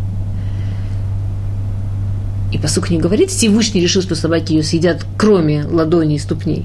И 2.52 2.58
посук 2.58 2.90
не 2.90 2.98
говорит, 2.98 3.30
Всевышний 3.30 3.80
решил, 3.80 4.02
что 4.02 4.14
собаки 4.14 4.52
ее 4.52 4.62
съедят, 4.62 5.04
кроме 5.16 5.64
ладоней 5.64 6.16
и 6.16 6.20
ступней. 6.20 6.64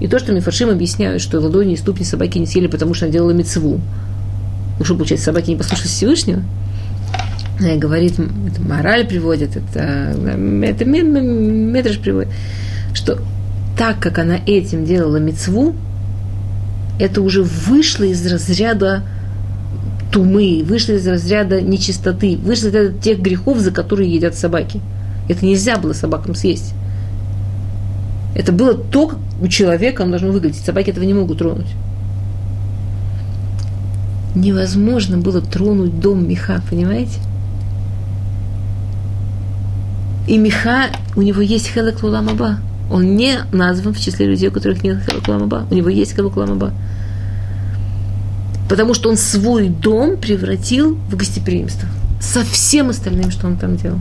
И 0.00 0.08
то, 0.08 0.18
что 0.18 0.32
Мифаршим 0.32 0.70
объясняют, 0.70 1.22
что 1.22 1.40
ладони 1.40 1.74
и 1.74 1.76
ступни 1.76 2.04
собаки 2.04 2.38
не 2.38 2.46
съели, 2.46 2.66
потому 2.66 2.94
что 2.94 3.06
она 3.06 3.12
делала 3.12 3.30
мецву. 3.30 3.80
Ну 4.78 4.84
что, 4.84 4.94
получается, 4.94 5.26
собаки 5.26 5.50
не 5.50 5.56
послушались 5.56 5.90
Всевышнего? 5.90 6.42
Э, 7.60 7.76
говорит, 7.76 8.14
это 8.18 8.60
мораль 8.60 9.06
приводит, 9.06 9.56
это, 9.56 10.16
это 10.62 10.84
Медраж 10.84 11.98
приводит, 11.98 12.32
что 12.92 13.18
так 13.78 13.98
как 14.00 14.18
она 14.18 14.38
этим 14.46 14.84
делала 14.84 15.16
мецву, 15.16 15.74
это 16.98 17.22
уже 17.22 17.42
вышло 17.42 18.04
из 18.04 18.24
разряда 18.26 19.02
тумы, 20.14 20.62
вышло 20.64 20.92
из 20.92 21.04
разряда 21.08 21.60
нечистоты, 21.60 22.36
вышло 22.36 22.68
из 22.68 22.74
разряда 22.74 22.98
тех 23.00 23.18
грехов, 23.18 23.58
за 23.58 23.72
которые 23.72 24.14
едят 24.14 24.36
собаки. 24.36 24.80
Это 25.28 25.44
нельзя 25.44 25.76
было 25.76 25.92
собакам 25.92 26.36
съесть. 26.36 26.72
Это 28.36 28.52
было 28.52 28.74
то, 28.74 29.08
как 29.08 29.18
у 29.42 29.48
человека 29.48 30.02
он 30.02 30.10
должно 30.10 30.30
выглядеть. 30.30 30.64
Собаки 30.64 30.90
этого 30.90 31.04
не 31.04 31.14
могут 31.14 31.38
тронуть. 31.38 31.66
Невозможно 34.36 35.18
было 35.18 35.40
тронуть 35.40 35.98
дом 35.98 36.28
меха, 36.28 36.62
понимаете? 36.70 37.18
И 40.28 40.38
Миха, 40.38 40.90
у 41.16 41.22
него 41.22 41.40
есть 41.40 41.66
Хелек 41.66 42.04
Луламаба. 42.04 42.58
Он 42.90 43.16
не 43.16 43.38
назван 43.52 43.94
в 43.94 44.00
числе 44.00 44.26
людей, 44.26 44.48
у 44.48 44.52
которых 44.52 44.84
нет 44.84 44.98
Хелек 45.04 45.26
Луламаба. 45.26 45.66
У 45.70 45.74
него 45.74 45.88
есть 45.88 46.14
Хелек 46.14 46.36
Луламаба. 46.36 46.72
Потому 48.68 48.94
что 48.94 49.10
он 49.10 49.16
свой 49.16 49.68
дом 49.68 50.16
превратил 50.16 50.96
в 51.08 51.16
гостеприимство. 51.16 51.88
Со 52.20 52.44
всем 52.44 52.90
остальным, 52.90 53.30
что 53.30 53.46
он 53.46 53.56
там 53.56 53.76
делал. 53.76 53.98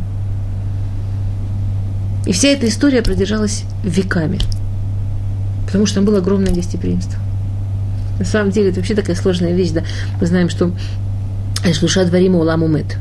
И 2.25 2.31
вся 2.31 2.49
эта 2.49 2.67
история 2.67 3.01
продержалась 3.01 3.63
веками. 3.83 4.39
Потому 5.65 5.85
что 5.85 5.95
там 5.95 6.05
было 6.05 6.19
огромное 6.19 6.53
гостеприимство. 6.53 7.19
На 8.19 8.25
самом 8.25 8.51
деле, 8.51 8.69
это 8.69 8.79
вообще 8.79 8.95
такая 8.95 9.15
сложная 9.15 9.53
вещь, 9.53 9.71
да. 9.71 9.83
Мы 10.21 10.27
знаем, 10.27 10.49
что 10.49 10.71
Шлуша 11.73 12.05
Дварима 12.05 12.39
Уламу 12.39 12.67
Мет. 12.67 12.97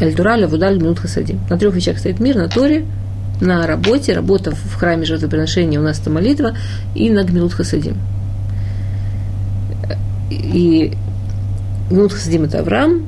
Эльтура, 0.00 0.36
Лавудаль, 0.36 0.78
Минут 0.78 0.98
Хасадим. 0.98 1.40
На 1.50 1.58
трех 1.58 1.74
вещах 1.74 1.98
стоит 1.98 2.20
мир, 2.20 2.36
на 2.36 2.48
Торе, 2.48 2.84
на 3.40 3.66
работе, 3.66 4.14
работа 4.14 4.52
в 4.52 4.74
храме 4.74 5.04
жертвоприношения, 5.04 5.80
у 5.80 5.82
нас 5.82 6.00
это 6.00 6.10
молитва, 6.10 6.56
и 6.94 7.10
на 7.10 7.24
Гмилут 7.24 7.54
Хасадим. 7.54 7.96
И 10.30 10.92
Гмилут 11.90 12.12
Хасадим– 12.12 12.42
это 12.44 12.60
Авраам, 12.60 13.02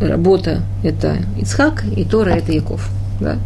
работа– 0.00 0.62
это 0.84 1.16
Ицхак, 1.40 1.84
и 1.96 2.04
Тора– 2.04 2.30
это 2.36 2.52
Яков. 2.52 2.88
Да? 3.20 3.38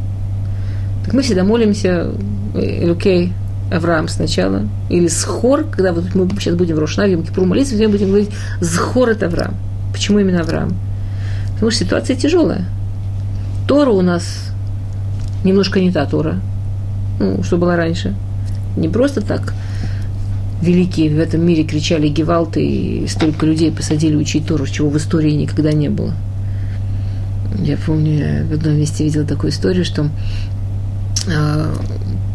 Так 1.05 1.15
мы 1.15 1.23
всегда 1.23 1.45
молимся 1.45 2.13
Элюкей 2.55 3.33
Авраам 3.73 4.09
сначала, 4.09 4.69
или 4.89 5.07
Схор, 5.07 5.65
когда 5.65 5.93
вот 5.93 6.15
мы 6.15 6.29
сейчас 6.39 6.55
будем 6.55 6.77
в 6.77 6.81
Рошнаве, 6.81 7.17
в 7.17 7.25
Кипру 7.25 7.47
молиться, 7.47 7.77
мы 7.77 7.89
будем 7.89 8.09
говорить 8.09 8.31
Схор– 8.61 9.09
это 9.11 9.27
Авраам. 9.27 9.55
Почему 9.93 10.19
именно 10.19 10.41
Авраам? 10.41 10.77
Потому 11.55 11.71
что 11.71 11.85
ситуация 11.85 12.17
тяжелая. 12.17 12.67
Тора 13.67 13.91
у 13.91 14.03
нас 14.03 14.25
немножко 15.45 15.81
не 15.81 15.93
та 15.93 16.05
Тора, 16.07 16.41
ну, 17.19 17.43
что 17.43 17.57
была 17.57 17.77
раньше. 17.77 18.15
Не 18.77 18.89
просто 18.89 19.21
так 19.21 19.55
великие 20.63 21.11
в 21.11 21.19
этом 21.19 21.45
мире 21.45 21.65
кричали 21.65 22.09
Гевалты, 22.09 22.65
и 22.65 23.07
столько 23.07 23.47
людей 23.47 23.71
посадили 23.73 24.17
учить 24.17 24.47
Тору, 24.47 24.67
чего 24.67 24.91
в 24.91 24.97
истории 24.97 25.33
никогда 25.33 25.73
не 25.73 25.89
было. 25.89 26.15
Я 27.59 27.77
помню, 27.77 28.19
я 28.19 28.45
в 28.45 28.53
одном 28.53 28.77
месте 28.77 29.05
видела 29.05 29.25
такую 29.25 29.51
историю, 29.51 29.85
что 29.85 30.09
э, 31.27 31.75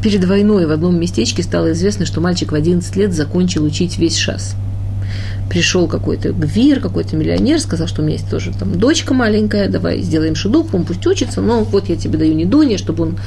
перед 0.04 0.26
войной 0.26 0.66
в 0.66 0.72
одном 0.72 1.00
местечке 1.00 1.42
стало 1.42 1.72
известно, 1.72 2.06
что 2.06 2.22
мальчик 2.22 2.52
в 2.52 2.56
11 2.56 2.96
лет 2.96 3.14
закончил 3.14 3.64
учить 3.64 3.98
весь 3.98 4.18
шас 4.18 4.56
пришел 5.50 5.88
какой-то 5.88 6.34
гвир, 6.34 6.80
какой-то 6.80 7.16
миллионер, 7.16 7.60
сказал, 7.60 7.88
что 7.88 8.02
у 8.02 8.06
меня 8.06 8.16
есть 8.16 8.30
тоже 8.30 8.52
там 8.52 8.78
дочка 8.78 9.14
маленькая, 9.14 9.70
давай 9.70 10.02
сделаем 10.02 10.36
шедух, 10.36 10.74
он 10.74 10.86
пусть 10.86 11.06
учится, 11.06 11.42
но 11.42 11.64
вот 11.64 11.88
я 11.88 11.96
тебе 11.96 12.18
даю 12.18 12.34
не 12.34 12.46
Дуня, 12.46 12.78
чтобы 12.78 13.04
он 13.04 13.20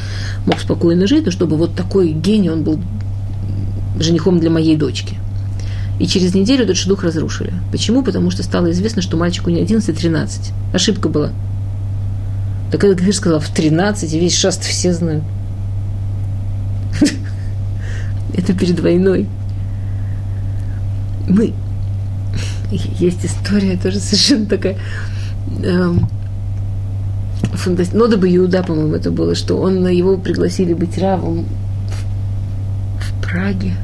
мог 0.46 0.60
спокойно 0.60 1.06
жить, 1.06 1.24
но 1.26 1.30
чтобы 1.30 1.56
вот 1.56 1.74
такой 1.74 2.10
гений 2.10 2.50
он 2.50 2.64
был 2.64 2.80
женихом 3.98 4.40
для 4.40 4.50
моей 4.50 4.76
дочки. 4.76 5.16
И 5.98 6.06
через 6.06 6.34
неделю 6.34 6.64
этот 6.64 6.76
шедух 6.76 7.02
разрушили. 7.02 7.52
Почему? 7.72 8.02
Потому 8.02 8.30
что 8.30 8.42
стало 8.42 8.70
известно, 8.70 9.02
что 9.02 9.16
мальчику 9.16 9.50
не 9.50 9.60
11, 9.60 9.88
а 9.88 9.92
13. 9.92 10.52
Ошибка 10.72 11.08
была. 11.08 11.30
Так 12.70 12.84
этот 12.84 12.98
гвир 12.98 13.14
сказал, 13.14 13.40
в 13.40 13.48
13, 13.48 14.12
весь 14.12 14.36
шаст 14.36 14.62
все 14.62 14.92
знают. 14.92 15.24
Это 18.34 18.52
перед 18.52 18.78
войной. 18.78 19.26
Мы 21.28 21.54
есть 22.70 23.24
история 23.24 23.76
тоже 23.76 23.98
совершенно 23.98 24.46
такая 24.46 24.76
эм, 25.62 26.08
фантаст... 27.54 27.94
Нода 27.94 28.16
бы 28.16 28.34
Иуда, 28.34 28.62
по-моему, 28.62 28.94
это 28.94 29.10
было, 29.10 29.34
что 29.34 29.56
он 29.56 29.86
его 29.88 30.16
пригласили 30.16 30.74
быть 30.74 30.98
равом 30.98 31.46
в 33.00 33.22
Праге. 33.22 33.74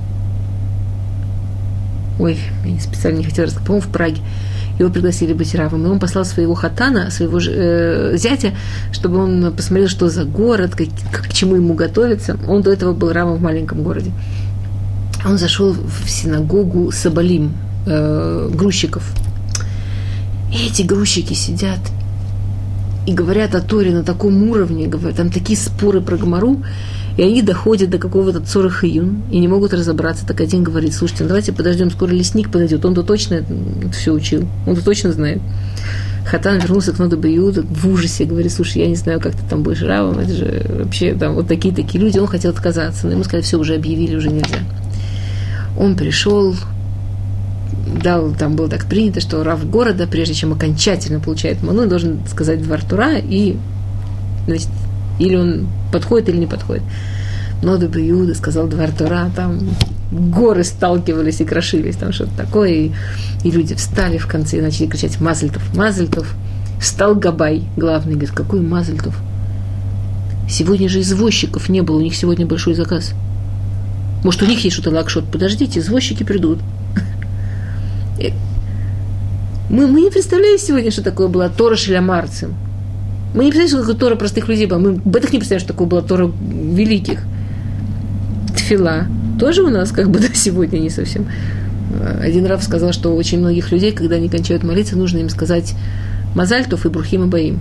Ой, 2.18 2.38
я 2.64 2.80
специально 2.80 3.18
не 3.18 3.24
хотела 3.24 3.46
рассказать, 3.46 3.66
по-моему, 3.66 3.88
в 3.88 3.92
Праге. 3.92 4.20
Его 4.78 4.90
пригласили 4.90 5.32
быть 5.32 5.54
равом. 5.54 5.86
И 5.86 5.88
он 5.88 5.98
послал 5.98 6.24
своего 6.24 6.54
хатана, 6.54 7.10
своего 7.10 7.38
э, 7.40 8.16
зятя, 8.16 8.52
чтобы 8.92 9.18
он 9.18 9.52
посмотрел, 9.56 9.88
что 9.88 10.08
за 10.08 10.24
город, 10.24 10.74
как, 10.74 10.88
к 11.28 11.32
чему 11.32 11.56
ему 11.56 11.74
готовиться. 11.74 12.36
Он 12.48 12.62
до 12.62 12.72
этого 12.72 12.92
был 12.92 13.12
равом 13.12 13.38
в 13.38 13.42
маленьком 13.42 13.82
городе. 13.82 14.10
Он 15.24 15.38
зашел 15.38 15.72
в 15.72 16.08
синагогу 16.08 16.90
Сабалим, 16.92 17.52
э, 17.86 18.50
грузчиков. 18.52 19.04
И 20.52 20.66
эти 20.66 20.82
грузчики 20.82 21.34
сидят 21.34 21.80
и 23.06 23.12
говорят 23.12 23.54
о 23.54 23.60
Торе 23.60 23.92
на 23.92 24.02
таком 24.02 24.50
уровне, 24.50 24.86
говорят, 24.86 25.16
там 25.16 25.30
такие 25.30 25.58
споры 25.58 26.00
про 26.00 26.16
Гамару, 26.16 26.62
и 27.16 27.22
они 27.22 27.42
доходят 27.42 27.90
до 27.90 27.98
какого-то 27.98 28.40
Цора 28.40 28.68
Хаюн 28.68 29.22
и 29.30 29.38
не 29.38 29.46
могут 29.46 29.72
разобраться. 29.72 30.26
Так 30.26 30.40
один 30.40 30.64
говорит, 30.64 30.94
слушайте, 30.94 31.22
ну 31.22 31.28
давайте 31.28 31.52
подождем, 31.52 31.90
скоро 31.90 32.10
лесник 32.10 32.50
подойдет, 32.50 32.84
он-то 32.84 33.02
точно 33.02 33.44
все 33.92 34.12
учил, 34.12 34.48
он-то 34.66 34.84
точно 34.84 35.12
знает. 35.12 35.40
Хатан 36.26 36.58
вернулся 36.58 36.92
к 36.92 36.98
Ноду 36.98 37.20
в 37.20 37.88
ужасе, 37.88 38.24
говорит, 38.24 38.50
слушай, 38.50 38.78
я 38.78 38.88
не 38.88 38.96
знаю, 38.96 39.20
как 39.20 39.34
ты 39.34 39.42
там 39.48 39.62
будешь 39.62 39.82
равом, 39.82 40.18
это 40.18 40.32
же 40.32 40.66
вообще 40.80 41.14
там 41.14 41.34
вот 41.34 41.46
такие-такие 41.46 42.02
люди, 42.02 42.18
он 42.18 42.26
хотел 42.26 42.50
отказаться, 42.50 43.06
но 43.06 43.12
ему 43.12 43.24
сказали, 43.24 43.42
все, 43.42 43.58
уже 43.58 43.74
объявили, 43.74 44.16
уже 44.16 44.30
нельзя. 44.30 44.58
Он 45.78 45.96
пришел, 45.96 46.54
дал, 48.02 48.32
там 48.32 48.56
было 48.56 48.68
так 48.68 48.86
принято, 48.86 49.20
что 49.20 49.44
рав 49.44 49.68
города, 49.68 50.06
прежде 50.06 50.34
чем 50.34 50.52
окончательно 50.52 51.20
получает 51.20 51.62
ману, 51.62 51.86
должен 51.86 52.20
сказать 52.26 52.62
двор 52.62 52.82
Тура, 52.82 53.18
и 53.18 53.56
значит, 54.46 54.68
или 55.18 55.36
он 55.36 55.66
подходит, 55.92 56.28
или 56.28 56.38
не 56.38 56.46
подходит. 56.46 56.82
Но 57.62 57.76
Иуда 57.76 58.34
сказал 58.34 58.66
двор 58.66 58.90
Тура, 58.90 59.30
там 59.34 59.60
горы 60.10 60.64
сталкивались 60.64 61.40
и 61.40 61.44
крошились, 61.44 61.96
там 61.96 62.12
что-то 62.12 62.36
такое, 62.36 62.70
и, 62.70 62.92
и 63.42 63.50
люди 63.50 63.74
встали 63.74 64.18
в 64.18 64.26
конце 64.26 64.58
и 64.58 64.60
начали 64.60 64.86
кричать 64.86 65.20
«Мазельтов! 65.20 65.74
Мазельтов!» 65.74 66.34
Встал 66.80 67.14
Габай, 67.14 67.62
главный, 67.76 68.12
говорит, 68.12 68.32
какой 68.32 68.60
Мазельтов? 68.60 69.18
Сегодня 70.48 70.88
же 70.88 71.00
извозчиков 71.00 71.68
не 71.70 71.80
было, 71.80 71.96
у 71.96 72.00
них 72.02 72.14
сегодня 72.14 72.44
большой 72.44 72.74
заказ. 72.74 73.14
Может, 74.22 74.42
у 74.42 74.46
них 74.46 74.62
есть 74.64 74.76
что-то 74.76 74.90
лакшот. 74.90 75.24
Подождите, 75.30 75.80
извозчики 75.80 76.24
придут. 76.24 76.58
Мы, 79.70 79.86
мы 79.86 80.02
не 80.02 80.10
представляем 80.10 80.58
сегодня, 80.58 80.90
что 80.90 81.02
такое 81.02 81.28
была 81.28 81.48
Тора 81.48 81.74
Шелямарцем. 81.74 82.54
Мы 83.34 83.44
не 83.44 83.50
представляем, 83.50 83.84
что 83.84 83.98
Тора 83.98 84.14
простых 84.14 84.48
людей 84.48 84.66
была. 84.66 84.78
Мы 84.78 84.94
в 84.94 85.16
этом 85.16 85.32
не 85.32 85.38
представляем, 85.38 85.60
что 85.60 85.72
такое 85.72 85.88
была 85.88 86.02
Тора 86.02 86.30
великих. 86.40 87.20
Тфила 88.54 89.06
тоже 89.38 89.62
у 89.62 89.70
нас 89.70 89.90
как 89.90 90.10
бы 90.10 90.20
до 90.20 90.34
сегодня 90.34 90.78
не 90.78 90.90
совсем. 90.90 91.26
Один 92.20 92.46
Рав 92.46 92.62
сказал, 92.62 92.92
что 92.92 93.14
очень 93.14 93.40
многих 93.40 93.72
людей, 93.72 93.92
когда 93.92 94.16
они 94.16 94.28
кончают 94.28 94.62
молиться, 94.62 94.96
нужно 94.96 95.18
им 95.18 95.28
сказать 95.28 95.74
Мазальтов 96.34 96.86
и 96.86 96.88
Брухима 96.88 97.26
Баим. 97.26 97.60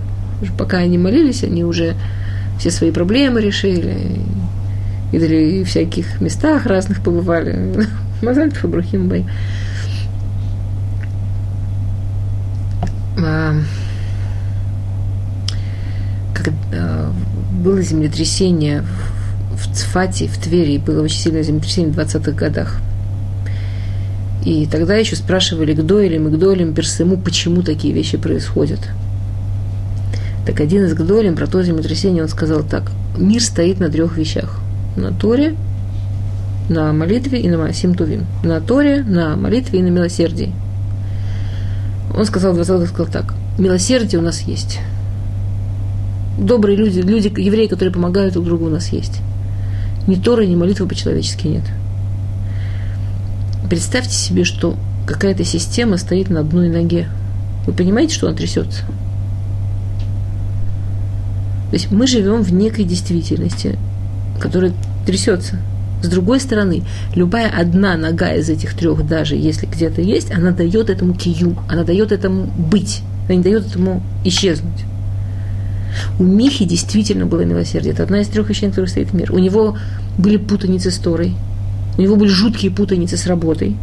Пока 0.58 0.78
они 0.78 0.98
молились, 0.98 1.44
они 1.44 1.64
уже 1.64 1.94
все 2.58 2.70
свои 2.70 2.90
проблемы 2.90 3.40
решили, 3.40 4.20
или 5.12 5.62
в 5.62 5.68
всяких 5.68 6.20
местах 6.20 6.66
разных 6.66 7.02
побывали. 7.02 7.86
Мазальтов 8.22 8.64
и 8.64 8.68
Брухима 8.68 9.06
Баим. 9.06 9.26
А, 13.16 13.54
когда 16.34 17.12
было 17.64 17.80
землетрясение 17.80 18.84
в 19.56 19.74
Цфате, 19.74 20.28
в 20.28 20.36
Твери, 20.36 20.76
было 20.76 21.02
очень 21.02 21.18
сильное 21.18 21.42
землетрясение 21.42 21.92
в 21.92 21.98
20-х 21.98 22.32
годах. 22.32 22.78
И 24.44 24.66
тогда 24.66 24.94
еще 24.96 25.16
спрашивали 25.16 25.72
Гдойлем 25.72 26.28
и 26.28 26.30
Гдойлем 26.30 26.74
Персему, 26.74 27.16
почему 27.16 27.62
такие 27.62 27.94
вещи 27.94 28.18
происходят. 28.18 28.80
Так 30.46 30.60
один 30.60 30.84
из 30.84 30.92
Гдойлем 30.92 31.34
про 31.34 31.46
то 31.46 31.62
землетрясение, 31.62 32.22
он 32.22 32.28
сказал 32.28 32.62
так, 32.62 32.92
мир 33.16 33.42
стоит 33.42 33.80
на 33.80 33.88
трех 33.88 34.18
вещах. 34.18 34.60
На 34.96 35.10
Торе, 35.10 35.56
на 36.68 36.92
молитве 36.92 37.40
и 37.40 37.48
на 37.48 37.72
Симтувим. 37.72 38.26
На 38.44 38.60
Торе, 38.60 39.02
на 39.02 39.36
молитве 39.36 39.78
и 39.78 39.82
на 39.82 39.88
милосердии. 39.88 40.52
Он 42.14 42.26
сказал, 42.26 42.54
20 42.54 42.88
сказал 42.88 43.10
так, 43.10 43.34
милосердие 43.58 44.20
у 44.20 44.22
нас 44.22 44.42
есть. 44.42 44.80
Добрые 46.38 46.76
люди, 46.76 47.00
люди, 47.00 47.32
евреи, 47.40 47.68
которые 47.68 47.92
помогают 47.92 48.34
друг 48.34 48.46
другу, 48.46 48.66
у 48.66 48.70
нас 48.70 48.88
есть. 48.88 49.20
Ни 50.06 50.16
Торы, 50.16 50.46
ни 50.46 50.56
молитвы 50.56 50.86
по-человечески 50.86 51.46
нет. 51.46 51.64
Представьте 53.70 54.14
себе, 54.14 54.44
что 54.44 54.76
какая-то 55.06 55.44
система 55.44 55.96
стоит 55.96 56.30
на 56.30 56.40
одной 56.40 56.68
ноге. 56.68 57.08
Вы 57.66 57.72
понимаете, 57.72 58.14
что 58.14 58.26
она 58.26 58.36
трясется? 58.36 58.82
То 61.70 61.76
есть 61.76 61.90
мы 61.90 62.06
живем 62.06 62.42
в 62.42 62.52
некой 62.52 62.84
действительности, 62.84 63.78
которая 64.40 64.72
трясется. 65.06 65.58
С 66.02 66.08
другой 66.08 66.38
стороны, 66.38 66.82
любая 67.14 67.48
одна 67.48 67.96
нога 67.96 68.34
из 68.34 68.50
этих 68.50 68.74
трех, 68.74 69.06
даже 69.06 69.36
если 69.36 69.66
где-то 69.66 70.02
есть, 70.02 70.30
она 70.30 70.50
дает 70.50 70.90
этому 70.90 71.14
кию, 71.14 71.56
она 71.68 71.82
дает 71.82 72.12
этому 72.12 72.44
быть, 72.44 73.00
она 73.26 73.36
не 73.36 73.42
дает 73.42 73.66
этому 73.66 74.02
исчезнуть. 74.24 74.84
У 76.18 76.24
Михи 76.24 76.64
действительно 76.64 77.26
было 77.26 77.42
милосердие. 77.42 77.92
Это 77.92 78.02
одна 78.02 78.20
из 78.20 78.28
трех 78.28 78.48
вещей, 78.48 78.66
на 78.66 78.70
которых 78.70 78.90
стоит 78.90 79.12
мир. 79.12 79.32
У 79.32 79.38
него 79.38 79.76
были 80.18 80.36
путаницы 80.36 80.90
с 80.90 80.98
Торой, 80.98 81.34
у 81.98 82.02
него 82.02 82.16
были 82.16 82.28
жуткие 82.28 82.70
путаницы 82.70 83.16
с 83.16 83.26
работой. 83.26 83.76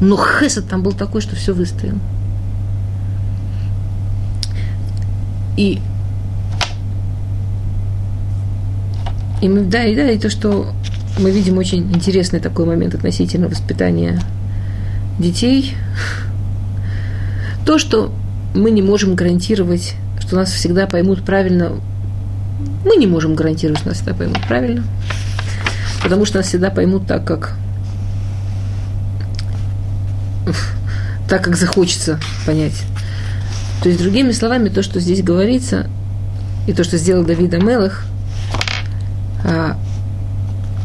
Но 0.00 0.16
Хесед 0.16 0.68
там 0.68 0.82
был 0.82 0.92
такой, 0.92 1.20
что 1.20 1.34
все 1.34 1.52
выстоял. 1.52 1.96
И 5.56 5.80
И 9.40 9.48
мы, 9.48 9.62
да, 9.62 9.84
и 9.84 9.94
да, 9.94 10.10
и 10.10 10.18
то, 10.18 10.30
что 10.30 10.66
мы 11.18 11.30
видим 11.30 11.58
очень 11.58 11.92
интересный 11.94 12.40
такой 12.40 12.66
момент 12.66 12.94
относительно 12.94 13.48
воспитания 13.48 14.20
детей. 15.18 15.74
То, 17.64 17.78
что 17.78 18.12
мы 18.54 18.70
не 18.70 18.82
можем 18.82 19.14
гарантировать, 19.14 19.94
что 20.28 20.36
нас 20.36 20.52
всегда 20.52 20.86
поймут 20.86 21.24
правильно, 21.24 21.72
мы 22.84 22.96
не 22.96 23.06
можем 23.06 23.34
гарантировать, 23.34 23.80
что 23.80 23.88
нас 23.88 23.96
всегда 23.96 24.14
поймут 24.14 24.46
правильно, 24.46 24.84
потому 26.02 26.24
что 26.24 26.36
нас 26.38 26.46
всегда 26.46 26.70
поймут 26.70 27.06
так, 27.08 27.24
как 27.24 27.56
так, 31.28 31.42
как 31.42 31.56
захочется 31.56 32.20
понять. 32.46 32.84
То 33.82 33.88
есть, 33.88 34.00
другими 34.00 34.30
словами, 34.32 34.68
то, 34.68 34.82
что 34.82 35.00
здесь 35.00 35.22
говорится, 35.22 35.88
и 36.66 36.72
то, 36.72 36.84
что 36.84 36.98
сделал 36.98 37.24
Давид 37.24 37.52
Амелах– 37.54 38.04
а, 39.44 39.78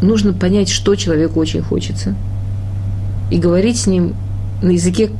нужно 0.01 0.33
понять, 0.33 0.69
что 0.69 0.95
человеку 0.95 1.39
очень 1.39 1.61
хочется, 1.61 2.15
и 3.31 3.37
говорить 3.37 3.77
с 3.77 3.87
ним 3.87 4.15
на 4.61 4.71
языке, 4.71 5.11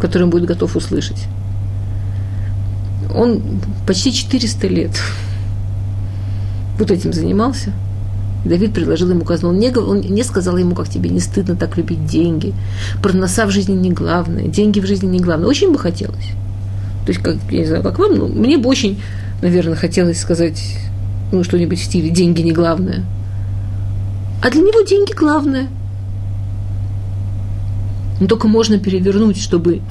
который 0.00 0.24
он 0.24 0.30
будет 0.30 0.46
готов 0.46 0.76
услышать. 0.76 1.24
Он 3.14 3.42
почти 3.86 4.12
400 4.12 4.66
лет 4.68 4.92
вот 6.78 6.90
этим 6.90 7.12
занимался. 7.12 7.72
Давид 8.44 8.72
предложил 8.72 9.10
ему 9.10 9.24
казну. 9.24 9.50
Он 9.50 9.58
не, 9.58 9.70
он 9.70 10.00
не 10.00 10.22
сказал 10.22 10.56
ему, 10.56 10.74
как 10.74 10.88
тебе 10.88 11.10
не 11.10 11.20
стыдно 11.20 11.56
так 11.56 11.76
любить 11.76 12.06
деньги. 12.06 12.54
Проноса 13.02 13.46
в 13.46 13.50
жизни 13.50 13.74
не 13.74 13.90
главное, 13.90 14.44
деньги 14.44 14.80
в 14.80 14.86
жизни 14.86 15.06
не 15.06 15.20
главное. 15.20 15.48
Очень 15.48 15.72
бы 15.72 15.78
хотелось. 15.78 16.30
То 17.04 17.12
есть, 17.12 17.20
как, 17.22 17.36
я 17.50 17.60
не 17.60 17.66
знаю, 17.66 17.82
как 17.82 17.98
вам, 17.98 18.16
но 18.16 18.28
мне 18.28 18.56
бы 18.56 18.68
очень, 18.68 19.00
наверное, 19.42 19.76
хотелось 19.76 20.20
сказать 20.20 20.62
ну, 21.32 21.44
что-нибудь 21.44 21.78
в 21.78 21.84
стиле 21.84 22.10
«деньги 22.10 22.40
не 22.42 22.52
главное». 22.52 23.04
А 24.42 24.50
для 24.50 24.62
него 24.62 24.80
деньги 24.86 25.12
главное. 25.12 25.68
Но 28.20 28.26
только 28.26 28.48
можно 28.48 28.78
перевернуть, 28.78 29.38
чтобы 29.38 29.82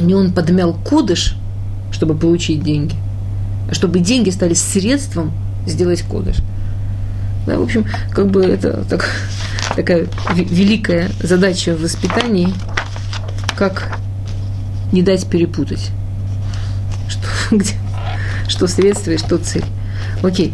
не 0.00 0.14
он 0.14 0.32
подмял 0.32 0.74
кодыш, 0.74 1.36
чтобы 1.92 2.14
получить 2.14 2.62
деньги, 2.62 2.94
чтобы 3.72 4.00
деньги 4.00 4.30
стали 4.30 4.54
средством 4.54 5.32
сделать 5.66 6.02
кодыш. 6.02 6.36
Да, 7.46 7.58
в 7.58 7.62
общем, 7.62 7.86
как 8.12 8.28
бы 8.28 8.44
это 8.44 8.84
так, 8.88 9.08
такая 9.76 10.08
великая 10.34 11.10
задача 11.22 11.74
в 11.74 11.82
воспитании, 11.82 12.48
как 13.56 13.98
не 14.92 15.02
дать 15.02 15.26
перепутать, 15.28 15.90
что, 17.08 17.28
где, 17.56 17.74
что 18.48 18.66
средство 18.66 19.12
и 19.12 19.18
что 19.18 19.38
цель. 19.38 19.64
Окей. 20.22 20.52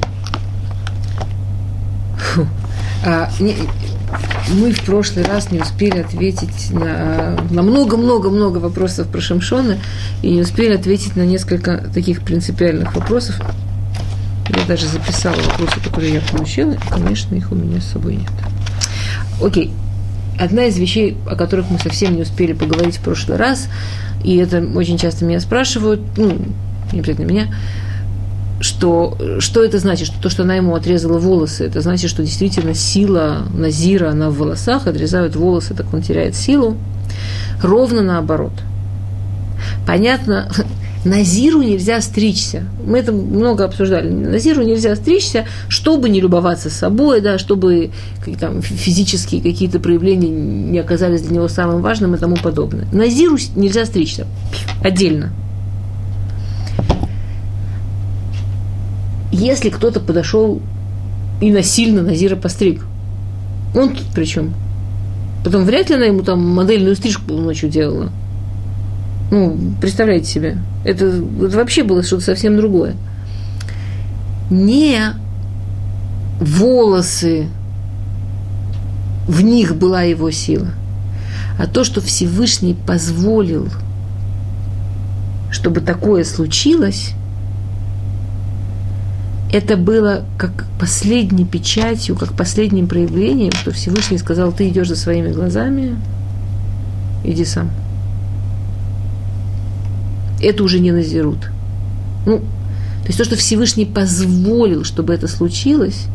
Фу. 2.18 2.46
А, 3.04 3.30
не, 3.40 3.56
мы 4.50 4.72
в 4.72 4.82
прошлый 4.82 5.24
раз 5.24 5.50
не 5.50 5.60
успели 5.60 6.00
ответить 6.00 6.70
на, 6.70 7.38
на 7.50 7.62
много-много-много 7.62 8.58
вопросов 8.58 9.08
про 9.08 9.20
Шамшона 9.20 9.78
и 10.22 10.30
не 10.30 10.40
успели 10.42 10.74
ответить 10.74 11.16
на 11.16 11.22
несколько 11.22 11.78
таких 11.92 12.22
принципиальных 12.22 12.94
вопросов. 12.94 13.40
Я 14.48 14.66
даже 14.66 14.86
записала 14.86 15.36
вопросы, 15.36 15.80
которые 15.80 16.14
я 16.14 16.20
получила, 16.20 16.72
и, 16.72 16.90
конечно, 16.90 17.34
их 17.34 17.52
у 17.52 17.54
меня 17.54 17.80
с 17.80 17.92
собой 17.92 18.16
нет. 18.16 18.30
Окей. 19.42 19.72
Одна 20.38 20.64
из 20.64 20.78
вещей, 20.78 21.16
о 21.26 21.36
которых 21.36 21.70
мы 21.70 21.78
совсем 21.78 22.16
не 22.16 22.22
успели 22.22 22.52
поговорить 22.52 22.96
в 22.96 23.00
прошлый 23.00 23.36
раз, 23.36 23.68
и 24.24 24.36
это 24.36 24.66
очень 24.74 24.98
часто 24.98 25.24
меня 25.24 25.40
спрашивают, 25.40 26.00
ну, 26.16 26.38
не 26.92 27.00
обязательно 27.00 27.26
меня, 27.26 27.54
что, 28.62 29.18
что 29.40 29.64
это 29.64 29.78
значит? 29.78 30.06
Что 30.06 30.22
то, 30.22 30.30
что 30.30 30.44
она 30.44 30.54
ему 30.54 30.74
отрезала 30.74 31.18
волосы, 31.18 31.66
это 31.66 31.80
значит, 31.80 32.08
что 32.08 32.22
действительно 32.22 32.74
сила 32.74 33.42
Назира, 33.52 34.10
она 34.10 34.30
в 34.30 34.38
волосах, 34.38 34.86
отрезают 34.86 35.34
волосы, 35.34 35.74
так 35.74 35.92
он 35.92 36.00
теряет 36.00 36.36
силу. 36.36 36.76
Ровно 37.60 38.02
наоборот. 38.02 38.52
Понятно, 39.84 40.48
Назиру 41.04 41.62
нельзя 41.62 42.00
стричься. 42.00 42.64
Мы 42.86 42.98
это 42.98 43.10
много 43.10 43.64
обсуждали. 43.64 44.08
Назиру 44.08 44.62
нельзя 44.62 44.94
стричься, 44.94 45.46
чтобы 45.66 46.08
не 46.08 46.20
любоваться 46.20 46.70
собой, 46.70 47.20
да, 47.20 47.38
чтобы 47.38 47.90
там, 48.38 48.62
физические 48.62 49.42
какие-то 49.42 49.80
проявления 49.80 50.30
не 50.30 50.78
оказались 50.78 51.22
для 51.22 51.36
него 51.36 51.48
самым 51.48 51.82
важным 51.82 52.14
и 52.14 52.18
тому 52.18 52.36
подобное. 52.36 52.86
Назиру 52.92 53.36
нельзя 53.56 53.84
стричься 53.86 54.26
отдельно. 54.82 55.32
Если 59.32 59.70
кто-то 59.70 59.98
подошел 59.98 60.60
и 61.40 61.50
насильно 61.50 62.02
Назира 62.02 62.36
постриг, 62.36 62.84
он 63.74 63.96
тут 63.96 64.06
при 64.14 64.24
чем? 64.24 64.54
Потом 65.44 65.64
вряд 65.64 65.88
ли 65.88 65.96
она 65.96 66.04
ему 66.04 66.22
там 66.22 66.46
модельную 66.46 66.94
стрижку 66.94 67.32
ночью 67.32 67.68
делала. 67.68 68.10
Ну, 69.30 69.58
представляете 69.80 70.26
себе. 70.26 70.58
Это, 70.84 71.06
это 71.06 71.56
вообще 71.56 71.82
было 71.82 72.02
что-то 72.02 72.22
совсем 72.22 72.56
другое. 72.56 72.94
Не 74.50 75.14
волосы, 76.38 77.48
в 79.26 79.40
них 79.40 79.76
была 79.76 80.02
его 80.02 80.30
сила, 80.30 80.68
а 81.58 81.66
то, 81.66 81.84
что 81.84 82.00
Всевышний 82.00 82.74
позволил, 82.74 83.68
чтобы 85.50 85.80
такое 85.80 86.24
случилось, 86.24 87.12
это 89.52 89.76
было 89.76 90.24
как 90.38 90.64
последней 90.80 91.44
печатью, 91.44 92.16
как 92.16 92.32
последним 92.32 92.88
проявлением, 92.88 93.52
что 93.52 93.70
Всевышний 93.70 94.16
сказал, 94.16 94.50
ты 94.50 94.68
идешь 94.68 94.88
за 94.88 94.96
своими 94.96 95.30
глазами, 95.30 95.96
иди 97.22 97.44
сам. 97.44 97.70
это 100.40 100.64
уже 100.64 100.80
не 100.80 100.90
назирут. 100.90 101.50
Ну, 102.24 102.38
то 102.38 103.06
есть 103.08 103.18
то, 103.18 103.24
что 103.24 103.36
Всевышний 103.36 103.84
позволил, 103.84 104.84
чтобы 104.84 105.12
это 105.12 105.28
случилось, 105.28 106.06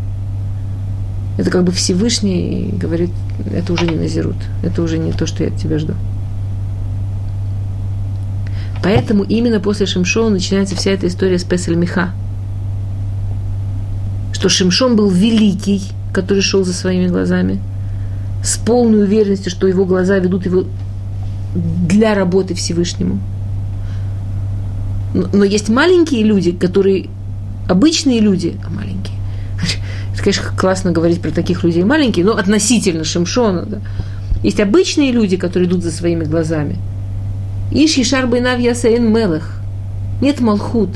это 1.38 1.52
как 1.52 1.64
бы 1.64 1.72
Всевышний 1.72 2.74
говорит, 2.74 3.12
это 3.54 3.72
уже 3.72 3.86
не 3.86 3.96
назирут, 3.96 4.38
это 4.64 4.82
уже 4.82 4.98
не 4.98 5.12
то, 5.12 5.28
что 5.28 5.44
я 5.44 5.50
от 5.50 5.58
тебя 5.58 5.78
жду. 5.78 5.94
Поэтому 8.82 9.24
именно 9.24 9.60
после 9.60 9.86
Шимшона 9.86 10.32
начинается 10.32 10.76
вся 10.76 10.92
эта 10.92 11.08
история 11.08 11.38
с 11.38 11.44
Песель 11.44 11.76
Миха. 11.76 12.14
Что 14.38 14.50
Шимшон 14.50 14.96
был 14.96 15.10
великий, 15.10 15.82
который 16.14 16.44
шел 16.44 16.64
за 16.64 16.74
своими 16.74 17.08
глазами, 17.08 17.60
с 18.44 18.58
полной 18.58 19.04
уверенностью, 19.04 19.50
что 19.50 19.66
его 19.68 19.84
глаза 19.86 20.20
ведут 20.20 20.46
его 20.46 20.66
для 21.56 22.14
работы 22.14 22.54
Всевышнему. 22.54 23.20
Но, 25.14 25.44
есть 25.44 25.70
маленькие 25.70 26.24
люди, 26.24 26.52
которые 26.52 27.08
обычные 27.68 28.20
люди, 28.20 28.60
а 28.64 28.70
маленькие. 28.70 29.18
Это, 30.14 30.22
конечно, 30.22 30.44
классно 30.56 30.92
говорить 30.92 31.20
про 31.20 31.32
таких 31.32 31.64
людей 31.64 31.84
маленькие, 31.84 32.24
но 32.24 32.38
относительно 32.38 33.04
Шимшона. 33.04 33.66
Да. 33.66 33.80
Есть 34.44 34.60
обычные 34.60 35.12
люди, 35.12 35.36
которые 35.36 35.68
идут 35.68 35.84
за 35.84 35.90
своими 35.92 36.26
глазами– 36.26 36.78
Иш 37.72 37.98
Ишар 37.98 38.28
Байнав 38.28 38.60
Ясаин 38.60 39.12
Мелах. 39.12 39.52
Нет 40.22 40.40
Малхут. 40.40 40.90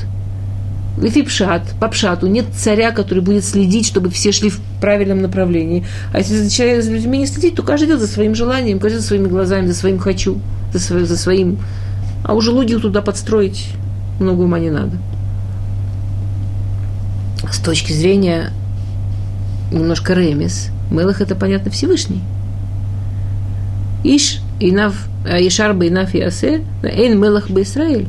Лефипшат, 0.98 1.62
по 1.80 1.88
пшату, 1.88 2.26
нет 2.26 2.46
царя, 2.54 2.90
который 2.90 3.22
будет 3.22 3.44
следить, 3.44 3.86
чтобы 3.86 4.10
все 4.10 4.30
шли 4.30 4.50
в 4.50 4.60
правильном 4.80 5.22
направлении. 5.22 5.86
А 6.12 6.18
если 6.18 6.48
человек 6.48 6.84
за 6.84 6.92
людьми 6.92 7.18
не 7.18 7.26
следит, 7.26 7.56
то 7.56 7.62
каждый 7.62 7.88
идет 7.88 8.00
за 8.00 8.06
своим 8.06 8.34
желанием, 8.34 8.78
каждый 8.78 8.98
за 8.98 9.06
своими 9.06 9.26
глазами, 9.26 9.66
за 9.66 9.74
своим 9.74 9.98
хочу, 9.98 10.38
за, 10.72 10.78
свой, 10.78 11.04
за 11.04 11.16
своим. 11.16 11.58
А 12.24 12.34
уже 12.34 12.50
логику 12.50 12.80
туда 12.82 13.00
подстроить 13.00 13.70
много 14.20 14.42
ума 14.42 14.58
не 14.58 14.70
надо. 14.70 14.98
С 17.50 17.58
точки 17.58 17.92
зрения 17.92 18.52
немножко 19.72 20.12
ремес, 20.12 20.68
Мелах 20.90 21.20
это 21.20 21.34
понятно 21.34 21.70
Всевышний. 21.70 22.22
Иш 24.04 24.40
Инав 24.60 24.94
Ешар 25.24 25.74
Бейнаф 25.74 26.14
Ясе, 26.14 26.62
Эйн 26.82 27.18
Мелах 27.18 27.50
Бейсраэль. 27.50 28.08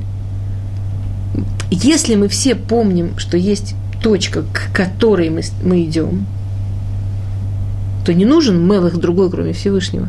Если 1.71 2.15
мы 2.15 2.27
все 2.27 2.55
помним, 2.55 3.17
что 3.17 3.37
есть 3.37 3.75
точка, 4.01 4.43
к 4.43 4.71
которой 4.73 5.29
мы, 5.29 5.41
мы 5.63 5.83
идем, 5.83 6.25
то 8.05 8.13
не 8.13 8.25
нужен 8.25 8.67
Мелах 8.67 8.97
другой, 8.97 9.31
кроме 9.31 9.53
Всевышнего. 9.53 10.07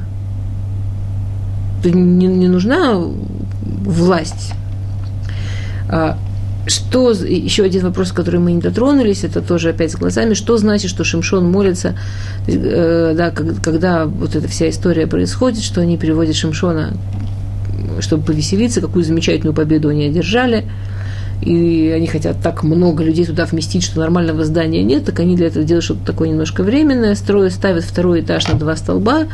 То 1.82 1.90
не, 1.90 2.26
не 2.26 2.48
нужна 2.48 3.00
власть. 3.84 4.52
А, 5.88 6.18
что, 6.66 7.12
еще 7.12 7.64
один 7.64 7.82
вопрос, 7.82 8.12
который 8.12 8.40
мы 8.40 8.52
не 8.52 8.60
дотронулись, 8.60 9.22
это 9.22 9.42
тоже 9.42 9.70
опять 9.70 9.92
с 9.92 9.96
глазами, 9.96 10.34
что 10.34 10.56
значит, 10.56 10.90
что 10.90 11.04
Шимшон 11.04 11.50
молится, 11.50 11.94
э, 12.46 13.14
да, 13.16 13.30
когда 13.30 14.06
вот 14.06 14.34
эта 14.34 14.48
вся 14.48 14.70
история 14.70 15.06
происходит, 15.06 15.62
что 15.62 15.82
они 15.82 15.98
переводят 15.98 16.36
Шимшона, 16.36 16.94
чтобы 18.00 18.24
повеселиться, 18.24 18.80
какую 18.80 19.04
замечательную 19.04 19.54
победу 19.54 19.88
они 19.88 20.06
одержали, 20.06 20.64
и 21.44 21.90
они 21.90 22.06
хотят 22.06 22.40
так 22.42 22.62
много 22.62 23.04
людей 23.04 23.26
туда 23.26 23.44
вместить, 23.44 23.82
что 23.82 24.00
нормального 24.00 24.44
здания 24.44 24.82
нет, 24.82 25.04
так 25.04 25.20
они 25.20 25.36
для 25.36 25.48
этого 25.48 25.64
делают 25.64 25.84
что-то 25.84 26.04
такое 26.04 26.28
немножко 26.28 26.62
временное, 26.62 27.14
строят, 27.14 27.52
ставят 27.52 27.84
второй 27.84 28.22
этаж 28.22 28.48
на 28.48 28.58
два 28.58 28.76
столба 28.76 29.24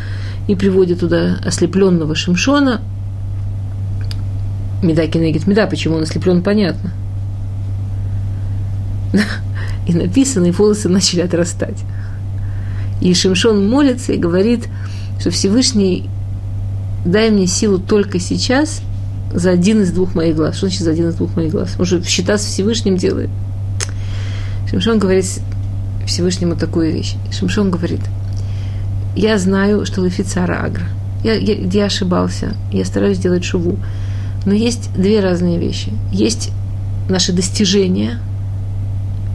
и 0.49 0.55
приводят 0.55 1.01
туда 1.01 1.39
ослепленного 1.45 2.15
Шимшона, 2.15 2.81
Меда 4.83 5.07
кинегит 5.07 5.47
меда, 5.47 5.67
почему 5.67 5.97
он 5.97 6.05
ослеплен, 6.05 6.43
понятно. 6.43 6.91
И 9.87 9.93
написано, 9.93 10.47
и 10.47 10.51
волосы 10.51 10.89
начали 10.89 11.21
отрастать. 11.21 11.79
И 13.01 13.13
Шимшон 13.13 13.69
молится 13.69 14.13
и 14.13 14.19
говорит, 14.19 14.69
что 15.19 15.31
Всевышний 15.31 16.09
дай 17.05 17.31
мне 17.31 17.47
силу 17.47 17.79
только 17.79 18.21
сейчас 18.21 18.83
за 19.33 19.51
один 19.51 19.83
из 19.83 19.93
двух 19.93 20.15
моих 20.15 20.37
глаз. 20.37 20.57
Что 20.57 20.67
значит 20.67 20.83
за 20.83 20.91
один 20.91 21.09
из 21.09 21.15
двух 21.15 21.37
моих 21.37 21.53
глаз? 21.53 21.77
Он 21.79 21.85
же 21.85 22.03
счета 22.03 22.39
с 22.39 22.45
Всевышним 22.45 22.97
делает. 22.97 23.31
Шимшон 24.69 24.99
говорит 24.99 25.27
Всевышнему 26.07 26.57
такую 26.57 26.93
вещь. 26.93 27.15
Шимшон 27.31 27.71
говорит, 27.71 28.01
я 29.17 29.39
знаю, 29.39 29.87
что 29.87 30.05
Лефицара 30.05 30.65
Агра. 30.65 30.87
Я, 31.25 31.35
я, 31.35 31.55
я 31.55 31.85
ошибался, 31.85 32.55
я 32.73 32.85
стараюсь 32.85 33.19
делать 33.19 33.45
шуву. 33.45 33.79
Но 34.47 34.55
есть 34.55 34.93
две 34.95 35.21
разные 35.21 35.59
вещи. 35.59 35.93
Есть 36.13 36.51
наши 37.09 37.33
достижения– 37.33 38.19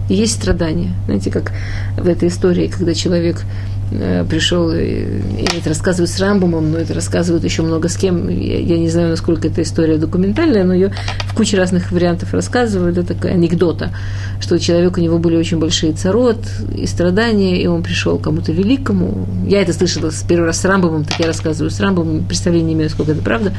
и 0.09 0.13
есть 0.13 0.33
страдания. 0.33 0.93
Знаете, 1.05 1.31
как 1.31 1.51
в 1.97 2.07
этой 2.07 2.29
истории, 2.29 2.67
когда 2.67 2.93
человек 2.93 3.43
пришел, 3.89 4.71
и, 4.71 5.05
и 5.39 5.47
это 5.57 5.69
рассказывают 5.69 6.09
с 6.09 6.19
Рамбомом, 6.19 6.71
но 6.71 6.77
это 6.77 6.93
рассказывают 6.93 7.43
еще 7.43 7.61
много 7.61 7.87
с 7.87 7.97
кем. 7.97 8.27
Я, 8.29 8.59
я 8.59 8.77
не 8.77 8.89
знаю, 8.89 9.09
насколько 9.09 9.47
эта 9.47 9.61
история 9.61 9.97
документальная, 9.97 10.63
но 10.63 10.73
ее 10.73 10.91
в 11.27 11.35
куче 11.35 11.57
разных 11.57 11.91
вариантов 11.91 12.33
рассказывают. 12.33 12.97
Это 12.97 13.13
такая 13.13 13.33
анекдота, 13.33 13.91
что 14.39 14.59
человек, 14.59 14.97
у 14.97 15.01
него 15.01 15.19
были 15.19 15.35
очень 15.35 15.59
большие 15.59 15.93
царот 15.93 16.39
и 16.75 16.85
страдания, 16.87 17.61
и 17.61 17.67
он 17.67 17.83
пришел 17.83 18.17
кому-то 18.17 18.51
великому. 18.51 19.27
Я 19.47 19.61
это 19.61 19.73
слышала 19.73 20.09
с 20.09 20.23
первый 20.23 20.45
раз 20.45 20.61
с 20.61 20.65
Рамбомом, 20.65 21.05
так 21.05 21.19
я 21.19 21.27
рассказываю 21.27 21.69
с 21.69 21.79
Рамбомом, 21.79 22.25
представления 22.25 22.65
не 22.65 22.73
имею, 22.73 22.89
сколько 22.89 23.11
это 23.11 23.21
правда. 23.21 23.53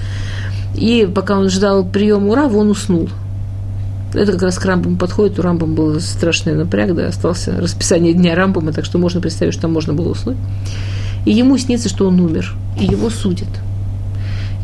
И 0.75 1.09
пока 1.13 1.39
он 1.39 1.49
ждал 1.49 1.85
приема 1.85 2.29
Урава, 2.29 2.57
он 2.59 2.71
уснул. 2.71 3.09
Это 4.17 4.33
как 4.33 4.43
раз 4.43 4.59
к 4.59 4.65
Рамбаму 4.65 4.97
подходит. 4.97 5.39
У 5.39 5.43
Рамбам 5.43 5.75
был 5.75 6.01
страшный 6.01 6.55
напряг, 6.55 6.95
да, 6.95 7.09
остался 7.09 7.61
расписание 7.61 8.15
дня 8.15 8.35
Рамбама, 8.35 8.73
так 8.73 8.87
что 8.87 8.97
можно 8.97 9.21
представить, 9.21 9.53
что 9.53 9.63
там 9.63 9.75
можно 9.75 9.93
было 9.93 10.09
уснуть. 10.09 10.39
И 11.27 11.33
ему 11.33 11.59
снится, 11.59 11.91
что 11.91 12.09
он 12.09 12.19
умер, 12.21 12.55
и 12.81 12.85
его 12.85 13.11
судят. 13.11 13.49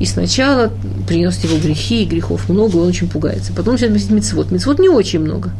И 0.00 0.07
сначала 0.07 0.72
принес 1.07 1.38
его 1.44 1.59
грехи, 1.59 2.03
и 2.03 2.07
грехов 2.07 2.48
много, 2.48 2.76
он 2.76 2.88
очень 2.88 3.09
пугается. 3.09 3.53
Потом 3.53 3.74
начинает 3.74 3.94
месить 3.94 4.11
мецвод. 4.11 4.50
Мецвод 4.50 4.78
не 4.78 4.88
очень 4.88 5.20
много. 5.20 5.50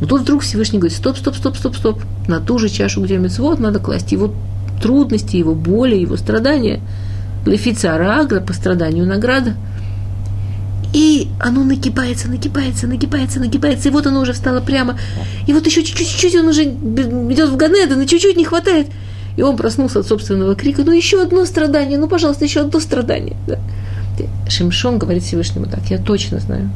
Но 0.00 0.08
тут 0.08 0.22
вдруг 0.22 0.42
Всевышний 0.42 0.80
говорит, 0.80 0.96
стоп, 0.98 1.16
стоп, 1.16 1.36
стоп, 1.36 1.56
стоп, 1.56 1.76
стоп. 1.76 2.00
На 2.26 2.40
ту 2.40 2.58
же 2.58 2.68
чашу, 2.68 3.02
где 3.02 3.16
мецвод, 3.16 3.60
надо 3.60 3.78
класть 3.78 4.10
его 4.10 4.34
трудности, 4.82 5.36
его 5.36 5.54
боли, 5.54 5.94
его 5.94 6.16
страдания. 6.16 6.80
Лефица 7.46 7.94
Арагра 7.94 8.40
по 8.40 8.52
страданию 8.52 9.06
награда– 9.06 9.54
и 10.92 11.28
оно 11.38 11.62
накипается, 11.62 12.28
накипается, 12.28 12.86
накипается, 12.86 13.38
накипается, 13.38 13.88
и 13.88 13.92
вот 13.92 14.06
оно 14.06 14.20
уже 14.20 14.32
встало 14.32 14.60
прямо. 14.60 14.98
И 15.46 15.52
вот 15.52 15.66
еще 15.66 15.84
чуть-чуть, 15.84 16.16
чуть 16.16 16.34
он 16.34 16.48
уже 16.48 16.64
идет 16.64 17.48
в 17.48 17.56
Ганеда, 17.56 17.96
но 17.96 18.04
чуть-чуть 18.04 18.36
не 18.36 18.44
хватает. 18.44 18.88
И 19.36 19.42
он 19.42 19.56
проснулся 19.56 20.00
от 20.00 20.06
собственного 20.06 20.56
крика, 20.56 20.82
ну 20.82 20.92
еще 20.92 21.22
одно 21.22 21.44
страдание, 21.44 21.98
ну, 21.98 22.08
пожалуйста, 22.08 22.44
еще 22.44 22.60
одно 22.60 22.80
страдание. 22.80 23.36
Да. 23.46 23.58
Шимшон 24.48 24.98
говорит 24.98 25.22
Всевышнему 25.22 25.66
так, 25.66 25.88
я 25.90 25.98
точно 25.98 26.40
знаю. 26.40 26.70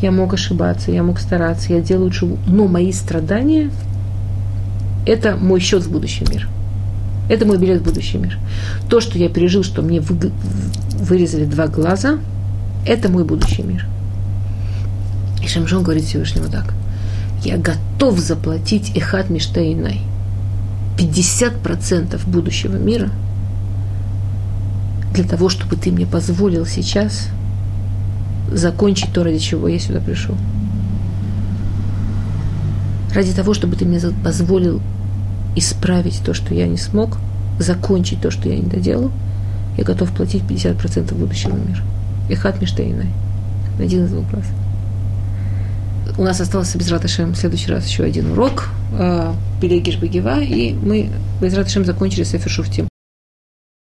Я 0.00 0.12
мог 0.12 0.32
ошибаться, 0.32 0.92
я 0.92 1.02
мог 1.02 1.18
стараться, 1.18 1.72
я 1.72 1.80
делаю 1.80 2.10
чего, 2.10 2.36
но 2.46 2.66
мои 2.66 2.92
страдания– 2.92 3.70
это 5.06 5.36
мой 5.36 5.58
счет 5.58 5.82
в 5.82 5.90
будущий 5.90 6.24
мир. 6.30 6.48
Это 7.28 7.44
мой 7.44 7.58
билет 7.58 7.80
в 7.80 7.84
будущий 7.84 8.18
мир. 8.18 8.38
То, 8.88 9.00
что 9.00 9.18
я 9.18 9.28
пережил, 9.28 9.64
что 9.64 9.82
мне 9.82 10.00
вы, 10.00 10.30
вырезали 11.00 11.44
два 11.44 11.66
глаза– 11.66 12.20
это 12.86 13.10
мой 13.10 13.24
будущий 13.24 13.62
мир. 13.62 13.86
И 15.42 15.48
Шамшон 15.48 15.82
говорит 15.82 16.04
Всевышнему 16.04 16.48
так. 16.48 16.74
Я 17.44 17.58
готов 17.58 18.18
заплатить 18.18 18.96
Эхат 18.96 19.30
Миштейнай. 19.30 20.00
50% 20.96 22.18
будущего 22.26 22.76
мира 22.76 23.10
для 25.12 25.24
того, 25.24 25.48
чтобы 25.48 25.76
ты 25.76 25.90
мне 25.90 26.06
позволил 26.06 26.64
сейчас 26.66 27.28
закончить 28.50 29.12
то, 29.12 29.24
ради 29.24 29.38
чего 29.38 29.68
я 29.68 29.78
сюда 29.78 30.00
пришел. 30.00 30.34
Ради 33.14 33.32
того, 33.32 33.54
чтобы 33.54 33.76
ты 33.76 33.84
мне 33.84 34.00
позволил 34.24 34.80
исправить 35.54 36.20
то, 36.24 36.34
что 36.34 36.54
я 36.54 36.66
не 36.66 36.76
смог, 36.76 37.18
закончить 37.58 38.20
то, 38.20 38.30
что 38.30 38.48
я 38.48 38.56
не 38.56 38.68
доделал, 38.68 39.10
я 39.76 39.84
готов 39.84 40.10
платить 40.12 40.42
50% 40.42 41.14
будущего 41.14 41.54
мира. 41.54 41.82
Ихат 42.28 42.60
Миштейной. 42.60 43.08
Один 43.78 44.04
из 44.04 44.12
глаз. 44.12 44.44
У 46.18 46.22
нас 46.22 46.40
остался 46.40 46.78
без 46.78 46.90
Раташем 46.90 47.32
в 47.32 47.36
следующий 47.36 47.70
раз 47.70 47.86
еще 47.86 48.04
один 48.04 48.30
урок. 48.32 48.70
Пелегиш 49.60 49.98
Багива, 49.98 50.40
и 50.40 50.72
мы 50.72 51.10
без 51.40 51.54
Раташем 51.54 51.84
закончили 51.84 52.24
Сефер 52.24 52.50
Шуфтим. 52.50 52.88